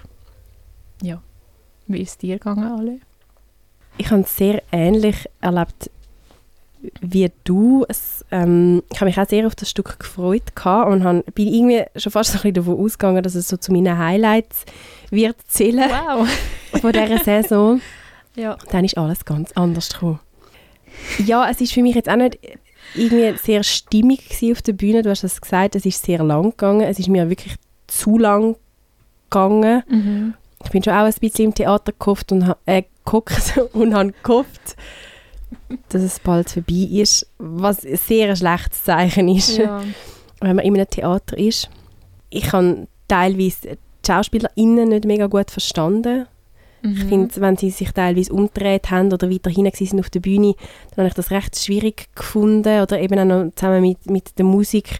ja, 1.02 1.22
wie 1.86 2.02
ist 2.02 2.10
es 2.10 2.18
dir 2.18 2.38
gegangen, 2.38 2.64
alle? 2.64 3.00
Ich 3.96 4.10
habe 4.10 4.22
es 4.22 4.36
sehr 4.36 4.62
ähnlich 4.70 5.26
erlebt 5.40 5.90
wie 7.00 7.30
du. 7.44 7.84
Es, 7.88 8.24
ähm, 8.30 8.82
ich 8.92 9.00
habe 9.00 9.06
mich 9.06 9.18
auch 9.18 9.28
sehr 9.28 9.46
auf 9.46 9.54
das 9.54 9.70
Stück 9.70 9.98
gefreut 9.98 10.54
gehabt 10.54 10.90
und 10.90 11.04
habe, 11.04 11.22
bin 11.34 11.48
irgendwie 11.48 11.84
schon 11.96 12.12
fast 12.12 12.30
so 12.30 12.38
ein 12.38 12.42
bisschen 12.42 12.54
davon 12.54 12.84
ausgegangen, 12.84 13.22
dass 13.22 13.34
es 13.34 13.48
so 13.48 13.56
zu 13.56 13.72
meinen 13.72 13.98
Highlights 13.98 14.64
wird 15.10 15.36
zählen 15.48 15.90
Wow! 15.90 16.28
von 16.80 16.92
dieser 16.92 17.18
Saison. 17.18 17.80
ja. 18.36 18.52
Und 18.52 18.72
dann 18.72 18.84
ist 18.84 18.96
alles 18.96 19.24
ganz 19.24 19.52
anders 19.52 19.90
gekommen. 19.90 20.20
Ja, 21.24 21.48
es 21.48 21.60
ist 21.60 21.72
für 21.72 21.82
mich 21.82 21.94
jetzt 21.94 22.08
auch 22.08 22.16
nicht 22.16 22.38
irgendwie 22.94 23.36
sehr 23.38 23.62
stimmig 23.62 24.20
auf 24.50 24.62
der 24.62 24.72
Bühne. 24.72 25.02
Du 25.02 25.10
hast 25.10 25.24
es 25.24 25.40
gesagt, 25.40 25.76
es 25.76 25.86
ist 25.86 26.04
sehr 26.04 26.22
lang 26.22 26.50
gegangen. 26.50 26.82
Es 26.82 26.98
ist 26.98 27.08
mir 27.08 27.28
wirklich 27.28 27.54
zu 27.86 28.18
lang 28.18 28.56
gegangen. 29.30 29.82
Mhm. 29.88 30.34
Ich 30.64 30.70
bin 30.70 30.82
schon 30.82 30.92
auch 30.92 31.04
ein 31.04 31.14
bisschen 31.20 31.46
im 31.46 31.54
Theater 31.54 31.92
gehofft 31.98 32.32
und, 32.32 32.54
äh, 32.66 32.82
gehockt 33.04 33.58
und 33.72 33.94
habe 33.94 34.12
gehofft, 34.22 34.76
dass 35.88 36.02
es 36.02 36.20
bald 36.20 36.50
vorbei 36.50 36.88
ist, 36.90 37.26
was 37.38 37.84
ein 37.84 37.96
sehr 37.96 38.34
schlechtes 38.36 38.84
Zeichen 38.84 39.28
ist, 39.28 39.58
ja. 39.58 39.82
wenn 40.40 40.56
man 40.56 40.64
in 40.64 40.74
einem 40.74 40.88
Theater 40.88 41.36
ist. 41.36 41.68
Ich 42.28 42.52
habe 42.52 42.86
teilweise 43.08 43.76
die 43.76 44.06
SchauspielerInnen 44.06 44.88
nicht 44.88 45.04
mega 45.04 45.26
gut 45.26 45.50
verstanden. 45.50 46.26
Ich 46.82 47.04
finde, 47.04 47.38
wenn 47.42 47.56
sie 47.58 47.70
sich 47.70 47.92
teilweise 47.92 48.32
umgedreht 48.32 48.90
haben 48.90 49.12
oder 49.12 49.30
weiter 49.30 49.50
hinten 49.50 49.86
sind 49.86 50.00
auf 50.00 50.08
der 50.08 50.20
Bühne, 50.20 50.54
dann 50.90 51.04
habe 51.04 51.08
ich 51.08 51.14
das 51.14 51.30
recht 51.30 51.58
schwierig 51.58 52.08
gefunden. 52.14 52.80
Oder 52.80 53.00
eben 53.00 53.18
auch 53.18 53.24
noch 53.24 53.54
zusammen 53.54 53.82
mit, 53.82 54.06
mit 54.08 54.38
der 54.38 54.46
Musik, 54.46 54.98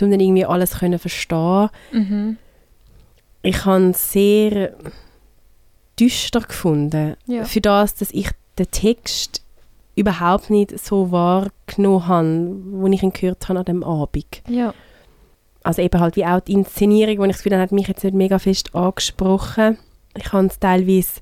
um 0.00 0.10
dann 0.10 0.18
irgendwie 0.18 0.44
alles 0.44 0.78
können 0.78 0.98
verstehen. 0.98 1.70
Mhm. 1.92 2.36
Ich 3.42 3.64
habe 3.64 3.90
es 3.90 4.12
sehr 4.12 4.74
düster 5.98 6.40
gefunden. 6.40 7.16
Ja. 7.26 7.44
Für 7.44 7.60
das, 7.60 7.94
dass 7.94 8.10
ich 8.10 8.30
den 8.58 8.70
Text 8.70 9.42
überhaupt 9.96 10.50
nicht 10.50 10.78
so 10.78 11.10
wahrgenommen 11.10 12.06
habe, 12.06 12.56
wo 12.72 12.86
ich 12.86 13.02
ihn 13.02 13.12
gehört 13.12 13.48
habe 13.48 13.60
an 13.60 13.64
dem 13.64 13.84
Abend. 13.84 14.42
Ja. 14.48 14.74
Also 15.62 15.82
eben 15.82 16.00
halt 16.00 16.16
wie 16.16 16.24
auch 16.24 16.40
die 16.40 16.52
Inszenierung, 16.52 17.18
wo 17.18 17.24
ich 17.24 17.32
das 17.32 17.38
Gefühl 17.38 17.52
habe, 17.52 17.62
hat 17.62 17.72
mich 17.72 17.88
jetzt 17.88 18.02
nicht 18.04 18.14
mega 18.14 18.38
fest 18.38 18.74
angesprochen. 18.74 19.78
Ich 20.16 20.32
habe 20.32 20.46
es 20.46 20.58
teilweise 20.58 21.20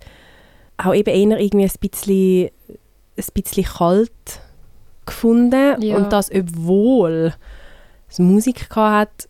auch 0.76 0.94
eben 0.94 1.10
eher 1.10 1.40
irgendwie 1.40 1.64
ein 1.64 1.90
bisschen, 1.90 2.50
ein 3.16 3.24
bisschen 3.34 3.64
kalt 3.64 4.40
gefunden. 5.06 5.82
Ja. 5.82 5.96
Und 5.96 6.12
das, 6.12 6.30
obwohl 6.32 7.34
es 8.08 8.18
Musik 8.18 8.68
hat 8.76 9.28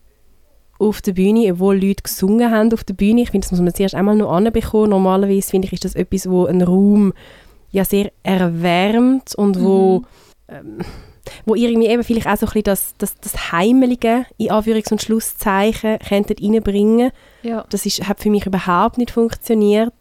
auf 0.79 1.01
der 1.01 1.13
Bühne, 1.13 1.53
obwohl 1.53 1.81
Leute 1.81 2.03
gesungen 2.03 2.51
haben 2.51 2.73
auf 2.73 2.85
der 2.85 2.95
Bühne. 2.95 3.23
Ich 3.23 3.31
finde, 3.31 3.47
das 3.47 3.53
muss 3.53 3.61
man 3.61 3.75
zuerst 3.75 3.95
einmal 3.95 4.15
noch 4.15 4.31
anbekommen. 4.31 4.91
Normalerweise 4.91 5.51
finde 5.51 5.67
ich, 5.67 5.73
ist 5.73 5.85
das 5.85 5.95
etwas, 5.95 6.31
wo 6.31 6.45
einen 6.45 6.63
Raum 6.63 7.13
ja 7.71 7.85
sehr 7.85 8.11
erwärmt 8.23 9.35
und 9.35 9.61
wo, 9.61 10.05
ähm, 10.49 10.79
wo 11.45 11.55
irgendwie 11.55 11.89
eben 11.89 12.05
vielleicht 12.05 12.27
auch 12.27 12.37
so 12.37 12.47
ein 12.47 12.53
bisschen 12.53 12.65
das, 12.65 12.95
das, 12.99 13.15
das 13.17 13.53
Heimelige 13.53 14.25
in 14.37 14.51
Anführungs- 14.51 14.91
und 14.91 15.03
Schlusszeichen 15.03 15.99
könnte 15.99 16.35
reinbringen. 16.41 17.11
Ja. 17.43 17.65
Das 17.71 17.87
ist, 17.87 18.09
hat 18.09 18.21
für 18.21 18.31
mich 18.31 18.47
überhaupt 18.47 18.99
nicht 18.99 19.11
funktioniert. 19.11 19.95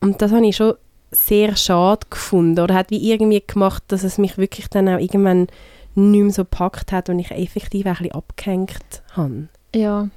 Und 0.00 0.22
das 0.22 0.32
habe 0.32 0.46
ich 0.46 0.56
schon 0.56 0.74
sehr 1.10 1.56
schade 1.56 2.06
gefunden. 2.08 2.60
Oder 2.60 2.74
hat 2.74 2.90
wie 2.90 3.10
irgendwie 3.10 3.42
gemacht, 3.46 3.82
dass 3.88 4.04
es 4.04 4.18
mich 4.18 4.38
wirklich 4.38 4.68
dann 4.68 4.88
auch 4.88 4.98
irgendwann 4.98 5.48
nicht 5.94 6.22
mehr 6.22 6.32
so 6.32 6.42
gepackt 6.42 6.92
hat 6.92 7.08
und 7.08 7.18
ich 7.18 7.30
effektiv 7.30 7.86
ein 7.86 7.94
bisschen 7.94 8.12
abgehängt 8.12 9.02
habe. 9.12 9.48
Ja. 9.74 10.08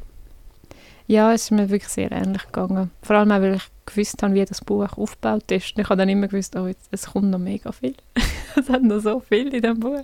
Ja, 1.07 1.34
es 1.34 1.43
ist 1.43 1.51
mir 1.51 1.70
wirklich 1.70 1.91
sehr 1.91 2.11
ähnlich 2.11 2.45
gegangen. 2.45 2.91
Vor 3.01 3.18
allem 3.18 3.32
auch, 3.32 3.41
weil 3.41 3.55
ich 3.55 3.64
gewusst 3.86 4.22
habe, 4.24 4.34
wie 4.34 4.46
das 4.46 4.64
Buch 4.64 4.98
aufgebaut 4.98 5.52
ist. 5.52 5.78
Ich 5.78 5.86
habe 5.86 5.98
dann 5.98 6.10
immer 6.10 6.28
gewusst, 6.28 6.56
oh, 6.56 6.68
jetzt, 6.68 6.88
es 6.92 7.08
kommt 7.08 7.30
noch 7.30 7.40
mega 7.40 7.72
viel. 7.72 7.96
es 8.56 8.70
hat 8.70 8.84
noch 8.84 9.00
so 9.00 9.20
viel 9.20 9.54
in 9.54 9.62
dem 9.62 9.80
Buch. 9.80 10.04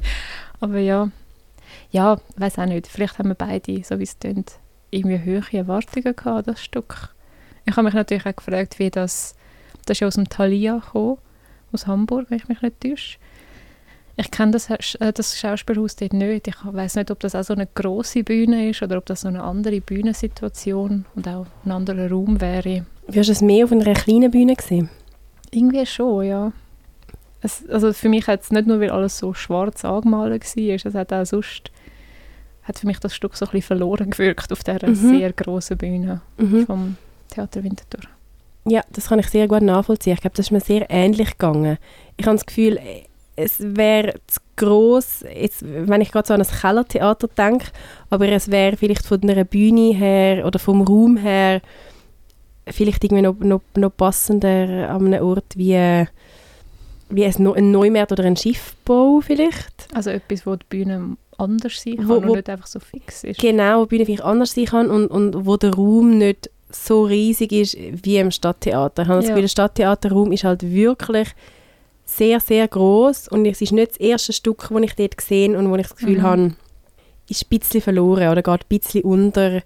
Aber 0.60 0.78
ja, 0.78 1.10
ja, 1.90 2.18
weiß 2.36 2.58
auch 2.58 2.66
nicht. 2.66 2.86
Vielleicht 2.86 3.18
haben 3.18 3.28
wir 3.28 3.34
beide, 3.34 3.82
so 3.84 3.98
wie 3.98 4.04
es 4.04 4.18
klingt, 4.18 4.58
irgendwie 4.90 5.18
hohe 5.18 5.58
Erwartungen 5.58 6.14
gehabt 6.14 6.48
das 6.48 6.62
Stück. 6.62 7.14
Ich 7.64 7.76
habe 7.76 7.84
mich 7.84 7.94
natürlich 7.94 8.26
auch 8.26 8.36
gefragt, 8.36 8.78
wie 8.78 8.90
das, 8.90 9.34
das 9.86 9.96
ist 9.96 10.00
ja 10.00 10.06
aus 10.06 10.14
dem 10.14 10.28
Thalia 10.28 10.78
gekommen, 10.78 11.18
aus 11.72 11.86
Hamburg, 11.86 12.26
wenn 12.30 12.38
ich 12.38 12.48
mich 12.48 12.62
nicht 12.62 12.80
täusche. 12.80 13.18
Ich 14.18 14.30
kenne 14.30 14.52
das, 14.52 14.70
äh, 14.70 15.12
das 15.12 15.38
Schauspielhaus 15.38 15.96
dort 15.96 16.14
nicht. 16.14 16.48
Ich 16.48 16.56
weiß 16.62 16.94
nicht, 16.96 17.10
ob 17.10 17.20
das 17.20 17.34
auch 17.34 17.42
so 17.42 17.52
eine 17.52 17.66
große 17.66 18.24
Bühne 18.24 18.70
ist 18.70 18.82
oder 18.82 18.96
ob 18.96 19.06
das 19.06 19.22
so 19.22 19.28
eine 19.28 19.42
andere 19.42 19.80
Bühnensituation 19.82 21.04
und 21.14 21.28
auch 21.28 21.46
ein 21.64 21.72
anderer 21.72 22.10
Raum 22.10 22.40
wäre. 22.40 22.86
Wirst 23.08 23.28
du 23.28 23.32
es 23.32 23.40
mehr 23.42 23.64
auf 23.64 23.72
einer 23.72 23.94
kleinen 23.94 24.30
Bühne 24.30 24.54
gesehen? 24.56 24.90
Irgendwie 25.50 25.86
schon, 25.86 26.24
ja. 26.24 26.52
Es, 27.40 27.64
also 27.68 27.92
für 27.92 28.08
mich 28.08 28.26
hat 28.26 28.42
es 28.42 28.50
nicht 28.50 28.66
nur, 28.66 28.80
weil 28.80 28.90
alles 28.90 29.18
so 29.18 29.32
schwarz 29.34 29.84
angemalt 29.84 30.42
war, 30.56 30.74
es 30.74 30.94
hat 30.94 31.12
auch 31.12 31.24
sonst 31.24 31.70
hat 32.64 32.80
für 32.80 32.86
mich 32.88 32.98
das 32.98 33.14
Stück 33.14 33.36
so 33.36 33.44
ein 33.44 33.52
bisschen 33.52 33.66
verloren 33.68 34.10
gewirkt 34.10 34.50
auf 34.52 34.64
dieser 34.64 34.88
Mhm. 34.88 34.94
sehr 35.18 35.32
grossen 35.32 35.76
Bühne 35.76 36.20
Mhm. 36.36 36.66
vom 36.66 36.96
Theater 37.28 37.62
Winterthur. 37.62 38.00
Ja, 38.64 38.80
das 38.90 39.08
kann 39.08 39.20
ich 39.20 39.28
sehr 39.28 39.46
gut 39.46 39.62
nachvollziehen. 39.62 40.14
Ich 40.14 40.20
glaube, 40.20 40.34
das 40.36 40.46
ist 40.46 40.50
mir 40.50 40.60
sehr 40.60 40.90
ähnlich 40.90 41.30
gegangen. 41.32 41.78
Ich 42.16 42.26
habe 42.26 42.36
das 42.36 42.44
Gefühl, 42.46 42.80
es 43.36 43.58
wäre 43.60 44.14
zu 44.26 44.40
gross, 44.56 45.24
jetzt, 45.32 45.62
wenn 45.64 46.00
ich 46.00 46.10
gerade 46.10 46.26
so 46.26 46.34
an 46.34 46.40
ein 46.40 46.46
Kellertheater 46.48 47.28
denke, 47.28 47.66
aber 48.10 48.28
es 48.30 48.50
wäre 48.50 48.76
vielleicht 48.76 49.06
von 49.06 49.22
einer 49.22 49.44
Bühne 49.44 49.94
her 49.94 50.44
oder 50.44 50.58
vom 50.58 50.80
Raum 50.80 51.16
her 51.18 51.60
vielleicht 52.68 53.04
irgendwie 53.04 53.22
noch, 53.22 53.38
noch, 53.38 53.60
noch 53.76 53.90
passender 53.96 54.90
an 54.90 55.06
einem 55.06 55.22
Ort 55.24 55.56
wie, 55.56 56.04
wie 57.10 57.24
ein, 57.24 57.46
ein 57.46 57.70
Neumarkt 57.70 58.12
oder 58.12 58.24
ein 58.24 58.36
Schiffbau 58.36 59.20
vielleicht. 59.24 59.88
Also 59.94 60.10
etwas, 60.10 60.46
wo 60.46 60.56
die 60.56 60.64
Bühne 60.68 61.16
anders 61.38 61.80
sein 61.82 61.96
kann 61.96 62.08
Wo- 62.08 62.14
und 62.14 62.28
wo- 62.28 62.34
nicht 62.34 62.48
einfach 62.48 62.66
so 62.66 62.80
fix 62.80 63.22
ist. 63.24 63.38
Genau, 63.40 63.80
wo 63.80 63.84
die 63.84 63.90
Bühne 63.90 64.06
vielleicht 64.06 64.22
anders 64.24 64.52
sein 64.54 64.64
kann 64.66 64.90
und, 64.90 65.06
und 65.08 65.46
wo 65.46 65.56
der 65.56 65.74
Raum 65.74 66.18
nicht 66.18 66.50
so 66.70 67.04
riesig 67.04 67.52
ist 67.52 67.76
wie 67.78 68.16
im 68.18 68.30
Stadttheater. 68.30 69.02
Ich 69.02 69.08
habe 69.08 69.18
das 69.18 69.26
Ja. 69.26 69.30
Gefühl, 69.30 69.42
der 69.42 69.48
Stadttheaterraum 69.48 70.32
ist 70.32 70.44
halt 70.44 70.62
wirklich 70.62 71.28
sehr, 72.04 72.40
sehr 72.40 72.66
groß 72.68 73.28
und 73.28 73.46
es 73.46 73.60
ist 73.60 73.72
nicht 73.72 73.92
das 73.92 73.96
erste 73.98 74.32
Stück, 74.32 74.68
das 74.70 74.82
ich 74.82 74.94
dort 74.94 75.16
gesehen 75.16 75.56
und 75.56 75.70
wo 75.70 75.76
ich 75.76 75.86
das 75.88 75.96
Gefühl 75.96 76.18
Mhm. 76.18 76.22
habe, 76.22 76.54
ist 77.28 77.44
ein 77.50 77.58
bisschen 77.58 77.80
verloren 77.80 78.28
oder 78.28 78.42
geht 78.42 78.60
ein 78.62 78.78
bisschen 78.78 79.02
unter 79.02 79.62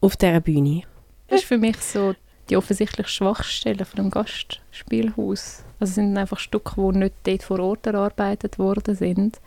auf 0.00 0.16
dieser 0.16 0.40
Bühne. 0.40 0.82
Das 1.28 1.40
ist 1.40 1.46
für 1.46 1.58
mich 1.58 1.76
so 1.78 2.14
die 2.48 2.56
offensichtlich 2.56 3.08
Schwachstelle 3.08 3.84
von 3.84 3.96
dem 3.96 4.10
Gastspielhaus. 4.10 5.64
Also 5.80 5.90
es 5.90 5.94
sind 5.94 6.16
einfach 6.16 6.38
Stücke, 6.38 6.74
die 6.76 6.98
nicht 6.98 7.14
dort 7.24 7.42
vor 7.42 7.60
Ort 7.60 7.86
erarbeitet 7.86 8.58
worden 8.58 8.94
sind. 8.94 9.40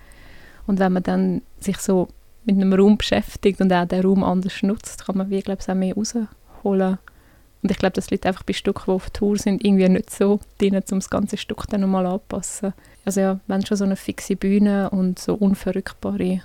Und 0.66 0.80
wenn 0.80 0.94
man 0.94 1.04
dann 1.04 1.42
sich 1.60 1.78
so 1.78 2.08
mit 2.46 2.56
einem 2.56 2.74
Raum 2.74 2.98
beschäftigt 2.98 3.62
und 3.62 3.72
auch 3.74 3.86
den 3.86 4.04
Raum 4.04 4.24
anders 4.24 4.64
nutzt, 4.64 5.06
kann 5.06 5.18
man 5.18 5.30
wie, 5.30 5.42
glaube 5.42 5.62
ich, 5.62 5.70
auch 5.70 5.76
mehr 5.76 5.96
rausholen. 5.96 6.98
Und 7.64 7.72
ich 7.72 7.78
glaube, 7.78 7.94
das 7.94 8.10
liegt 8.10 8.26
einfach 8.26 8.44
bei 8.44 8.54
Stücken, 8.54 8.84
die 8.86 8.92
auf 8.92 9.10
Tour 9.10 9.38
sind, 9.38 9.64
irgendwie 9.64 9.90
nicht 9.90 10.10
so 10.10 10.40
drin, 10.58 10.76
um 10.76 11.00
das 11.00 11.10
ganze 11.10 11.38
Stück 11.38 11.66
dann 11.68 11.82
nochmal 11.82 12.06
anzupassen. 12.06 12.74
Also 13.04 13.22
ja, 13.22 13.40
wenn 13.48 13.62
es 13.62 13.68
schon 13.68 13.78
so 13.78 13.84
eine 13.84 13.96
fixe 13.96 14.36
Bühne 14.36 14.90
und 14.90 15.20
so 15.20 15.34
unverrückbare 15.34 16.42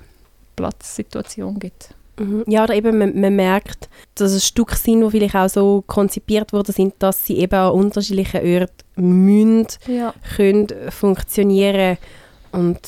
Platzsituation 0.56 1.58
gibt. 1.58 1.94
Mhm. 2.18 2.44
Ja, 2.46 2.64
oder 2.64 2.74
eben 2.74 2.98
man, 2.98 3.18
man 3.18 3.34
merkt, 3.34 3.88
dass 4.16 4.32
es 4.32 4.46
Stücke 4.46 4.76
sind, 4.76 5.00
die 5.02 5.10
vielleicht 5.10 5.34
auch 5.34 5.48
so 5.48 5.82
konzipiert 5.86 6.52
worden 6.52 6.72
sind, 6.72 6.94
dass 6.98 7.24
sie 7.26 7.38
eben 7.38 7.54
an 7.54 7.72
unterschiedlichen 7.72 8.40
Orten 8.40 8.84
müssen 8.96 9.66
Ja. 9.86 10.12
können 10.36 10.66
funktionieren 10.90 11.96
und 12.52 12.80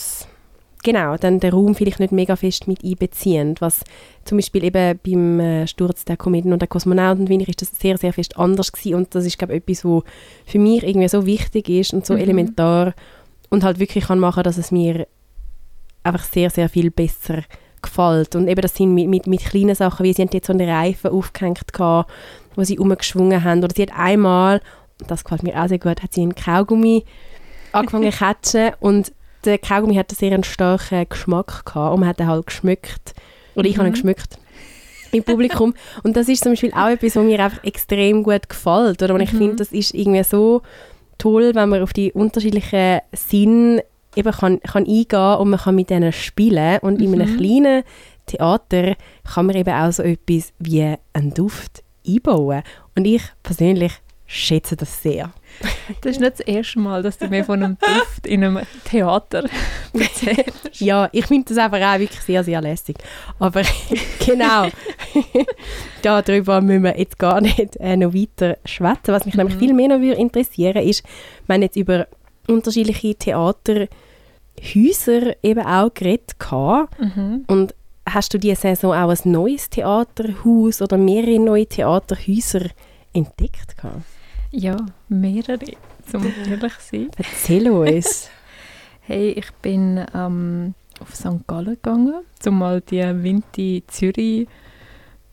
genau, 0.82 1.16
dann 1.16 1.40
den 1.40 1.52
Raum 1.52 1.74
vielleicht 1.74 2.00
nicht 2.00 2.12
mega 2.12 2.36
fest 2.36 2.68
mit 2.68 2.84
einbeziehen, 2.84 3.54
was 3.60 3.80
zum 4.26 4.36
Beispiel 4.36 4.64
eben 4.64 4.98
beim 5.02 5.40
äh, 5.40 5.66
Sturz 5.66 6.04
der 6.04 6.18
Kometen 6.18 6.52
und 6.52 6.60
der 6.60 6.68
Kosmonauten, 6.68 7.26
finde 7.26 7.44
ich, 7.44 7.48
ist 7.48 7.62
das 7.62 7.70
sehr, 7.80 7.96
sehr 7.96 8.12
fest 8.12 8.36
anders 8.36 8.70
gewesen 8.72 8.94
und 8.96 9.14
das 9.14 9.24
ist, 9.24 9.38
glaube 9.38 9.54
ich, 9.54 9.62
etwas, 9.62 9.84
wo 9.86 10.02
für 10.44 10.58
mich 10.58 10.82
irgendwie 10.82 11.08
so 11.08 11.24
wichtig 11.24 11.70
ist 11.70 11.94
und 11.94 12.04
so 12.04 12.12
Mhm. 12.12 12.20
elementar 12.20 12.94
und 13.48 13.64
halt 13.64 13.78
wirklich 13.78 14.04
kann 14.04 14.18
machen, 14.18 14.42
dass 14.42 14.58
es 14.58 14.70
mir 14.70 15.06
einfach 16.02 16.24
sehr, 16.24 16.50
sehr 16.50 16.68
viel 16.68 16.90
besser 16.90 17.42
gefällt 17.84 18.34
und 18.36 18.48
eben 18.48 18.60
das 18.60 18.74
sind 18.74 18.92
mit, 18.94 19.08
mit, 19.08 19.26
mit 19.26 19.44
kleinen 19.44 19.74
Sachen, 19.74 20.04
wie 20.04 20.12
sie 20.12 20.26
jetzt 20.32 20.46
so 20.46 20.52
einen 20.52 20.68
Reifen 20.68 21.10
aufgehängt 21.10 21.72
gehabt, 21.72 22.10
wo 22.56 22.64
sie 22.64 22.78
umgeschwungen 22.78 23.42
haben 23.44 23.62
oder 23.62 23.72
sie 23.74 23.82
hat 23.82 23.96
einmal, 23.96 24.60
das 25.06 25.24
gefällt 25.24 25.42
mir 25.42 25.60
auch 25.62 25.68
sehr 25.68 25.78
gut, 25.78 26.02
hat 26.02 26.12
sie 26.12 26.22
einen 26.22 26.34
Kaugummi 26.34 27.04
angefangen 27.72 28.10
zu 28.12 28.18
catchen 28.18 28.72
und 28.80 29.12
der 29.44 29.58
Kaugummi 29.58 29.94
hatte 29.96 30.14
sehr 30.14 30.32
einen 30.32 30.44
starken 30.44 31.06
Geschmack 31.08 31.64
gehabt 31.66 31.92
und 31.94 32.00
man 32.00 32.08
hat 32.08 32.20
ihn 32.20 32.26
halt 32.26 32.46
geschmückt. 32.46 33.14
Oder 33.56 33.66
ich 33.68 33.76
habe 33.76 33.86
ihn 33.86 33.90
Mhm. 33.90 33.94
geschmückt 33.94 34.38
im 35.12 35.22
Publikum. 35.22 35.74
und 36.02 36.16
das 36.16 36.28
ist 36.28 36.42
zum 36.42 36.52
Beispiel 36.52 36.72
auch 36.72 36.88
etwas, 36.88 37.14
was 37.16 37.24
mir 37.24 37.38
einfach 37.44 37.62
extrem 37.62 38.22
gut 38.22 38.48
gefällt. 38.48 39.02
Oder? 39.02 39.14
Und 39.14 39.20
ich 39.20 39.32
Mhm. 39.32 39.38
finde, 39.38 39.56
das 39.56 39.70
ist 39.72 39.92
irgendwie 39.94 40.24
so 40.24 40.62
toll, 41.18 41.54
wenn 41.54 41.68
man 41.68 41.82
auf 41.82 41.92
die 41.92 42.10
unterschiedlichen 42.12 43.00
Sinn 43.12 43.80
eben 44.16 44.32
kann, 44.32 44.60
kann 44.60 44.86
eingehen 44.86 45.36
und 45.38 45.50
man 45.50 45.60
kann 45.60 45.74
mit 45.74 45.90
denen 45.90 46.12
spielen. 46.12 46.78
Und 46.80 47.00
in 47.02 47.12
einem 47.14 47.32
Mhm. 47.32 47.36
kleinen 47.38 47.82
Theater 48.26 48.94
kann 49.32 49.46
man 49.46 49.56
eben 49.56 49.74
auch 49.74 49.92
so 49.92 50.02
etwas 50.02 50.52
wie 50.58 50.94
einen 51.12 51.34
Duft 51.34 51.82
einbauen. 52.06 52.62
Und 52.96 53.04
ich 53.06 53.22
persönlich 53.42 53.92
schätze 54.26 54.74
das 54.76 55.02
sehr. 55.02 55.30
Das 56.00 56.12
ist 56.12 56.20
nicht 56.20 56.32
das 56.32 56.40
erste 56.40 56.78
Mal, 56.80 57.02
dass 57.02 57.18
du 57.18 57.28
mir 57.28 57.44
von 57.44 57.62
einem 57.62 57.76
Duft 57.78 58.26
in 58.26 58.42
einem 58.42 58.60
Theater 58.84 59.44
erzählst. 59.92 60.80
Ja, 60.80 61.08
ich 61.12 61.26
finde 61.26 61.54
das 61.54 61.58
einfach 61.58 61.80
auch 61.94 61.98
wirklich 62.00 62.20
sehr, 62.22 62.42
sehr 62.42 62.60
lästig. 62.60 62.96
Aber 63.38 63.62
genau, 64.26 64.68
darüber 66.02 66.60
müssen 66.60 66.84
wir 66.84 66.98
jetzt 66.98 67.18
gar 67.18 67.40
nicht 67.40 67.76
äh, 67.76 67.96
noch 67.96 68.14
weiter 68.14 68.56
schwätzen. 68.64 69.12
Was 69.12 69.26
mich 69.26 69.34
nämlich 69.34 69.56
Mhm. 69.56 69.60
viel 69.60 69.74
mehr 69.74 69.88
noch 69.88 70.00
würde 70.00 70.20
interessieren 70.20 70.82
ist, 70.82 71.04
wenn 71.46 71.62
jetzt 71.62 71.76
über 71.76 72.06
unterschiedliche 72.48 73.16
Theaterhäuser 74.60 75.34
eben 75.42 75.64
auch 75.64 75.92
geredet. 75.92 76.36
Mhm. 76.98 77.44
Und 77.46 77.74
hast 78.06 78.34
du 78.34 78.38
diese 78.38 78.60
Saison 78.60 78.94
auch 78.94 79.10
ein 79.10 79.30
neues 79.30 79.70
Theaterhaus 79.70 80.82
oder 80.82 80.96
mehrere 80.96 81.38
neue 81.38 81.66
Theaterhäuser 81.66 82.66
entdeckt? 83.12 83.74
Ja, 84.50 84.76
mehrere, 85.08 85.58
zum 86.10 86.24
ehrlich 86.48 86.78
zu 86.78 86.96
sein. 86.96 87.10
Erzähl 87.16 87.70
uns. 87.70 88.30
Hey, 89.06 89.32
ich 89.32 89.52
bin 89.60 90.02
ähm, 90.14 90.72
auf 90.98 91.14
St. 91.14 91.46
Gallen 91.46 91.74
gegangen, 91.74 92.24
um 92.46 92.58
mal 92.58 92.80
die 92.80 93.02
Vinti 93.02 93.84
Zürich 93.86 94.48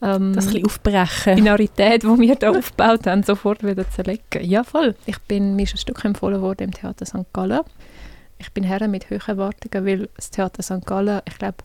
ähm, 0.01 0.33
Das 0.33 0.53
ein 0.53 0.65
aufbrechen. 0.65 1.35
Binarität, 1.35 2.03
die 2.03 2.07
wir 2.07 2.35
hier 2.37 2.51
aufgebaut 2.51 3.07
haben, 3.07 3.23
sofort 3.23 3.63
wieder 3.63 3.89
zerlegen. 3.89 4.23
Ja, 4.41 4.63
voll. 4.63 4.95
Ich 5.05 5.19
bin, 5.21 5.55
mir 5.55 5.63
ist 5.63 5.75
ein 5.75 5.77
Stück 5.77 6.03
empfohlen 6.03 6.41
worden 6.41 6.63
im 6.63 6.71
Theater 6.71 7.05
St. 7.05 7.31
Gallen. 7.31 7.61
Ich 8.41 8.51
bin 8.53 8.63
her 8.63 8.87
mit 8.87 9.11
hohen 9.11 9.21
Erwartungen, 9.27 9.85
weil 9.85 10.09
das 10.15 10.31
Theater 10.31 10.63
St. 10.63 10.83
Gallen, 10.83 11.21
ich 11.27 11.37
glaube, 11.37 11.57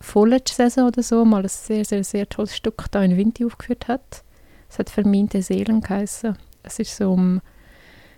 vorletzte 0.00 0.54
Saison 0.54 0.86
oder 0.86 1.02
so 1.02 1.24
mal 1.24 1.42
ein 1.42 1.48
sehr, 1.48 1.84
sehr, 1.84 2.04
sehr 2.04 2.28
tolles 2.28 2.56
Stück 2.56 2.84
da 2.92 3.02
in 3.02 3.16
Winti 3.16 3.44
aufgeführt 3.44 3.88
hat. 3.88 4.22
Es 4.70 4.78
hat 4.78 4.90
«Verminte 4.90 5.42
Seelen» 5.42 5.80
geheißen. 5.80 6.36
Es 6.62 6.78
ist 6.78 6.96
so 6.96 7.12
um 7.12 7.40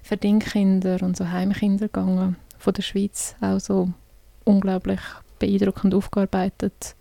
Verdingkinder 0.03 1.03
und 1.03 1.17
so 1.17 1.31
Heimkinder 1.31 1.87
gegangen 1.87 2.37
von 2.59 2.75
der 2.75 2.83
Schweiz. 2.83 3.35
Auch 3.41 3.61
so 3.61 3.89
unglaublich 4.45 5.01
beeindruckend 5.39 5.95
aufgearbeitet 5.95 6.97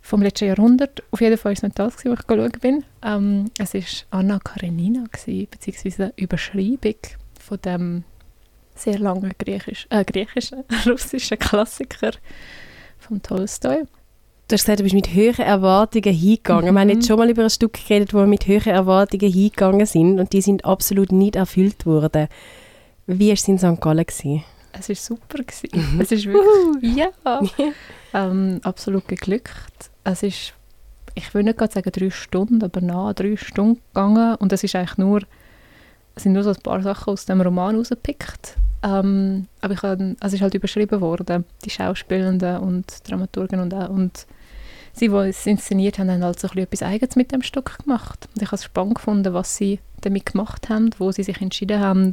vom 0.00 0.22
letzten 0.22 0.48
Jahrhundert. 0.48 1.02
Auf 1.10 1.20
jeden 1.20 1.36
Fall 1.36 1.50
war 1.50 1.52
es 1.52 1.62
nicht 1.62 1.78
das, 1.78 1.94
was 1.96 2.04
ich 2.06 2.18
schauen 2.26 2.52
bin. 2.62 2.84
Ähm, 3.02 3.50
es 3.58 3.74
war 3.74 3.82
Anna 4.20 4.38
Karenina, 4.38 5.04
gewesen, 5.04 5.48
beziehungsweise 5.50 6.04
eine 6.04 6.12
Überschreibung 6.16 6.96
von 7.38 7.60
dem 7.60 8.04
sehr 8.74 8.98
langen 8.98 9.32
griechisch, 9.38 9.86
äh, 9.90 10.04
griechischen, 10.04 10.64
russischen 10.86 11.38
Klassiker 11.38 12.10
von 12.98 13.22
Tolstoi. 13.22 13.84
Du 14.48 14.52
hast 14.56 14.64
gesagt, 14.64 14.80
du 14.80 14.82
bist 14.82 14.94
mit 14.94 15.14
höheren 15.14 15.46
Erwartungen 15.46 16.12
hingegangen. 16.14 16.74
Wir 16.74 16.80
haben 16.80 16.88
Mhm. 16.88 16.94
jetzt 16.94 17.06
schon 17.08 17.18
mal 17.18 17.30
über 17.30 17.44
ein 17.44 17.50
Stück 17.50 17.74
geredet, 17.74 18.12
wo 18.12 18.18
wir 18.18 18.26
mit 18.26 18.46
höheren 18.46 18.74
Erwartungen 18.74 19.32
hingegangen 19.32 19.86
sind 19.86 20.20
und 20.20 20.32
die 20.34 20.42
sind 20.42 20.64
absolut 20.66 21.12
nicht 21.12 21.36
erfüllt 21.36 21.86
worden. 21.86 22.28
Wie 23.06 23.28
war 23.28 23.34
es 23.34 23.48
in 23.48 23.58
St. 23.58 23.80
Gallen? 23.80 24.04
Gewesen? 24.04 24.44
Es 24.72 24.88
war 24.88 24.96
super. 24.96 25.38
Gewesen. 25.38 26.00
Es 26.00 26.10
ist 26.12 26.26
wirklich, 26.26 26.96
ja, 26.96 27.08
ähm, 28.12 28.60
absolut 28.64 29.06
geglückt. 29.08 29.90
Es 30.04 30.22
ist, 30.22 30.52
ich 31.14 31.32
will 31.32 31.44
nicht 31.44 31.56
gerade 31.58 31.72
sagen 31.72 31.90
drei 31.92 32.10
Stunden, 32.10 32.62
aber 32.62 32.80
nah 32.80 33.12
drei 33.14 33.36
Stunden 33.36 33.80
gegangen 33.94 34.34
und 34.36 34.52
es 34.52 34.62
ist 34.64 34.74
eigentlich 34.74 34.98
nur, 34.98 35.20
sind 36.16 36.32
nur 36.32 36.42
so 36.42 36.50
ein 36.50 36.62
paar 36.62 36.82
Sachen 36.82 37.12
aus 37.12 37.26
dem 37.26 37.40
Roman 37.40 37.76
rausgepickt. 37.76 38.56
Ähm, 38.82 39.46
aber 39.60 39.74
ich 39.74 39.82
hab, 39.82 39.98
es 40.20 40.32
ist 40.32 40.42
halt 40.42 40.54
überschrieben 40.54 41.00
worden, 41.00 41.44
die 41.64 41.70
Schauspielenden 41.70 42.58
und 42.58 43.08
Dramaturgen 43.08 43.60
und, 43.60 43.72
auch- 43.74 43.88
und 43.88 44.26
sie, 44.92 45.08
die 45.08 45.14
es 45.14 45.46
inszeniert 45.46 45.98
haben, 45.98 46.10
haben 46.10 46.22
halt 46.22 46.38
so 46.38 46.48
etwas 46.48 46.82
Eigenes 46.82 47.16
mit 47.16 47.32
dem 47.32 47.42
Stück 47.42 47.78
gemacht. 47.78 48.28
Und 48.34 48.42
ich 48.42 48.48
habe 48.48 48.56
es 48.56 48.64
spannend 48.64 48.96
gefunden, 48.96 49.32
was 49.32 49.56
sie 49.56 49.80
damit 50.02 50.26
gemacht 50.26 50.68
haben, 50.68 50.90
wo 50.98 51.10
sie 51.12 51.22
sich 51.22 51.40
entschieden 51.40 51.80
haben, 51.80 52.12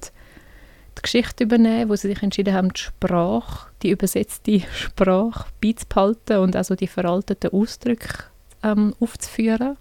die 0.98 1.02
Geschichte 1.02 1.44
übernehmen, 1.44 1.90
wo 1.90 1.96
sie 1.96 2.08
sich 2.08 2.24
entschieden 2.24 2.54
haben, 2.54 2.74
die 2.74 2.82
Sprache, 2.82 3.70
die 3.84 3.92
übersetzte 3.92 4.62
Sprache 4.74 5.46
beizubehalten 5.62 6.38
und 6.38 6.56
also 6.56 6.76
die 6.76 6.88
veralteten 6.88 7.52
Ausdrücke 7.52 8.24
ähm, 8.64 8.94
aufzuführen. 9.00 9.78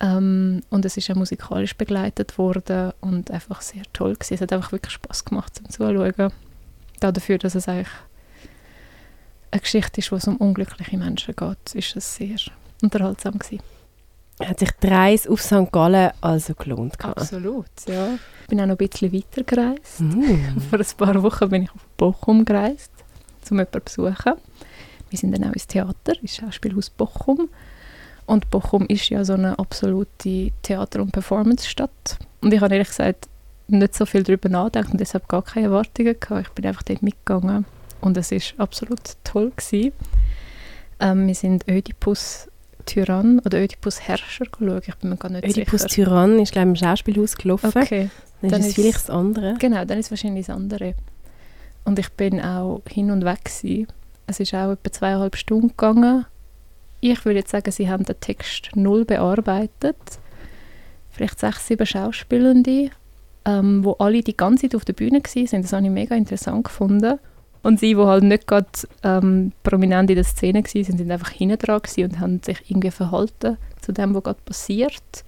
Ähm, 0.00 0.62
und 0.70 0.84
es 0.84 0.96
ist 0.96 1.10
auch 1.10 1.14
musikalisch 1.14 1.76
begleitet 1.76 2.36
worden 2.38 2.92
und 3.00 3.30
einfach 3.30 3.62
sehr 3.62 3.82
toll 3.92 4.14
gewesen. 4.14 4.34
Es 4.34 4.40
hat 4.40 4.52
einfach 4.52 4.72
wirklich 4.72 4.92
Spaß 4.92 5.24
gemacht 5.24 5.54
zum 5.56 5.70
Zuschauen. 5.70 6.32
Da 7.00 7.12
dafür, 7.12 7.38
dass 7.38 7.54
es 7.54 7.68
eigentlich 7.68 7.88
eine 9.50 9.60
Geschichte 9.60 10.00
ist, 10.00 10.12
wo 10.12 10.16
es 10.16 10.26
um 10.26 10.36
unglückliche 10.36 10.98
Menschen 10.98 11.34
geht, 11.34 11.74
ist 11.74 11.96
es 11.96 12.16
sehr 12.16 12.36
unterhaltsam 12.82 13.38
gewesen. 13.38 13.62
Hat 14.44 14.58
sich 14.58 14.70
die 14.82 14.88
Reise 14.88 15.30
auf 15.30 15.40
St. 15.40 15.72
Gallen 15.72 16.10
also 16.20 16.54
gelohnt? 16.54 16.98
gehabt? 16.98 17.18
Absolut, 17.18 17.70
ja. 17.86 18.18
Ich 18.42 18.48
bin 18.48 18.60
auch 18.60 18.66
noch 18.66 18.78
ein 18.78 18.88
bisschen 18.88 19.12
weiter 19.12 19.44
gereist. 19.44 20.00
Mm. 20.00 20.60
Vor 20.70 20.78
ein 20.78 20.86
paar 20.98 21.22
Wochen 21.22 21.48
bin 21.48 21.62
ich 21.62 21.70
auf 21.70 21.82
Bochum 21.96 22.44
gereist, 22.44 22.92
um 23.50 23.56
jemanden 23.56 23.86
zu 23.86 24.02
besuchen. 24.02 24.34
Wir 25.08 25.18
sind 25.18 25.32
dann 25.32 25.48
auch 25.48 25.54
ins 25.54 25.66
Theater, 25.66 26.12
ins 26.20 26.36
Schauspielhaus 26.36 26.90
Bochum. 26.90 27.48
Und 28.26 28.50
Bochum 28.50 28.86
ist 28.86 29.08
ja 29.08 29.24
so 29.24 29.34
eine 29.34 29.58
absolute 29.58 30.50
Theater- 30.62 31.00
und 31.00 31.12
Performance-Stadt. 31.12 32.18
Und 32.40 32.52
ich 32.52 32.60
habe 32.60 32.74
ehrlich 32.74 32.88
gesagt 32.88 33.28
nicht 33.68 33.94
so 33.94 34.06
viel 34.06 34.22
darüber 34.22 34.48
nachgedacht 34.48 34.92
und 34.92 35.00
deshalb 35.00 35.28
gar 35.28 35.42
keine 35.42 35.66
Erwartungen 35.66 36.16
gehabt. 36.18 36.48
Ich 36.48 36.52
bin 36.52 36.66
einfach 36.66 36.82
dort 36.82 37.02
mitgegangen 37.02 37.64
und 38.00 38.16
es 38.16 38.32
ist 38.32 38.54
absolut 38.58 39.00
toll 39.24 39.52
gewesen. 39.56 39.92
Ähm, 41.00 41.26
wir 41.26 41.34
sind 41.34 41.68
Ödipus 41.68 42.48
Tyrann 42.86 43.40
oder 43.40 43.60
Ödipus 43.60 44.00
Herrscher 44.00 44.46
geschaut. 44.46 44.88
Ich 44.88 44.94
bin 44.96 45.10
mir 45.10 45.16
gar 45.16 45.30
nicht 45.30 45.44
Ödipus 45.44 45.82
sicher. 45.82 46.04
Tyrann 46.04 46.38
ist, 46.38 46.52
glaube 46.52 46.72
ich, 46.72 46.80
im 46.80 46.86
Schauspielhaus 46.86 47.36
gelaufen. 47.36 47.72
Okay. 47.74 48.10
Dann, 48.40 48.50
dann 48.50 48.60
ist 48.60 48.68
es 48.68 48.74
vielleicht 48.74 48.96
das 48.96 49.10
andere. 49.10 49.54
Genau, 49.58 49.84
dann 49.84 49.98
ist 49.98 50.06
es 50.06 50.10
wahrscheinlich 50.10 50.46
das 50.46 50.56
andere. 50.56 50.94
Und 51.84 51.98
ich 51.98 52.10
bin 52.12 52.40
auch 52.40 52.82
hin 52.88 53.10
und 53.10 53.24
weg 53.24 53.44
gewesen. 53.44 53.88
Es 54.26 54.40
ist 54.40 54.54
auch 54.54 54.72
etwa 54.72 54.92
zweieinhalb 54.92 55.36
Stunden 55.36 55.68
gegangen. 55.68 56.26
Ich 57.12 57.24
würde 57.24 57.38
jetzt 57.38 57.50
sagen, 57.50 57.70
sie 57.70 57.88
haben 57.88 58.04
den 58.04 58.18
Text 58.20 58.70
null 58.74 59.04
bearbeitet. 59.04 59.96
Vielleicht 61.10 61.38
sechs, 61.38 61.66
sieben 61.66 61.86
Schauspielende, 61.86 62.90
ähm, 63.44 63.84
wo 63.84 63.92
alle 63.92 64.22
die 64.22 64.36
ganze 64.36 64.62
Zeit 64.62 64.74
auf 64.74 64.84
der 64.84 64.92
Bühne 64.92 65.20
waren. 65.20 65.62
Das 65.62 65.72
habe 65.72 65.84
ich 65.84 65.90
mega 65.90 66.14
interessant 66.16 66.64
gefunden. 66.64 67.18
Und 67.62 67.80
sie, 67.80 67.94
die 67.94 68.00
halt 68.00 68.24
nicht 68.24 68.46
gerade 68.46 68.66
ähm, 69.02 69.52
prominent 69.62 70.10
in 70.10 70.16
der 70.16 70.24
Szene 70.24 70.62
waren, 70.62 70.84
sind 70.84 71.10
einfach 71.10 71.30
hinten 71.30 71.58
dran 71.58 71.80
und 71.98 72.20
haben 72.20 72.40
sich 72.42 72.70
irgendwie 72.70 72.90
verhalten 72.90 73.56
zu 73.80 73.92
dem, 73.92 74.14
was 74.14 74.22
gerade 74.24 74.40
passiert. 74.44 75.24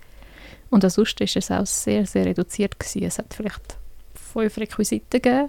Und 0.70 0.84
ansonsten 0.84 1.24
ist 1.24 1.36
es 1.36 1.50
auch 1.50 1.66
sehr, 1.66 2.06
sehr 2.06 2.26
reduziert 2.26 2.78
gewesen. 2.78 3.04
Es 3.04 3.18
hat 3.18 3.34
vielleicht 3.34 3.78
fünf 4.14 4.58
Requisiten 4.58 5.08
gegeben, 5.10 5.48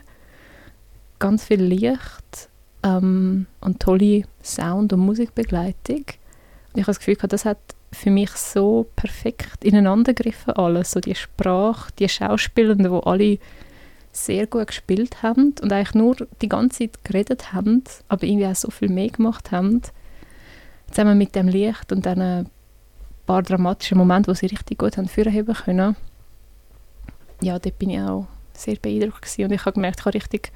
ganz 1.19 1.43
viel 1.43 1.61
Licht 1.61 2.49
ähm, 2.83 3.47
und 3.61 3.79
tolle 3.79 4.23
Sound- 4.43 4.93
und 4.93 4.99
Musikbegleitung. 5.01 6.05
Ich 6.73 6.81
habe 6.81 6.87
das 6.87 6.99
Gefühl, 6.99 7.15
gehabt, 7.15 7.33
das 7.33 7.45
hat 7.45 7.57
für 7.91 8.11
mich 8.11 8.31
so 8.31 8.87
perfekt 8.95 9.63
ineinander 9.63 10.13
gegriffen 10.13 10.53
alles. 10.53 10.91
So 10.91 10.99
die 10.99 11.15
Sprache, 11.15 11.91
die 11.97 12.07
Schauspielenden, 12.07 12.91
die 12.91 13.07
alle 13.07 13.39
sehr 14.11 14.47
gut 14.47 14.67
gespielt 14.67 15.23
haben 15.23 15.55
und 15.61 15.71
eigentlich 15.71 15.93
nur 15.93 16.15
die 16.41 16.49
ganze 16.49 16.79
Zeit 16.79 17.03
geredet 17.03 17.53
haben, 17.53 17.83
aber 18.07 18.23
irgendwie 18.25 18.47
auch 18.47 18.55
so 18.55 18.69
viel 18.69 18.89
mehr 18.89 19.09
gemacht 19.09 19.51
haben. 19.51 19.81
Zusammen 20.91 21.17
mit 21.17 21.35
dem 21.35 21.47
Licht 21.47 21.91
und 21.91 22.05
diesen 22.05 22.49
paar 23.25 23.43
dramatischen 23.43 23.97
Momenten, 23.97 24.31
wo 24.31 24.35
sie 24.35 24.47
richtig 24.47 24.79
gut 24.79 24.97
haben 24.97 25.07
führen 25.07 25.45
können. 25.45 25.95
Ja, 27.41 27.59
dort 27.59 27.79
bin 27.79 27.91
ich 27.91 28.01
auch 28.01 28.27
sehr 28.53 28.75
beeindruckt 28.75 29.21
gewesen. 29.21 29.45
und 29.45 29.51
ich 29.51 29.61
habe 29.61 29.73
gemerkt, 29.73 29.99
ich 29.99 30.05
habe 30.05 30.15
richtig 30.15 30.51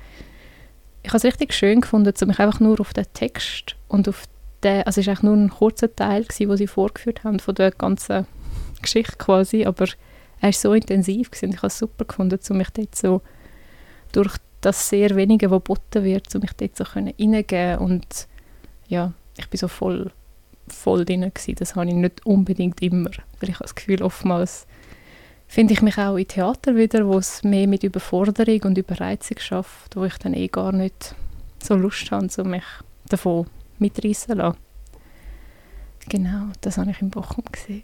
ich 1.04 1.10
habe 1.10 1.18
es 1.18 1.26
richtig 1.26 1.54
schön 1.54 1.82
gefunden, 1.82 2.14
mich 2.28 2.40
einfach 2.40 2.62
nur 2.62 2.80
auf 2.80 2.94
den 2.94 3.06
Text 3.14 3.76
und 3.90 4.08
auf 4.08 4.24
den, 4.64 4.84
also 4.84 5.02
es 5.02 5.08
war 5.08 5.18
nur 5.22 5.36
ein 5.36 5.50
kurzer 5.50 5.94
Teil, 5.96 6.24
gewesen, 6.24 6.50
wo 6.50 6.56
sie 6.56 6.68
vorgeführt 6.68 7.24
haben 7.24 7.40
von 7.40 7.56
der 7.56 7.72
ganzen 7.72 8.26
Geschichte 8.82 9.18
quasi, 9.18 9.66
aber 9.66 9.88
er 10.40 10.48
war 10.48 10.54
so 10.54 10.74
intensiv 10.74 11.32
gewesen, 11.32 11.52
ich 11.52 11.58
habe 11.58 11.68
es 11.68 11.80
super 11.80 12.06
gefunden, 12.06 12.40
um 12.50 12.58
mich 12.58 12.70
dort 12.72 12.96
so 12.96 13.22
durch 14.12 14.36
das 14.62 14.90
sehr 14.90 15.16
wenige, 15.16 15.52
was 15.52 15.60
geboten 15.60 16.04
wird, 16.04 16.34
um 16.36 16.42
mich 16.42 16.54
dort 16.54 16.76
so 16.76 16.84
reingeben 16.84 17.78
und 17.80 18.28
ja, 18.88 19.14
ich 19.38 19.50
bin 19.50 19.58
so 19.58 19.68
voll, 19.68 20.12
voll 20.68 21.06
drin 21.06 21.22
gewesen. 21.22 21.56
Das 21.56 21.76
habe 21.76 21.88
ich 21.88 21.96
nicht 21.96 22.26
unbedingt 22.26 22.82
immer, 22.82 23.10
weil 23.40 23.50
ich 23.50 23.56
habe 23.56 23.64
das 23.64 23.76
Gefühl, 23.76 24.02
oftmals 24.02 24.68
finde 25.48 25.74
ich 25.74 25.82
mich 25.82 25.98
auch 25.98 26.16
in 26.16 26.28
Theater 26.28 26.76
wieder, 26.76 27.08
wo 27.08 27.18
es 27.18 27.44
mehr 27.44 27.68
mit 27.68 27.84
Überforderung 27.84 28.62
und 28.64 28.78
Überreizung 28.78 29.40
schafft, 29.40 29.96
wo 29.96 30.04
ich 30.06 30.18
dann 30.18 30.34
eh 30.34 30.48
gar 30.48 30.72
nicht 30.72 31.16
so 31.62 31.76
Lust 31.76 32.12
habe, 32.12 32.28
um 32.38 32.50
mich 32.50 32.64
davon 33.08 33.48
mitreißen 33.84 34.38
lassen. 34.38 34.58
Genau, 36.10 36.48
das 36.62 36.78
habe 36.78 36.92
ich 36.92 37.02
in 37.02 37.10
Bochum 37.10 37.44
gesehen. 37.52 37.84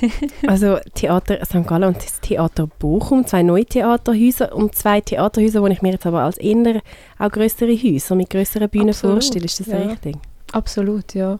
Also 0.46 0.78
Theater 0.94 1.44
St. 1.44 1.66
Gallen 1.66 1.84
und 1.84 1.96
das 1.96 2.20
Theater 2.20 2.66
Bochum, 2.66 3.26
zwei 3.26 3.42
neue 3.42 3.64
Theaterhäuser 3.64 4.54
und 4.54 4.74
zwei 4.74 5.00
Theaterhäuser, 5.00 5.62
wo 5.62 5.66
ich 5.68 5.82
mir 5.82 5.92
jetzt 5.92 6.06
aber 6.06 6.22
als 6.22 6.36
eher 6.38 6.82
auch 7.18 7.30
größere 7.30 7.72
Häuser 7.72 8.14
mit 8.14 8.30
größeren 8.30 8.68
Bühnen 8.68 8.90
Absolut, 8.90 9.16
vorstelle. 9.16 9.44
Ist 9.44 9.60
das 9.60 9.66
ja. 9.68 9.78
richtig? 9.78 10.16
Absolut, 10.52 11.14
ja. 11.14 11.38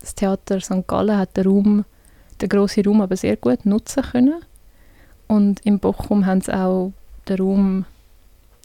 Das 0.00 0.14
Theater 0.14 0.60
St. 0.60 0.86
Gallen 0.86 1.18
hat 1.18 1.36
den 1.36 1.46
Raum, 1.46 1.84
den 2.40 2.48
grossen 2.48 2.84
Raum 2.86 3.00
aber 3.00 3.16
sehr 3.16 3.36
gut 3.36 3.66
nutzen 3.66 4.02
können. 4.02 4.40
Und 5.26 5.60
in 5.60 5.78
Bochum 5.78 6.26
haben 6.26 6.40
sie 6.40 6.54
auch 6.54 6.92
den 7.28 7.38
Raum 7.38 7.84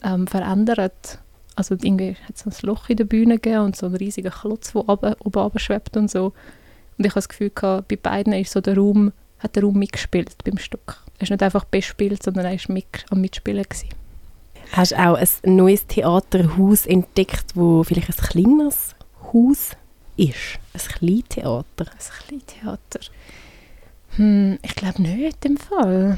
ähm, 0.04 0.28
verändert. 0.28 1.20
Also 1.60 1.76
irgendwie 1.76 2.16
hat 2.26 2.38
es 2.38 2.46
ein 2.46 2.54
Loch 2.66 2.88
in 2.88 2.96
der 2.96 3.04
Bühne 3.04 3.36
gegeben 3.36 3.66
und 3.66 3.76
so 3.76 3.88
einen 3.88 3.96
riesigen 3.96 4.32
Klotz, 4.32 4.72
der 4.72 4.88
oben, 4.88 5.14
oben 5.26 5.42
runterschwebt 5.42 5.98
und 5.98 6.10
so. 6.10 6.28
Und 6.98 7.06
ich 7.06 7.12
habe 7.12 7.16
das 7.16 7.28
Gefühl, 7.28 7.50
gehabt, 7.50 7.90
bei 7.90 7.98
beiden 7.98 8.32
ist 8.32 8.54
so 8.54 8.62
der 8.62 8.78
Raum, 8.78 9.12
hat 9.40 9.58
der 9.58 9.64
Raum 9.64 9.78
mitgespielt 9.78 10.38
beim 10.46 10.58
Stück. 10.58 11.04
Er 11.18 11.24
ist 11.24 11.32
nicht 11.32 11.44
einfach 11.44 11.66
bespielt, 11.66 12.24
sondern 12.24 12.46
er 12.46 12.54
war 12.54 12.74
mit, 12.74 12.86
am 13.10 13.20
Mitspielen. 13.20 13.64
Gewesen. 13.64 13.90
Hast 14.72 14.94
du 14.94 14.96
auch 14.96 15.18
ein 15.18 15.56
neues 15.58 15.86
Theaterhaus 15.86 16.86
entdeckt, 16.86 17.48
wo 17.56 17.84
vielleicht 17.84 18.08
ein 18.08 18.26
kleineres 18.26 18.96
Haus 19.34 19.72
ist? 20.16 20.60
Ein 20.72 20.80
Kleintheater? 20.80 21.88
Ein 21.92 22.26
Kleintheater. 22.26 23.00
Hm, 24.16 24.60
ich 24.62 24.76
glaube 24.76 25.02
nicht 25.02 25.44
im 25.44 25.58
Fall. 25.58 26.18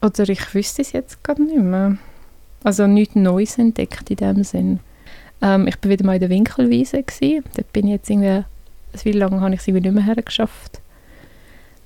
Oder 0.00 0.26
ich 0.26 0.54
wüsste 0.54 0.80
es 0.80 0.92
jetzt 0.92 1.22
gerade 1.22 1.42
nicht 1.42 1.58
mehr. 1.58 1.98
Also 2.64 2.86
nichts 2.86 3.14
Neues 3.14 3.58
entdeckt 3.58 4.10
in 4.10 4.16
dem 4.16 4.44
Sinn. 4.44 4.80
Ähm, 5.40 5.66
ich 5.68 5.76
war 5.82 5.90
wieder 5.90 6.04
mal 6.04 6.14
in 6.14 6.20
der 6.20 6.30
Winkelwiese. 6.30 7.02
Gewesen. 7.02 7.44
Dort 7.56 7.72
bin 7.72 7.86
ich 7.86 7.92
jetzt 7.92 8.10
irgendwie, 8.10 8.44
wie 9.04 9.12
lange 9.12 9.40
habe 9.40 9.54
ich 9.54 9.62
sie 9.62 9.72
nicht 9.72 9.90
mehr 9.90 10.04
hergeschafft. 10.04 10.80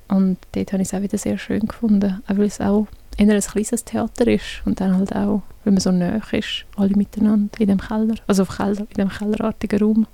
Und 0.09 0.39
dort 0.53 0.73
habe 0.73 0.83
ich 0.83 0.89
es 0.89 0.95
auch 0.95 1.03
wieder 1.03 1.19
sehr 1.19 1.39
schön 1.39 1.61
gefunden, 1.61 2.23
auch 2.27 2.37
weil 2.37 2.45
es 2.47 2.61
auch 2.61 2.87
eher 3.17 3.35
ein 3.35 3.41
kleines 3.41 3.85
Theater 3.85 4.27
ist 4.27 4.63
und 4.65 4.81
dann 4.81 4.97
halt 4.97 5.15
auch, 5.15 5.43
weil 5.65 5.73
man 5.73 5.81
so 5.81 5.91
nah 5.91 6.17
ist, 6.33 6.65
alle 6.77 6.97
miteinander 6.97 7.61
in 7.61 7.69
dem 7.69 7.81
Keller, 7.81 8.15
also 8.27 8.43
auf 8.43 8.57
Keller, 8.57 8.81
in 8.81 8.95
dem 8.99 9.09
kellerartigen 9.09 9.81
Raum. 9.81 10.07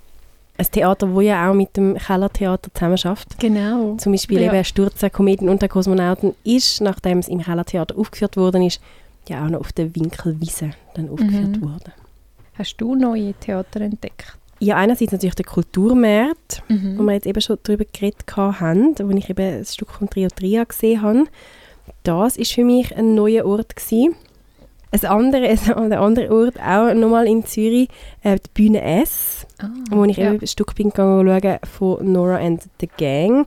Ein 0.56 0.66
Theater, 0.70 1.06
das 1.06 1.24
ja 1.24 1.48
auch 1.50 1.54
mit 1.54 1.76
dem 1.76 1.96
Kellertheater 1.96 2.72
zusammen 2.74 2.98
schafft. 2.98 3.38
Genau. 3.38 3.96
Zum 3.96 4.12
Beispiel 4.12 4.40
Ja. 4.40 4.52
eben 4.52 4.64
Sturze, 4.64 5.10
Kometen 5.10 5.48
und 5.48 5.62
der 5.62 5.68
Kosmonauten 5.68 6.34
ist, 6.44 6.80
nachdem 6.80 7.18
es 7.18 7.28
im 7.28 7.40
Kellertheater 7.42 7.96
aufgeführt 7.96 8.36
worden 8.36 8.62
ist, 8.62 8.80
ja 9.28 9.44
auch 9.44 9.50
noch 9.50 9.60
auf 9.60 9.72
der 9.72 9.94
Winkelwiese 9.94 10.70
dann 10.94 11.08
aufgeführt 11.10 11.56
Mhm. 11.56 11.62
worden. 11.62 11.92
Hast 12.54 12.76
du 12.78 12.94
neue 12.94 13.34
Theater 13.34 13.80
entdeckt? 13.82 14.36
Ja, 14.60 14.76
einerseits 14.76 15.12
natürlich 15.12 15.36
der 15.36 15.44
Kulturmarkt, 15.44 16.62
wo 16.68 16.74
Mhm. 16.74 17.04
wir 17.06 17.12
jetzt 17.14 17.26
eben 17.26 17.40
schon 17.40 17.58
darüber 17.62 17.84
geredet 17.84 18.24
haben, 18.36 18.94
wo 18.98 19.10
ich 19.16 19.30
eben 19.30 19.58
ein 19.58 19.64
Stück 19.64 19.90
von 19.90 20.10
Trio 20.10 20.28
Tria 20.34 20.64
gesehen 20.64 21.02
habe. 21.02 21.24
Das 22.02 22.36
ist 22.36 22.52
für 22.52 22.64
mich 22.64 22.96
ein 22.96 23.14
neuer 23.14 23.46
Ort 23.46 23.76
gewesen. 23.76 24.14
Ein 24.90 25.04
anderer, 25.04 25.48
ein 25.76 25.92
anderer 25.92 26.30
Ort, 26.32 26.58
auch 26.60 26.92
nochmal 26.94 27.28
in 27.28 27.44
Zürich, 27.44 27.88
äh, 28.22 28.36
die 28.36 28.50
Bühne 28.54 28.80
S, 28.82 29.46
Ah, 29.60 29.68
wo 29.90 30.04
ich 30.04 30.16
ja. 30.16 30.32
eben 30.32 30.40
ein 30.40 30.46
Stück 30.46 30.74
bin 30.74 30.88
gegangen 30.90 31.58
von 31.78 32.12
Nora 32.12 32.38
and 32.38 32.62
the 32.80 32.88
Gang. 32.96 33.46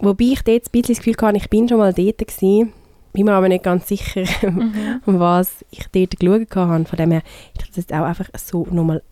Wobei 0.00 0.24
ich 0.24 0.42
dort 0.42 0.64
ein 0.66 0.70
bisschen 0.72 0.94
das 0.94 0.98
Gefühl 1.04 1.14
hatte, 1.20 1.36
ich 1.36 1.50
bin 1.50 1.68
schon 1.68 1.78
mal 1.78 1.92
dort 1.92 2.18
gewesen, 2.18 2.72
bin 3.18 3.26
mir 3.26 3.32
aber 3.34 3.48
nicht 3.48 3.64
ganz 3.64 3.86
sicher, 3.88 4.24
Mhm. 4.42 5.00
was 5.06 5.64
ich 5.70 5.86
dort 5.92 6.18
geschaut 6.18 6.56
habe. 6.56 6.84
Von 6.84 6.96
dem 6.96 7.10
her, 7.12 7.22
ich 7.54 7.60
habe 7.60 7.68
das 7.68 7.76
jetzt 7.76 7.92
auch 7.92 8.04
einfach 8.04 8.28
so 8.36 8.66
nochmal 8.70 9.02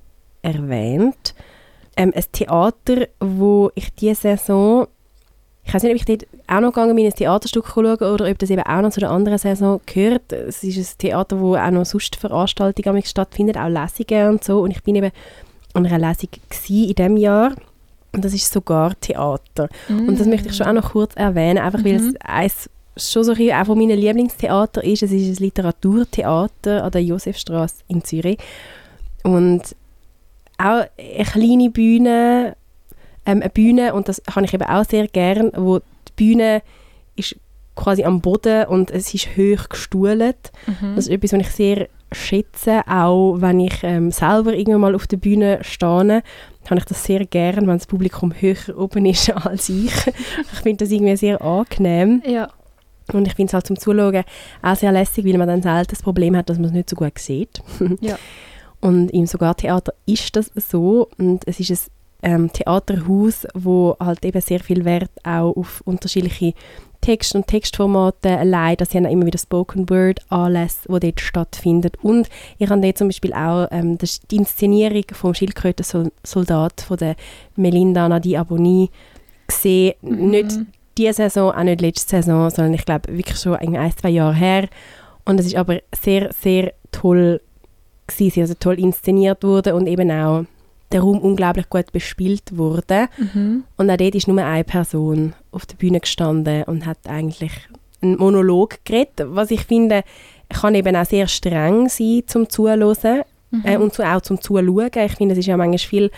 erwähnt. 0.42 1.34
Ähm, 1.96 2.12
ein 2.14 2.24
Theater, 2.32 3.08
wo 3.20 3.70
ich 3.74 3.92
diese 3.94 4.14
Saison, 4.20 4.86
ich 5.64 5.74
weiß 5.74 5.82
nicht, 5.82 5.92
ob 5.92 5.96
ich 5.96 6.04
dort 6.04 6.26
auch 6.46 6.60
noch 6.60 6.72
gegangen 6.72 6.94
bin, 6.94 7.06
ein 7.06 7.12
Theaterstück 7.12 7.66
schauen 7.66 7.96
oder 7.96 8.30
ob 8.30 8.38
das 8.38 8.50
eben 8.50 8.62
auch 8.62 8.80
noch 8.82 8.90
zu 8.90 9.00
der 9.00 9.10
anderen 9.10 9.38
Saison 9.38 9.80
gehört. 9.86 10.30
Es 10.32 10.62
ist 10.62 10.76
ein 10.78 10.98
Theater, 10.98 11.40
wo 11.40 11.56
auch 11.56 11.70
noch 11.70 11.84
sonst 11.86 12.16
Veranstaltungen 12.16 13.02
stattfinden, 13.02 13.56
auch 13.56 13.68
Lesungen 13.68 14.28
und 14.34 14.44
so. 14.44 14.60
Und 14.60 14.70
ich 14.70 14.82
bin 14.82 14.94
eben 14.94 15.10
an 15.74 15.86
einer 15.86 16.08
Lesung 16.08 16.28
in 16.68 16.94
diesem 16.94 17.16
Jahr. 17.16 17.52
Und 18.12 18.24
das 18.24 18.32
ist 18.32 18.50
sogar 18.52 18.98
Theater. 19.00 19.68
Und 19.88 20.18
das 20.20 20.26
möchte 20.26 20.48
ich 20.48 20.56
schon 20.56 20.66
auch 20.68 20.72
noch 20.72 20.92
kurz 20.92 21.14
erwähnen, 21.16 21.58
einfach 21.58 21.84
weil 21.84 21.98
Mhm. 21.98 22.08
es 22.10 22.20
eins 22.20 22.70
schon 22.96 23.24
so 23.24 23.32
ein 23.32 23.38
bisschen 23.38 23.60
auch 23.60 23.66
von 23.66 23.78
meinen 23.78 23.98
Lieblingstheater 23.98 24.82
ist. 24.84 25.02
Es 25.02 25.12
ist 25.12 25.38
ein 25.38 25.44
Literaturtheater 25.44 26.84
an 26.84 26.90
der 26.90 27.02
Josefstraße 27.02 27.76
in 27.88 28.04
Zürich. 28.04 28.38
Und 29.22 29.62
auch 30.58 30.84
eine 30.98 31.24
kleine 31.24 31.70
Bühne, 31.70 32.56
ähm, 33.26 33.40
eine 33.42 33.50
Bühne, 33.50 33.94
und 33.94 34.08
das 34.08 34.22
habe 34.34 34.46
ich 34.46 34.54
eben 34.54 34.64
auch 34.64 34.84
sehr 34.84 35.08
gern, 35.08 35.52
wo 35.54 35.78
die 35.78 36.12
Bühne 36.16 36.62
ist 37.16 37.36
quasi 37.74 38.04
am 38.04 38.20
Boden 38.20 38.66
und 38.66 38.90
es 38.90 39.12
ist 39.12 39.36
hoch 39.36 39.68
gestuhlt. 39.68 40.50
Mhm. 40.66 40.96
Das 40.96 41.06
ist 41.06 41.10
etwas, 41.10 41.32
was 41.32 41.40
ich 41.40 41.50
sehr 41.50 41.88
schätze, 42.12 42.82
auch 42.86 43.36
wenn 43.40 43.60
ich 43.60 43.82
ähm, 43.82 44.10
selber 44.10 44.54
irgendwann 44.54 44.80
mal 44.80 44.94
auf 44.94 45.06
der 45.06 45.18
Bühne 45.18 45.58
stehe, 45.62 46.22
habe 46.70 46.78
ich 46.78 46.84
das 46.84 47.04
sehr 47.04 47.24
gern, 47.26 47.66
wenn 47.66 47.78
das 47.78 47.86
Publikum 47.86 48.32
höher 48.32 48.76
oben 48.76 49.06
ist 49.06 49.30
als 49.46 49.68
ich. 49.68 49.92
ich 50.06 50.58
finde 50.62 50.84
das 50.84 50.90
irgendwie 50.90 51.16
sehr 51.16 51.40
angenehm 51.42 52.22
ja. 52.26 52.48
Und 53.12 53.26
ich 53.26 53.34
finde 53.34 53.50
es 53.50 53.54
halt 53.54 53.66
zum 53.66 53.78
Zuschauen 53.78 54.24
auch 54.62 54.76
sehr 54.76 54.92
lässig, 54.92 55.24
weil 55.24 55.38
man 55.38 55.48
dann 55.48 55.62
selten 55.62 55.90
das 55.90 56.02
Problem 56.02 56.36
hat, 56.36 56.48
dass 56.48 56.58
man 56.58 56.66
es 56.66 56.72
nicht 56.72 56.90
so 56.90 56.96
gut 56.96 57.18
sieht. 57.18 57.62
Ja. 58.00 58.18
Und 58.80 59.10
im 59.10 59.26
Sogar-Theater 59.26 59.94
ist 60.04 60.36
das 60.36 60.50
so 60.54 61.08
und 61.16 61.48
es 61.48 61.58
ist 61.60 61.90
ein 62.22 62.32
ähm, 62.32 62.52
Theaterhaus, 62.52 63.46
wo 63.54 63.96
halt 63.98 64.24
eben 64.24 64.40
sehr 64.40 64.60
viel 64.60 64.84
Wert 64.84 65.10
auch 65.24 65.56
auf 65.56 65.80
unterschiedliche 65.84 66.52
Texte 67.00 67.38
und 67.38 67.46
Textformate 67.46 68.42
legt. 68.42 68.80
Das 68.80 68.90
sind 68.90 69.06
auch 69.06 69.10
immer 69.10 69.26
wieder 69.26 69.38
Spoken 69.38 69.88
Word 69.88 70.20
Anlässe, 70.28 70.88
die 70.88 71.00
dort 71.00 71.20
stattfinden. 71.20 71.92
Und 72.02 72.28
ich 72.58 72.68
habe 72.68 72.80
dort 72.80 72.98
zum 72.98 73.08
Beispiel 73.08 73.32
auch 73.32 73.68
ähm, 73.70 73.98
die 74.30 74.36
Inszenierung 74.36 75.04
vom 75.12 75.34
Schildkrötensoldat 75.34 76.80
von 76.80 76.96
der 76.96 77.16
Melinda 77.56 78.08
Nadi 78.08 78.36
Aboni 78.36 78.90
gesehen. 79.46 79.94
Mhm. 80.02 80.30
Nicht 80.30 80.58
diese 80.98 81.14
Saison, 81.14 81.52
auch 81.52 81.62
nicht 81.62 81.80
letzte 81.80 82.16
Saison, 82.16 82.50
sondern 82.50 82.74
ich 82.74 82.84
glaube 82.84 83.16
wirklich 83.16 83.38
schon 83.38 83.56
ein, 83.56 83.76
ein, 83.76 83.96
zwei 83.96 84.10
Jahre 84.10 84.34
her. 84.34 84.68
Und 85.24 85.40
es 85.40 85.46
ist 85.46 85.56
aber 85.56 85.80
sehr, 85.94 86.32
sehr 86.32 86.72
toll 86.92 87.40
gewesen, 88.06 88.40
also 88.42 88.54
toll 88.54 88.78
inszeniert 88.78 89.42
wurde 89.42 89.74
und 89.74 89.86
eben 89.86 90.10
auch 90.10 90.44
der 90.92 91.00
Raum 91.00 91.18
unglaublich 91.18 91.68
gut 91.68 91.90
bespielt 91.92 92.56
wurde. 92.56 93.08
Mhm. 93.18 93.64
Und 93.76 93.90
auch 93.90 93.96
dort 93.96 94.14
ist 94.14 94.28
nur 94.28 94.44
eine 94.44 94.64
Person 94.64 95.32
auf 95.50 95.66
der 95.66 95.76
Bühne 95.76 96.00
gestanden 96.00 96.62
und 96.64 96.86
hat 96.86 96.98
eigentlich 97.06 97.52
einen 98.00 98.18
Monolog 98.18 98.84
geredet, 98.84 99.26
was 99.26 99.50
ich 99.50 99.64
finde, 99.64 100.04
kann 100.48 100.76
eben 100.76 100.94
auch 100.94 101.04
sehr 101.04 101.26
streng 101.26 101.88
sein 101.88 102.22
zum 102.26 102.48
Zuhören 102.48 103.24
Mhm. 103.50 103.62
äh, 103.64 103.76
und 103.76 103.94
zu, 103.94 104.02
auch 104.02 104.20
zum 104.20 104.40
Zuschauen. 104.40 104.90
Ich 104.94 105.12
finde, 105.12 105.32
es 105.32 105.38
ist 105.38 105.46
ja 105.46 105.56
manchmal 105.56 105.78
viel, 105.78 106.10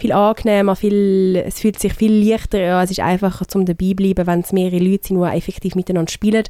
viel 0.00 0.12
angenehmer, 0.12 0.76
viel, 0.76 1.36
es 1.46 1.60
fühlt 1.60 1.78
sich 1.78 1.92
viel 1.94 2.12
leichter 2.28 2.76
an, 2.76 2.84
es 2.84 2.90
ist 2.90 3.00
einfacher 3.00 3.46
zum 3.46 3.66
dabei 3.66 3.94
bleiben, 3.94 4.26
wenn 4.26 4.40
es 4.40 4.52
mehrere 4.52 4.82
Leute 4.82 5.08
sind, 5.08 5.22
die 5.22 5.36
effektiv 5.36 5.74
miteinander 5.74 6.10
spielen 6.10 6.44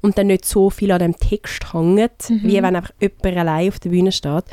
und 0.00 0.16
dann 0.16 0.28
nicht 0.28 0.44
so 0.44 0.70
viel 0.70 0.92
an 0.92 1.00
dem 1.00 1.16
Text 1.16 1.72
hängt, 1.72 2.30
Mhm. 2.30 2.40
wie 2.44 2.62
wenn 2.62 2.76
einfach 2.76 2.92
jemand 3.00 3.36
allein 3.38 3.68
auf 3.68 3.78
der 3.80 3.90
Bühne 3.90 4.12
steht. 4.12 4.44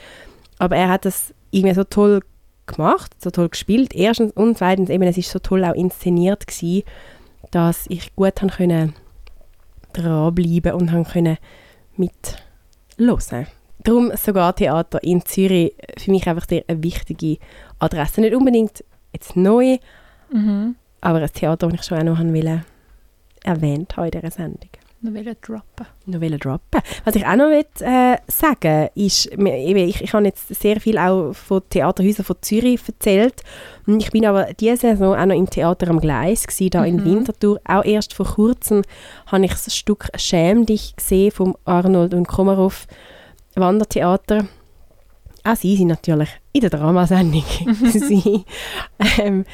Aber 0.57 0.75
er 0.75 0.89
hat 0.89 1.05
das 1.05 1.33
irgendwie 1.51 1.75
so 1.75 1.83
toll 1.83 2.21
gemacht, 2.65 3.11
so 3.19 3.31
toll 3.31 3.49
gespielt, 3.49 3.93
erstens 3.93 4.31
und 4.33 4.57
zweitens 4.57 4.89
eben, 4.89 5.03
es 5.03 5.17
ist 5.17 5.29
so 5.31 5.39
toll 5.39 5.63
auch 5.65 5.75
inszeniert 5.75 6.47
gewesen, 6.47 6.83
dass 7.51 7.85
ich 7.89 8.15
gut 8.15 8.41
haben 8.41 8.49
können 8.49 8.93
dranbleiben 9.93 10.73
und 10.73 10.91
haben 10.91 11.03
können 11.05 11.37
mit 11.97 12.37
hören. 12.97 13.47
Darum 13.83 14.11
sogar 14.15 14.55
Theater 14.55 15.03
in 15.03 15.25
Zürich 15.25 15.73
für 15.97 16.11
mich 16.11 16.27
einfach 16.27 16.45
eine 16.49 16.83
wichtige 16.83 17.39
Adresse. 17.81 18.21
Nicht 18.21 18.35
unbedingt 18.35 18.83
jetzt 19.13 19.35
neu, 19.35 19.77
Mhm. 20.31 20.75
aber 21.01 21.19
ein 21.21 21.33
Theater, 21.33 21.67
das 21.67 21.79
ich 21.81 21.85
schon 21.85 21.97
auch 21.99 22.03
noch 22.03 22.19
wollte, 22.19 22.63
erwähnt 23.43 23.97
habe 23.97 24.07
in 24.07 24.11
dieser 24.21 24.31
Sendung. 24.31 24.69
Noch 25.03 25.13
wollen 25.15 25.35
droppen. 25.41 25.87
Noch 26.05 26.21
wollen 26.21 26.37
droppen. 26.37 26.79
Was 27.05 27.15
ich 27.15 27.25
auch 27.25 27.35
noch 27.35 27.49
will, 27.49 27.65
äh, 27.79 28.17
sagen 28.27 28.89
ist, 28.93 29.25
ich, 29.35 30.01
ich 30.01 30.13
habe 30.13 30.25
jetzt 30.25 30.47
sehr 30.53 30.79
viel 30.79 30.99
auch 30.99 31.33
von 31.33 31.63
Theaterhäusern 31.67 32.23
von 32.23 32.35
Zürich 32.41 32.79
erzählt. 32.87 33.41
Ich 33.87 34.11
bin 34.11 34.27
aber 34.27 34.53
diese 34.53 34.77
Saison 34.77 35.15
auch 35.15 35.25
noch 35.25 35.35
im 35.35 35.49
Theater 35.49 35.89
am 35.89 35.99
Gleis 35.99 36.45
gewesen, 36.45 36.69
da 36.69 36.85
in 36.85 36.97
Mhm. 36.97 37.05
Winterthur. 37.05 37.59
Auch 37.65 37.83
erst 37.83 38.13
vor 38.13 38.27
kurzem 38.27 38.83
habe 39.25 39.43
ich 39.45 39.51
das 39.51 39.75
Stück 39.75 40.07
«Schäm 40.17 40.67
dich» 40.67 40.95
gesehen 40.95 41.31
vom 41.31 41.57
Arnold 41.65 42.13
und 42.13 42.27
Komarov 42.27 42.85
Wandertheater. 43.55 44.45
Auch 45.43 45.55
sie 45.55 45.75
sind 45.75 45.87
natürlich 45.87 46.29
in 46.53 46.61
der 46.61 46.69
Dramasendung. 46.69 47.43
sie. 47.91 48.45
Ähm, 49.19 49.45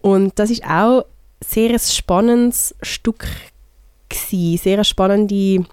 und 0.00 0.38
das 0.38 0.50
ist 0.50 0.64
auch 0.64 1.04
sehr 1.44 1.70
ein 1.70 1.78
spannendes 1.78 2.74
Stück 2.82 3.26
gewesen. 4.08 4.62
Sehr 4.62 4.74
eine 4.74 4.84
spannende 4.84 5.64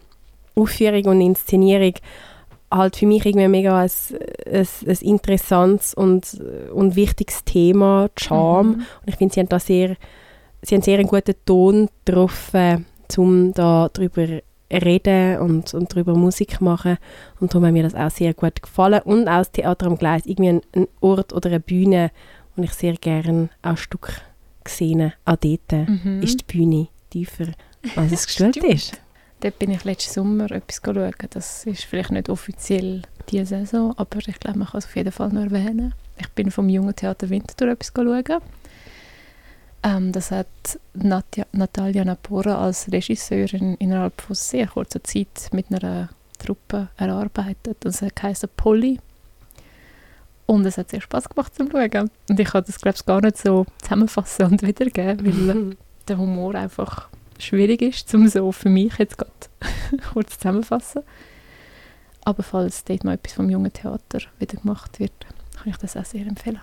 Aufführung 0.55 1.05
und 1.05 1.21
Inszenierung. 1.21 1.93
Halt 2.69 2.95
für 2.95 3.05
mich 3.05 3.25
irgendwie 3.25 3.47
mega 3.47 3.77
ein, 3.77 3.89
ein, 4.45 4.67
ein 4.87 4.97
interessantes 5.01 5.93
und, 5.93 6.41
und 6.73 6.95
wichtiges 6.95 7.43
Thema, 7.43 8.09
Scham. 8.17 8.67
Mhm. 8.67 8.73
Und 8.73 9.07
ich 9.07 9.15
finde, 9.15 9.33
sie 9.33 9.39
haben 9.41 9.49
da 9.49 9.59
sehr, 9.59 9.95
sie 10.61 10.75
haben 10.75 10.81
sehr 10.81 10.99
einen 10.99 11.07
guten 11.07 11.35
Ton 11.45 11.89
getroffen, 12.05 12.85
um 13.17 13.53
da 13.53 13.89
drüber 13.89 14.41
reden 14.71 15.37
und, 15.39 15.73
und 15.73 15.91
darüber 15.93 16.15
Musik 16.15 16.61
machen. 16.61 16.97
Und 17.39 17.53
darum 17.53 17.65
hat 17.65 17.73
mir 17.73 17.83
das 17.83 17.95
auch 17.95 18.09
sehr 18.11 18.33
gut 18.33 18.61
gefallen. 18.61 19.01
Und 19.03 19.27
auch 19.27 19.39
das 19.39 19.51
Theater 19.51 19.87
am 19.87 19.97
Gleis, 19.97 20.25
irgendwie 20.25 20.49
ein, 20.49 20.61
ein 20.75 20.87
Ort 21.01 21.33
oder 21.33 21.49
eine 21.49 21.59
Bühne, 21.59 22.11
wo 22.55 22.63
ich 22.63 22.73
sehr 22.73 22.93
gerne 22.93 23.49
ein 23.61 23.77
Stück 23.77 24.21
gesehen 24.63 25.01
habe. 25.01 25.13
Auch 25.25 25.35
dort 25.37 25.89
Mhm. 25.89 26.21
ist 26.21 26.39
die 26.41 26.45
Bühne 26.57 26.87
tiefer, 27.09 27.47
als 27.95 28.11
es 28.11 28.25
gestellt 28.27 28.57
ist. 28.57 28.99
Dort 29.41 29.57
bin 29.57 29.71
ich 29.71 29.83
letzten 29.83 30.13
Sommer 30.13 30.51
etwas 30.51 30.81
schauen. 30.85 31.11
Das 31.31 31.65
ist 31.65 31.83
vielleicht 31.83 32.11
nicht 32.11 32.29
offiziell 32.29 33.01
diese 33.29 33.45
Saison, 33.45 33.93
aber 33.97 34.19
ich 34.19 34.39
glaube, 34.39 34.59
man 34.59 34.67
kann 34.67 34.77
es 34.79 34.85
auf 34.85 34.95
jeden 34.95 35.11
Fall 35.11 35.29
noch 35.29 35.41
erwähnen. 35.41 35.93
Ich 36.19 36.29
bin 36.29 36.51
vom 36.51 36.69
Jungen 36.69 36.95
Theater 36.95 37.29
Winterthur 37.29 37.69
etwas 37.69 37.91
schauen. 37.95 38.41
Ähm, 39.83 40.11
das 40.11 40.31
hat 40.31 40.47
Natja, 40.93 41.45
Natalia 41.51 42.05
Napora 42.05 42.63
als 42.63 42.91
Regisseurin 42.91 43.75
innerhalb 43.75 44.21
von 44.21 44.35
sehr 44.35 44.67
kurzer 44.67 45.03
Zeit 45.03 45.49
mit 45.51 45.67
einer 45.71 46.09
Truppe 46.37 46.89
erarbeitet. 46.97 47.77
Das 47.81 48.01
heisst 48.01 48.55
Polly. 48.57 48.99
Und 50.45 50.65
es 50.65 50.77
hat 50.77 50.89
sehr 50.89 51.01
Spaß 51.01 51.29
gemacht 51.29 51.55
zum 51.55 51.71
Schauen. 51.71 52.11
Und 52.29 52.39
ich 52.39 52.49
kann 52.49 52.63
das, 52.65 52.79
glaube 52.79 52.97
ich, 52.97 53.05
gar 53.05 53.21
nicht 53.21 53.37
so 53.37 53.65
zusammenfassen 53.81 54.47
und 54.47 54.61
wiedergeben, 54.61 55.25
weil 55.25 55.77
der 56.07 56.17
Humor 56.17 56.55
einfach 56.55 57.09
schwierig 57.39 57.81
ist, 57.81 58.13
um 58.13 58.27
so 58.27 58.51
für 58.51 58.69
mich 58.69 58.97
jetzt 58.97 59.17
gerade 59.17 59.31
kurz 60.13 60.37
zusammenzufassen. 60.37 61.03
Aber 62.23 62.43
falls 62.43 62.83
dort 62.83 63.03
mal 63.03 63.13
etwas 63.13 63.33
vom 63.33 63.49
jungen 63.49 63.73
Theater 63.73 64.19
wieder 64.37 64.59
gemacht 64.59 64.99
wird, 64.99 65.13
kann 65.55 65.71
ich 65.71 65.77
das 65.77 65.97
auch 65.97 66.05
sehr 66.05 66.27
empfehlen. 66.27 66.61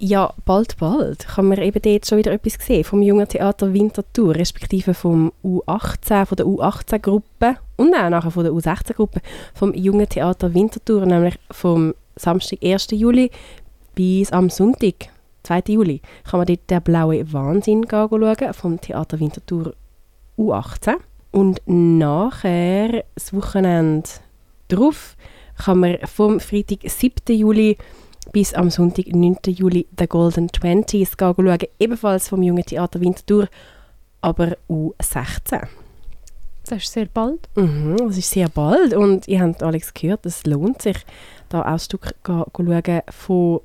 Ja, 0.00 0.32
bald, 0.44 0.76
bald 0.78 1.26
kann 1.26 1.46
man 1.46 1.58
eben 1.58 1.82
dort 1.82 2.06
schon 2.06 2.18
wieder 2.18 2.30
etwas 2.30 2.54
sehen 2.64 2.84
vom 2.84 3.02
Jungen 3.02 3.26
Theater 3.26 3.72
Winterthur, 3.72 4.36
respektive 4.36 4.94
vom 4.94 5.32
U18, 5.42 6.24
von 6.24 6.36
der 6.36 6.46
U18-Gruppe 6.46 7.56
und 7.76 7.94
auch 7.94 8.08
nachher 8.08 8.30
von 8.30 8.44
der 8.44 8.52
U16-Gruppe 8.52 9.20
vom 9.54 9.74
Jungen 9.74 10.08
Theater 10.08 10.54
Winterthur, 10.54 11.04
nämlich 11.04 11.34
vom 11.50 11.94
Samstag, 12.14 12.62
1. 12.62 12.92
Juli 12.92 13.32
bis 13.96 14.30
am 14.30 14.50
Sonntag, 14.50 15.08
2. 15.42 15.62
Juli, 15.66 16.00
kann 16.30 16.38
man 16.38 16.46
dort 16.46 16.70
«Der 16.70 16.78
blaue 16.78 17.32
Wahnsinn» 17.32 17.84
schauen, 17.90 18.54
vom 18.54 18.80
Theater 18.80 19.18
Winterthur 19.18 19.74
U18. 20.38 20.94
Und 21.32 21.60
nachher, 21.66 23.04
das 23.16 23.34
Wochenende 23.34 24.08
drauf, 24.68 25.16
kann 25.56 25.80
man 25.80 25.98
vom 26.04 26.38
Freitag, 26.38 26.88
7. 26.88 27.36
Juli 27.36 27.76
bis 28.32 28.54
am 28.54 28.70
Sonntag, 28.70 29.06
9. 29.14 29.36
Juli, 29.46 29.86
«The 29.98 30.06
Golden 30.06 30.48
Twenties» 30.48 31.12
schauen, 31.18 31.58
ebenfalls 31.78 32.28
vom 32.28 32.42
Jungen 32.42 32.64
Theater 32.64 33.00
Winterthur, 33.00 33.48
aber 34.20 34.56
U16. 34.68 35.66
Das 36.68 36.82
ist 36.82 36.92
sehr 36.92 37.06
bald. 37.06 37.48
Mhm, 37.54 37.96
das 37.96 38.18
ist 38.18 38.30
sehr 38.30 38.48
bald 38.48 38.92
und 38.92 39.26
ihr 39.26 39.40
habt 39.40 39.62
Alex 39.62 39.94
gehört, 39.94 40.26
es 40.26 40.44
lohnt 40.44 40.82
sich, 40.82 40.98
da 41.48 41.62
auch 41.62 41.66
ein 41.66 41.78
Stück 41.78 42.14
schauen 42.26 43.02
von 43.10 43.60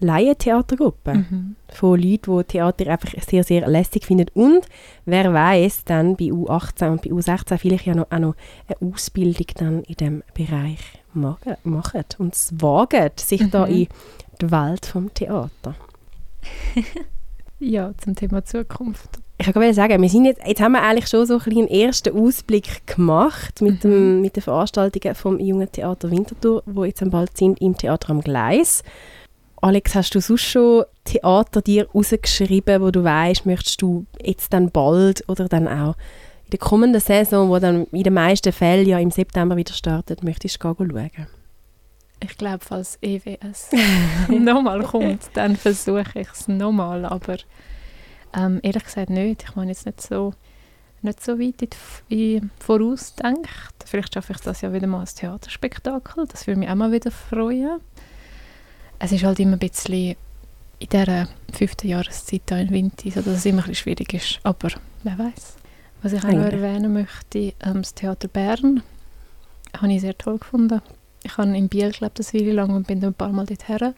Laientheatergruppen. 0.00 1.16
Mhm. 1.16 1.56
Von 1.68 2.00
Leuten, 2.00 2.38
die 2.38 2.44
Theater 2.44 2.86
einfach 2.88 3.10
sehr, 3.22 3.44
sehr 3.44 3.68
lässig 3.68 4.06
finden. 4.06 4.28
Und 4.34 4.66
wer 5.04 5.32
weiß 5.32 5.84
dann 5.84 6.16
bei 6.16 6.26
U18 6.26 6.90
und 6.90 7.02
bei 7.02 7.10
U16 7.10 7.58
vielleicht 7.58 7.86
ja 7.86 7.94
noch, 7.94 8.10
auch 8.10 8.18
noch 8.18 8.34
eine 8.68 8.92
Ausbildung 8.92 9.46
dann 9.56 9.82
in 9.82 9.94
diesem 9.94 10.22
Bereich 10.34 10.78
machen, 11.14 11.56
und 12.18 12.34
es 12.34 12.52
wagen, 12.58 13.10
sich 13.16 13.42
Mhm. 13.42 13.50
da 13.50 13.64
in 13.66 13.88
die 14.40 14.50
Welt 14.50 14.86
vom 14.86 15.12
Theater. 15.12 15.74
Ja, 17.60 17.92
zum 17.98 18.14
Thema 18.14 18.44
Zukunft. 18.44 19.18
Ich 19.36 19.44
kann 19.44 19.52
gerade 19.54 19.74
sagen, 19.74 20.00
wir 20.00 20.08
sind 20.08 20.26
jetzt, 20.26 20.40
jetzt 20.46 20.60
haben 20.60 20.72
wir 20.72 20.82
eigentlich 20.82 21.08
schon 21.08 21.26
so 21.26 21.38
ein 21.38 21.56
einen 21.58 21.68
ersten 21.68 22.16
Ausblick 22.16 22.86
gemacht 22.86 23.60
mit, 23.60 23.82
dem, 23.82 24.20
mit 24.20 24.36
den 24.36 24.42
Veranstaltungen 24.42 25.14
vom 25.14 25.40
Jungen 25.40 25.70
Theater 25.70 26.10
Winterthur, 26.10 26.62
wo 26.66 26.84
jetzt 26.84 27.02
am 27.02 27.10
bald 27.10 27.36
sind 27.36 27.60
im 27.60 27.76
Theater 27.76 28.10
am 28.10 28.20
Gleis. 28.20 28.82
Alex, 29.60 29.94
hast 29.96 30.14
du 30.14 30.20
sonst 30.20 30.42
schon 30.44 30.84
Theater 31.04 31.62
dir 31.62 31.88
rausgeschrieben, 31.92 32.80
wo 32.80 32.92
du 32.92 33.02
weißt, 33.02 33.44
möchtest 33.44 33.82
du 33.82 34.06
jetzt 34.22 34.52
dann 34.52 34.70
bald 34.70 35.28
oder 35.28 35.48
dann 35.48 35.66
auch 35.66 35.96
in 36.48 36.52
der 36.52 36.60
kommenden 36.60 37.00
Saison, 37.00 37.50
wo 37.50 37.58
dann 37.58 37.84
in 37.92 38.04
den 38.04 38.14
meisten 38.14 38.52
Fällen 38.52 38.88
ja 38.88 38.98
im 38.98 39.10
September 39.10 39.54
wieder 39.54 39.74
startet, 39.74 40.24
möchtest 40.24 40.64
du 40.64 40.74
schauen? 40.74 41.10
Ich 42.20 42.38
glaube, 42.38 42.64
falls 42.64 42.98
EWS 43.02 43.70
nochmal 44.28 44.82
kommt, 44.82 45.28
dann 45.34 45.56
versuche 45.56 46.06
ich 46.14 46.28
es 46.32 46.48
nochmal. 46.48 47.04
Aber 47.04 47.36
ähm, 48.34 48.60
ehrlich 48.62 48.82
gesagt 48.82 49.10
nicht. 49.10 49.42
Ich 49.42 49.56
meine 49.56 49.72
jetzt 49.72 49.84
nicht 49.84 50.00
so, 50.00 50.32
nicht 51.02 51.22
so 51.22 51.38
weit 51.38 51.60
in 51.60 51.68
die, 52.10 52.40
vorausdenkt. 52.60 53.50
Vielleicht 53.84 54.14
schaffe 54.14 54.32
ich 54.32 54.40
das 54.40 54.62
ja 54.62 54.72
wieder 54.72 54.86
mal 54.86 55.00
als 55.00 55.16
Theaterspektakel. 55.16 56.26
Das 56.28 56.46
würde 56.46 56.60
mich 56.60 56.70
auch 56.70 56.76
mal 56.76 56.90
wieder 56.90 57.10
freuen. 57.10 57.80
Es 58.98 59.12
ist 59.12 59.22
halt 59.22 59.38
immer 59.38 59.52
ein 59.52 59.58
bisschen 59.58 60.16
in 60.78 60.88
dieser 60.90 61.28
fünften 61.52 61.88
Jahreszeit 61.88 62.42
hier 62.48 62.58
in 62.58 62.70
Winter, 62.70 63.10
so 63.10 63.20
dass 63.20 63.36
es 63.36 63.44
immer 63.44 63.58
ein 63.62 63.68
bisschen 63.68 63.74
schwierig 63.74 64.14
ist. 64.14 64.40
Aber 64.44 64.70
wer 65.02 65.18
weiß. 65.18 65.57
Was 66.02 66.12
ich 66.12 66.22
auch 66.24 66.28
noch 66.28 66.44
erwähnen 66.44 66.92
möchte, 66.92 67.54
ähm, 67.60 67.82
das 67.82 67.94
Theater 67.94 68.28
Bern 68.28 68.82
habe 69.76 69.92
ich 69.92 70.00
sehr 70.00 70.16
toll 70.16 70.38
gefunden. 70.38 70.80
Ich 71.24 71.36
habe 71.36 71.56
in 71.56 71.68
Biel 71.68 71.90
gelebt, 71.92 72.20
eine 72.20 72.40
Weile 72.40 72.52
lang 72.52 72.70
und 72.70 72.86
bin 72.86 73.00
dann 73.00 73.10
ein 73.10 73.14
paar 73.14 73.32
Mal 73.32 73.46
dorthin. 73.46 73.94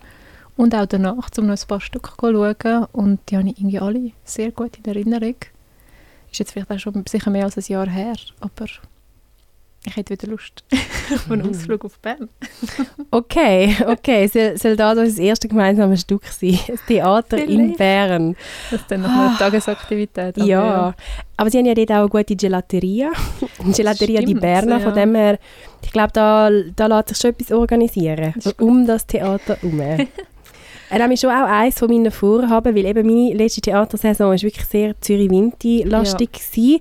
Und 0.57 0.75
auch 0.75 0.87
danach, 0.87 1.29
um 1.39 1.47
noch 1.47 1.61
ein 1.61 1.69
paar 1.69 1.81
Stücke 1.81 2.11
zu 2.19 2.33
schauen. 2.33 2.85
Und 2.93 3.21
die 3.29 3.37
habe 3.37 3.49
ich 3.49 3.59
irgendwie 3.59 3.79
alle 3.79 4.13
sehr 4.25 4.51
gut 4.51 4.79
in 4.79 4.85
Erinnerung. 4.85 5.37
Ist 6.31 6.39
jetzt 6.39 6.53
vielleicht 6.53 6.71
auch 6.71 6.79
schon 6.79 7.05
sicher 7.07 7.31
mehr 7.31 7.45
als 7.45 7.57
ein 7.57 7.65
Jahr 7.67 7.89
her, 7.89 8.15
aber 8.41 8.67
ich 9.87 9.97
hätte 9.97 10.13
wieder 10.13 10.29
Lust 10.29 10.63
auf 11.15 11.31
einen 11.31 11.49
Ausflug 11.49 11.85
auf 11.85 11.99
Bern. 11.99 12.29
Okay, 13.11 13.77
okay. 13.89 14.27
Soll, 14.29 14.57
soll 14.57 14.77
das 14.77 14.99
unser 14.99 15.23
erstes 15.23 15.51
gemeinsames 15.51 16.03
Stück 16.03 16.25
sein? 16.27 16.59
Das 16.69 16.85
Theater 16.87 17.39
in 17.39 17.47
Vielleicht. 17.47 17.79
Bern. 17.79 18.37
Das 18.71 18.81
ist 18.81 18.91
dann 18.91 19.03
noch 19.03 19.11
eine 19.11 19.37
Tagesaktivität. 19.37 20.37
aber 20.37 20.47
Ja, 20.47 20.95
aber 21.37 21.51
sie 21.51 21.59
haben 21.59 21.67
ja 21.67 21.75
dort 21.75 21.91
auch 21.91 21.95
eine 21.97 22.09
gute 22.09 22.37
Gelateria. 22.37 23.11
Gelateria 23.75 24.21
di 24.21 24.35
Berna, 24.35 24.79
von 24.79 24.95
ja. 24.95 25.05
dem 25.05 25.15
her, 25.15 25.39
ich 25.83 25.91
glaube, 25.91 26.13
da, 26.13 26.51
da 26.77 26.87
lässt 26.87 27.09
sich 27.09 27.19
schon 27.19 27.31
etwas 27.31 27.51
organisieren, 27.51 28.35
Das 28.37 28.53
um 28.55 28.87
das 28.87 29.07
Theater 29.07 29.57
herum. 29.61 29.81
Er 30.91 31.11
ist 31.11 31.21
schon 31.21 31.31
auch 31.31 31.49
eines 31.49 31.79
von 31.79 31.89
meinen 31.89 32.11
Vorhaben, 32.11 32.75
weil 32.75 32.85
eben 32.85 33.07
meine 33.07 33.35
letzte 33.35 33.61
Theatersaison 33.61 34.35
ist 34.35 34.43
wirklich 34.43 34.67
sehr 34.67 35.01
Zürich-Winti-lastig 35.01 36.33
gewesen, 36.33 36.81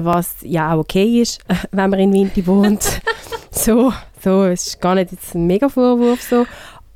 was 0.00 0.36
ja 0.42 0.74
auch 0.74 0.78
okay 0.80 1.20
ist, 1.22 1.40
wenn 1.72 1.90
man 1.90 2.00
in 2.00 2.12
Winti 2.12 2.46
wohnt. 2.46 3.00
so, 3.50 3.92
so, 4.22 4.44
es 4.44 4.66
ist 4.68 4.80
gar 4.80 4.94
nicht 4.94 5.12
jetzt 5.12 5.34
ein 5.34 5.46
mega 5.46 5.68
Vorwurf 5.68 6.22
so, 6.22 6.46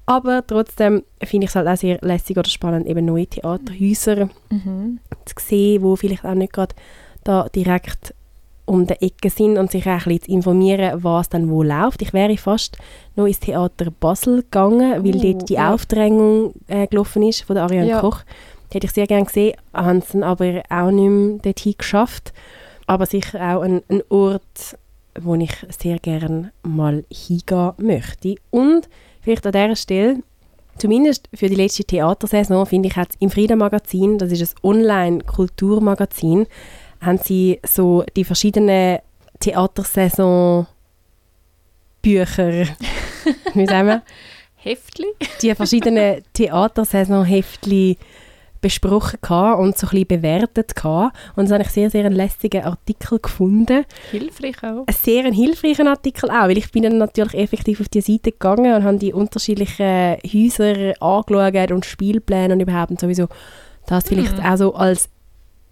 aber 0.07 0.47
trotzdem 0.47 1.03
finde 1.23 1.45
ich 1.45 1.51
es 1.51 1.57
halt 1.57 1.69
auch 1.69 1.77
sehr 1.77 1.99
lässig 2.01 2.37
oder 2.39 2.49
spannend, 2.49 2.87
eben 2.87 3.05
neue 3.05 3.27
Theaterhäuser 3.27 4.29
Mhm. 4.51 5.01
zu 5.27 5.35
sehen, 5.39 5.83
wo 5.83 5.97
vielleicht 5.97 6.25
auch 6.25 6.35
nicht 6.35 6.53
gerade 6.53 6.75
da 7.25 7.49
direkt 7.55 8.15
um 8.65 8.87
die 8.87 9.01
Ecke 9.01 9.31
sind 9.31 9.57
und 9.57 9.71
sich 9.71 9.87
auch 9.87 9.93
ein 9.93 9.99
bisschen 10.05 10.23
zu 10.23 10.31
informieren, 10.31 11.03
was 11.03 11.31
dann 11.31 11.49
wo 11.51 11.63
läuft. 11.63 12.03
Ich 12.03 12.13
wäre 12.13 12.37
fast 12.37 12.77
noch 13.17 13.25
ins 13.27 13.41
Theater 13.41 13.91
Basel 13.91 14.43
gegangen, 14.43 15.03
weil 15.05 15.17
Oh, 15.17 15.21
dort 15.23 15.49
die 15.49 15.55
ja. 15.55 15.73
Aufdrängung 15.73 16.53
äh, 16.67 16.87
gelaufen 16.87 17.23
ist 17.23 17.43
von 17.45 17.55
der 17.57 17.65
Ariane 17.65 17.89
Ja. 17.89 18.01
Koch. 18.01 18.21
Die 18.71 18.75
hätte 18.77 18.87
ich 18.87 18.93
sehr 18.93 19.07
gerne 19.07 19.25
gesehen, 19.25 19.57
haben 19.73 19.99
es 20.07 20.15
aber 20.15 20.63
auch 20.69 20.91
nicht 20.91 21.09
mehr 21.09 21.39
dorthin 21.43 21.75
geschafft. 21.79 22.35
Aber 22.89 23.07
sicher 23.07 23.39
auch 23.41 23.63
ein, 23.63 23.83
ein 23.89 24.03
Ort, 24.09 24.77
wo 25.21 25.37
ich 25.37 25.55
sehr 25.79 26.01
gerne 26.01 26.53
mal 26.63 27.05
hingehen 27.13 27.73
möchte. 27.79 28.35
Und 28.51 28.89
vielleicht 29.21 29.47
an 29.47 29.53
dieser 29.53 29.77
Stelle 29.77 30.23
Zumindest 30.79 31.29
für 31.35 31.49
die 31.49 31.57
letzte 31.57 31.83
Theatersaison 31.85 32.65
finde 32.65 32.89
ich 32.89 32.95
jetzt 32.95 33.17
im 33.19 33.31
Frieden 33.31 33.59
Magazin, 33.59 34.17
das 34.17 34.31
ist 34.31 34.55
ein 34.55 34.61
Online-Kulturmagazin, 34.63 36.47
haben 37.01 37.19
sie 37.19 37.59
so 37.67 38.05
die 38.17 38.25
verschiedenen 38.25 39.01
Theatersaison 39.41 40.69
Bücher, 42.01 42.67
wie 43.55 43.67
sagen 43.67 43.89
wir, 43.89 44.03
Heftli? 44.57 45.07
die 45.43 45.55
verschiedenen 45.57 46.23
Theatersaison-Heftchen 46.33 47.97
besprochen 48.61 49.19
und 49.23 49.77
so 49.79 49.87
ein 49.87 49.91
bisschen 49.91 50.07
bewertet 50.07 50.75
gehabt. 50.75 51.17
Und 51.37 51.49
da 51.49 51.55
habe 51.55 51.65
ich 51.65 51.71
sehr, 51.71 51.91
sehr 51.91 52.05
einen 52.05 52.15
lässigen 52.17 52.65
Artikel 52.65 53.19
gefunden 53.19 53.85
Hilfreich 54.11 54.57
auch. 54.65 54.85
ein 54.87 54.95
sehr 54.95 55.25
ein 55.25 55.33
hilfreichen 55.33 55.87
Artikel 55.87 56.31
auch, 56.31 56.49
weil 56.49 56.59
ich 56.59 56.71
bin 56.73 56.83
dann 56.83 56.99
natürlich 56.99 57.35
effektiv 57.35 57.81
auf 57.81 57.89
die 57.89 58.01
Seite 58.01 58.33
gegangen 58.33 58.75
und 58.75 58.85
habe 58.85 58.99
die 58.99 59.13
unterschiedlichen 59.13 60.17
Häuser 60.25 60.95
angeschaut 61.03 61.71
und 61.73 61.87
Spielpläne 61.87 62.55
und 62.55 62.61
überhaupt 62.61 62.91
und 62.91 63.01
sowieso 63.01 63.29
das 63.87 64.05
vielleicht 64.09 64.39
Mhm. 64.39 64.45
auch 64.45 64.57
so 64.57 64.75
als 64.75 65.09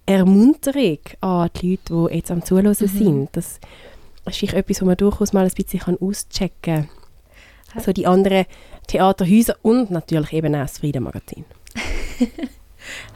Ermunterung 0.07 0.99
an 1.21 1.51
die 1.61 1.71
Leute, 1.73 2.09
die 2.11 2.17
jetzt 2.17 2.31
am 2.31 2.45
Zuhören 2.45 2.75
sind. 2.75 3.29
Das 3.33 3.59
ist 4.27 4.53
etwas, 4.55 4.81
wo 4.81 4.87
man 4.87 4.97
durchaus 4.97 5.33
mal 5.33 5.45
ein 5.45 5.51
bisschen 5.51 5.99
auschecken 6.01 6.89
kann. 7.75 7.83
So 7.85 7.93
die 7.93 8.07
anderen 8.07 8.47
Theaterhäuser 8.87 9.57
und 9.63 9.91
natürlich 9.91 10.33
eben 10.33 10.55
auch 10.55 10.61
das 10.61 10.79
Frieden-Magazin. 10.79 11.45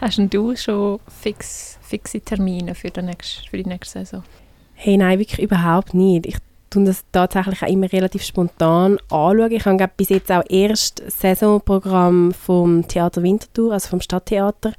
Hast 0.00 0.18
denn 0.18 0.30
du 0.30 0.56
schon 0.56 1.00
fix, 1.20 1.78
fixe 1.82 2.20
Termine 2.20 2.74
für 2.74 2.90
die 2.90 3.02
nächste, 3.02 3.48
für 3.48 3.56
die 3.56 3.68
nächste 3.68 4.00
Saison? 4.00 4.22
Hey, 4.74 4.96
nein, 4.96 5.18
wirklich 5.18 5.40
überhaupt 5.40 5.94
nicht. 5.94 6.26
Ich 6.26 6.36
tue 6.70 6.84
das 6.84 7.04
tatsächlich 7.12 7.62
auch 7.62 7.68
immer 7.68 7.92
relativ 7.92 8.22
spontan 8.22 8.98
anschauen. 9.10 9.52
Ich 9.52 9.64
habe 9.64 9.90
bis 9.96 10.08
jetzt 10.08 10.30
auch 10.30 10.44
erst 10.48 11.00
das 11.00 11.20
Saisonprogramm 11.20 12.32
vom 12.32 12.86
Theater 12.86 13.22
Winterthur, 13.22 13.72
also 13.72 13.88
vom 13.88 14.00
Stadttheater, 14.00 14.72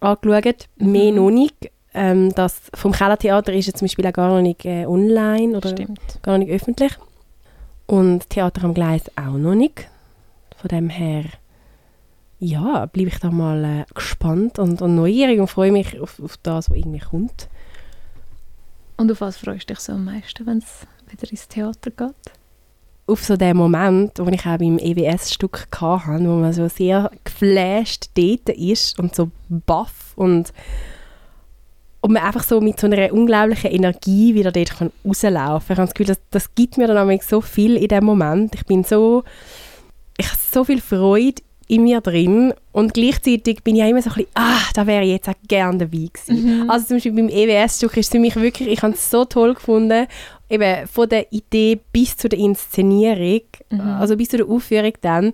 angeschaut. 0.00 0.68
Mhm. 0.76 0.92
Mehr 0.92 1.12
noch 1.12 1.30
nicht. 1.30 1.70
Ähm, 1.92 2.32
das 2.34 2.60
vom 2.74 2.92
Kellertheater 2.92 3.52
ist 3.52 3.66
jetzt 3.66 3.78
zum 3.78 3.86
Beispiel 3.86 4.06
auch 4.06 4.12
gar 4.12 4.28
noch 4.28 4.42
nicht 4.42 4.64
äh, 4.64 4.86
online 4.86 5.56
oder 5.56 5.70
Stimmt. 5.70 6.00
gar 6.22 6.38
nicht 6.38 6.50
öffentlich. 6.50 6.92
Und 7.86 8.30
Theater 8.30 8.64
am 8.64 8.74
Gleis 8.74 9.02
auch 9.16 9.36
noch 9.36 9.56
nicht. 9.56 9.88
Von 10.56 10.68
dem 10.68 10.88
her, 10.88 11.24
ja, 12.40 12.86
bleibe 12.86 13.08
ich 13.08 13.18
da 13.18 13.30
mal 13.30 13.64
äh, 13.64 13.84
gespannt 13.94 14.58
und, 14.58 14.82
und 14.82 14.94
neugierig 14.94 15.38
und 15.40 15.48
freue 15.48 15.72
mich 15.72 16.00
auf, 16.00 16.20
auf 16.20 16.36
das, 16.42 16.70
was 16.70 16.76
irgendwie 16.76 16.98
kommt. 16.98 17.48
Und 18.96 19.12
auf 19.12 19.20
was 19.20 19.36
freust 19.36 19.68
du 19.68 19.74
dich 19.74 19.80
so 19.80 19.92
am 19.92 20.06
meisten, 20.06 20.46
wenn 20.46 20.58
es 20.58 20.86
wieder 21.10 21.30
ins 21.30 21.48
Theater 21.48 21.90
geht? 21.90 22.32
auf 23.06 23.24
so 23.24 23.36
den 23.36 23.56
Moment, 23.56 24.12
wo 24.18 24.28
ich 24.28 24.46
auch 24.46 24.58
beim 24.58 24.78
EWS-Stück 24.78 25.66
hatte, 25.80 26.24
wo 26.24 26.36
man 26.36 26.52
so 26.52 26.68
sehr 26.68 27.10
geflasht 27.24 28.10
dort 28.14 28.50
ist 28.50 29.00
und 29.00 29.16
so 29.16 29.30
baff 29.48 30.12
und, 30.14 30.52
und 32.02 32.12
man 32.12 32.22
einfach 32.22 32.44
so 32.44 32.60
mit 32.60 32.78
so 32.78 32.86
einer 32.86 33.12
unglaublichen 33.12 33.72
Energie 33.72 34.34
wieder 34.34 34.52
dort 34.52 34.78
kann 34.78 34.92
rauslaufen 35.04 35.74
kann. 35.74 35.74
Ich 35.74 35.78
habe 35.78 35.86
das 35.86 35.94
Gefühl, 35.94 36.06
das, 36.06 36.20
das 36.30 36.54
gibt 36.54 36.78
mir 36.78 36.86
dann 36.86 37.18
so 37.20 37.40
viel 37.40 37.76
in 37.76 37.88
dem 37.88 38.04
Moment. 38.04 38.54
Ich 38.54 38.64
bin 38.64 38.84
so 38.84 39.24
ich 40.20 40.28
habe 40.28 40.38
so 40.38 40.64
viel 40.64 40.80
Freude 40.82 41.42
in 41.70 41.84
mir 41.84 42.00
drin 42.00 42.52
und 42.72 42.94
gleichzeitig 42.94 43.62
bin 43.62 43.76
ich 43.76 43.82
auch 43.82 43.88
immer 43.88 44.02
so 44.02 44.10
ein 44.10 44.14
bisschen, 44.16 44.30
ah, 44.34 44.58
da 44.74 44.86
wäre 44.86 45.04
ich 45.04 45.10
jetzt 45.10 45.28
auch 45.28 45.34
gerne 45.46 45.78
dabei 45.78 46.08
gewesen. 46.12 46.62
Mhm. 46.64 46.70
Also 46.70 46.86
zum 46.86 46.96
Beispiel 46.96 47.12
beim 47.12 47.28
EWS-Stück 47.28 47.96
ist 47.96 48.06
es 48.06 48.10
für 48.12 48.18
mich 48.18 48.34
wirklich, 48.34 48.68
ich 48.68 48.82
habe 48.82 48.94
es 48.94 49.08
so 49.08 49.24
toll 49.24 49.54
gefunden, 49.54 50.06
eben 50.48 50.86
von 50.88 51.08
der 51.08 51.32
Idee 51.32 51.78
bis 51.92 52.16
zu 52.16 52.28
der 52.28 52.38
Inszenierung, 52.40 53.42
Mhm. 53.70 53.80
also 53.80 54.16
bis 54.16 54.28
zu 54.30 54.38
der 54.38 54.48
Aufführung 54.48 54.92
dann, 55.00 55.30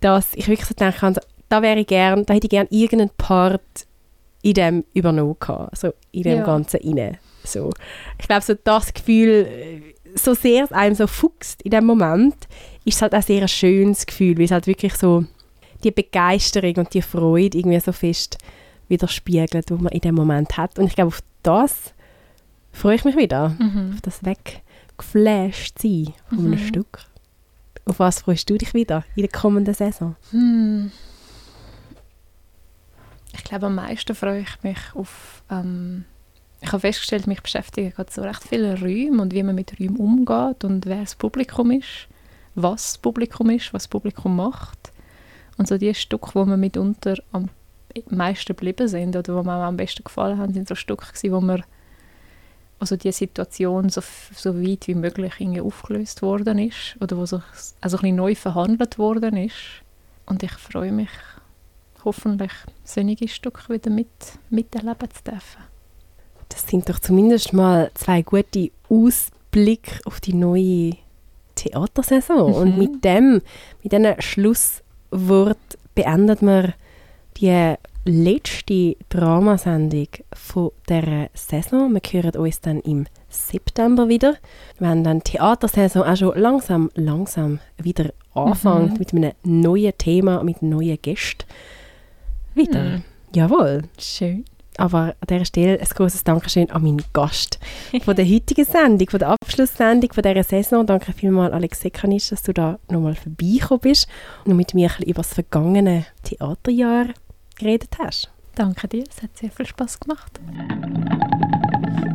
dass 0.00 0.34
ich 0.34 0.48
wirklich 0.48 0.68
so 0.68 0.74
denke, 0.74 1.02
also, 1.06 1.20
da 1.48 1.62
wäre 1.62 1.80
ich 1.80 1.86
gern, 1.86 2.26
da 2.26 2.34
hätte 2.34 2.46
ich 2.46 2.50
gern 2.50 2.66
irgendeinen 2.68 3.10
Part 3.16 3.62
in 4.42 4.52
dem 4.52 4.84
übernommen 4.92 5.36
gehabt, 5.40 5.70
also 5.72 5.94
in 6.12 6.24
dem 6.24 6.38
Ja. 6.38 6.44
Ganzen 6.44 6.80
inne. 6.80 7.18
So. 7.44 7.70
Ich 8.20 8.28
glaube, 8.28 8.42
so 8.42 8.52
das 8.62 8.92
Gefühl, 8.92 9.46
so 10.14 10.34
sehr 10.34 10.64
es 10.64 10.72
einem 10.72 10.94
so 10.94 11.06
fuchst 11.06 11.62
in 11.62 11.70
dem 11.70 11.86
Moment, 11.86 12.34
ist 12.84 12.96
es 12.96 13.02
halt 13.02 13.14
auch 13.14 13.22
sehr 13.22 13.40
ein 13.42 13.48
schönes 13.48 14.04
Gefühl, 14.04 14.36
weil 14.36 14.44
es 14.44 14.50
halt 14.50 14.66
wirklich 14.66 14.94
so 14.94 15.24
die 15.84 15.90
Begeisterung 15.90 16.74
und 16.76 16.94
die 16.94 17.02
Freude 17.02 17.58
irgendwie 17.58 17.80
so 17.80 17.92
fest 17.92 18.38
widerspiegelt, 18.88 19.68
die 19.70 19.74
man 19.74 19.92
in 19.92 20.00
dem 20.00 20.14
Moment 20.14 20.56
hat. 20.56 20.78
Und 20.78 20.86
ich 20.86 20.94
glaube, 20.94 21.08
auf 21.08 21.22
das 21.42 21.92
freue 22.72 22.96
ich 22.96 23.04
mich 23.04 23.16
wieder, 23.16 23.50
Mhm. 23.58 23.92
auf 23.94 24.00
das 24.00 24.20
weggeflasht 24.24 25.78
sein 25.80 26.12
von 26.28 26.38
einem 26.38 26.50
Mhm. 26.52 26.58
Stück. 26.58 27.00
Auf 27.84 27.98
was 28.00 28.20
freust 28.22 28.48
du 28.50 28.58
dich 28.58 28.74
wieder 28.74 29.04
in 29.16 29.22
der 29.22 29.30
kommenden 29.30 29.72
Saison? 29.74 30.14
Hm. 30.30 30.90
Ich 33.34 33.44
glaube, 33.44 33.66
am 33.66 33.76
meisten 33.76 34.14
freue 34.14 34.40
ich 34.40 34.62
mich 34.62 34.78
auf. 34.94 35.42
Ähm, 35.50 36.04
ich 36.60 36.68
habe 36.68 36.80
festgestellt, 36.80 37.26
mich 37.26 37.40
beschäftigen 37.42 37.90
gerade 37.90 38.12
so 38.12 38.22
recht 38.22 38.42
viele 38.42 38.78
Räume 38.80 39.22
und 39.22 39.32
wie 39.32 39.42
man 39.42 39.54
mit 39.54 39.78
Räumen 39.78 39.96
umgeht 39.96 40.64
und 40.64 40.86
wer 40.86 41.00
das 41.00 41.14
Publikum 41.14 41.70
ist, 41.70 42.08
was 42.54 42.92
das 42.92 42.98
Publikum 42.98 43.50
ist, 43.50 43.72
was 43.72 43.84
das 43.84 43.88
Publikum 43.88 44.36
macht. 44.36 44.92
Und 45.58 45.68
so 45.68 45.76
die 45.76 45.92
Stücke, 45.94 46.30
wo 46.34 46.44
mir 46.44 46.56
mitunter 46.56 47.16
am 47.32 47.50
meisten 48.08 48.54
geblieben 48.54 48.88
sind 48.88 49.16
oder 49.16 49.34
wo 49.34 49.42
mir 49.42 49.52
am 49.52 49.76
besten 49.76 50.04
gefallen 50.04 50.38
haben, 50.38 50.54
sind 50.54 50.68
so 50.68 50.74
Stücke 50.74 51.06
gewesen, 51.06 51.32
wo 51.32 51.40
mir 51.40 51.64
also 52.78 52.96
die 52.96 53.10
Situation 53.10 53.88
so, 53.88 54.00
so 54.34 54.62
weit 54.62 54.86
wie 54.86 54.94
möglich 54.94 55.34
irgendwie 55.38 55.60
aufgelöst 55.60 56.22
worden 56.22 56.58
ist 56.58 56.96
oder 57.00 57.16
wo 57.16 57.26
so, 57.26 57.42
also 57.80 57.96
ein 57.96 58.00
bisschen 58.02 58.16
neu 58.16 58.34
verhandelt 58.34 58.98
worden 58.98 59.36
ist. 59.36 59.56
Und 60.26 60.42
ich 60.44 60.52
freue 60.52 60.92
mich, 60.92 61.10
hoffentlich 62.04 62.52
sonnige 62.84 63.26
Stücke 63.26 63.72
wieder 63.72 63.90
mit, 63.90 64.08
miterleben 64.50 65.10
zu 65.10 65.24
dürfen. 65.24 65.62
Das 66.48 66.66
sind 66.66 66.88
doch 66.88 67.00
zumindest 67.00 67.52
mal 67.52 67.90
zwei 67.94 68.22
gute 68.22 68.70
Ausblicke 68.88 70.00
auf 70.04 70.20
die 70.20 70.34
neue 70.34 70.92
Theatersaison. 71.56 72.50
Mhm. 72.50 72.56
Und 72.56 72.78
mit 72.78 73.04
dem, 73.04 73.42
mit 73.82 73.92
diesem 73.92 74.20
Schlusswort 75.10 75.58
beendet 75.94 76.42
wir 76.42 76.74
die 77.36 77.74
letzte 78.04 78.96
Dramasendung 79.10 80.08
von 80.32 80.70
dieser 80.88 81.28
Saison. 81.34 81.92
Wir 81.94 82.00
hören 82.22 82.36
uns 82.40 82.60
dann 82.60 82.80
im 82.80 83.06
September 83.28 84.08
wieder, 84.08 84.36
wenn 84.78 85.04
dann 85.04 85.18
die 85.20 85.32
Theatersaison 85.32 86.02
auch 86.04 86.16
schon 86.16 86.38
langsam, 86.38 86.90
langsam 86.94 87.60
wieder 87.76 88.12
anfängt 88.34 88.92
Mhm. 88.92 88.98
mit 88.98 89.12
einem 89.14 89.32
neuen 89.44 89.92
Thema, 89.98 90.42
mit 90.42 90.62
neuen 90.62 90.98
Gästen. 91.02 91.44
Wieder. 92.54 92.82
Mhm. 92.82 93.02
Jawohl. 93.34 93.82
Schön. 93.98 94.44
Aber 94.78 95.14
an 95.20 95.26
dieser 95.28 95.44
Stelle 95.44 95.78
ein 95.78 95.86
großes 95.86 96.24
Dankeschön 96.24 96.70
an 96.70 96.82
meinen 96.82 97.02
Gast 97.12 97.58
von 98.04 98.14
der 98.14 98.24
heutigen 98.24 98.64
Sendung, 98.64 99.10
von 99.10 99.18
der 99.18 99.30
Abschlusssendung 99.30 100.12
von 100.12 100.22
dieser 100.22 100.44
Saison. 100.44 100.86
Danke 100.86 101.12
vielmals, 101.12 101.52
Alex 101.52 101.80
Sekanic, 101.80 102.28
dass 102.30 102.42
du 102.44 102.54
da 102.54 102.78
nochmal 102.88 103.16
vorbeigekommen 103.16 103.80
bist 103.80 104.08
und 104.44 104.56
mit 104.56 104.74
mir 104.74 104.88
ein 104.88 104.96
bisschen 104.96 105.10
über 105.10 105.22
das 105.22 105.34
vergangene 105.34 106.06
Theaterjahr 106.22 107.06
geredet 107.58 107.96
hast. 107.98 108.30
Danke 108.54 108.88
dir, 108.88 109.04
es 109.08 109.22
hat 109.22 109.36
sehr 109.36 109.50
viel 109.50 109.66
Spaß 109.66 110.00
gemacht. 110.00 110.40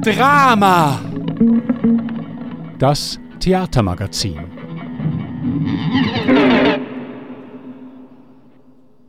Drama. 0.01 1.01
Das 2.79 3.19
Theatermagazin. 3.39 4.39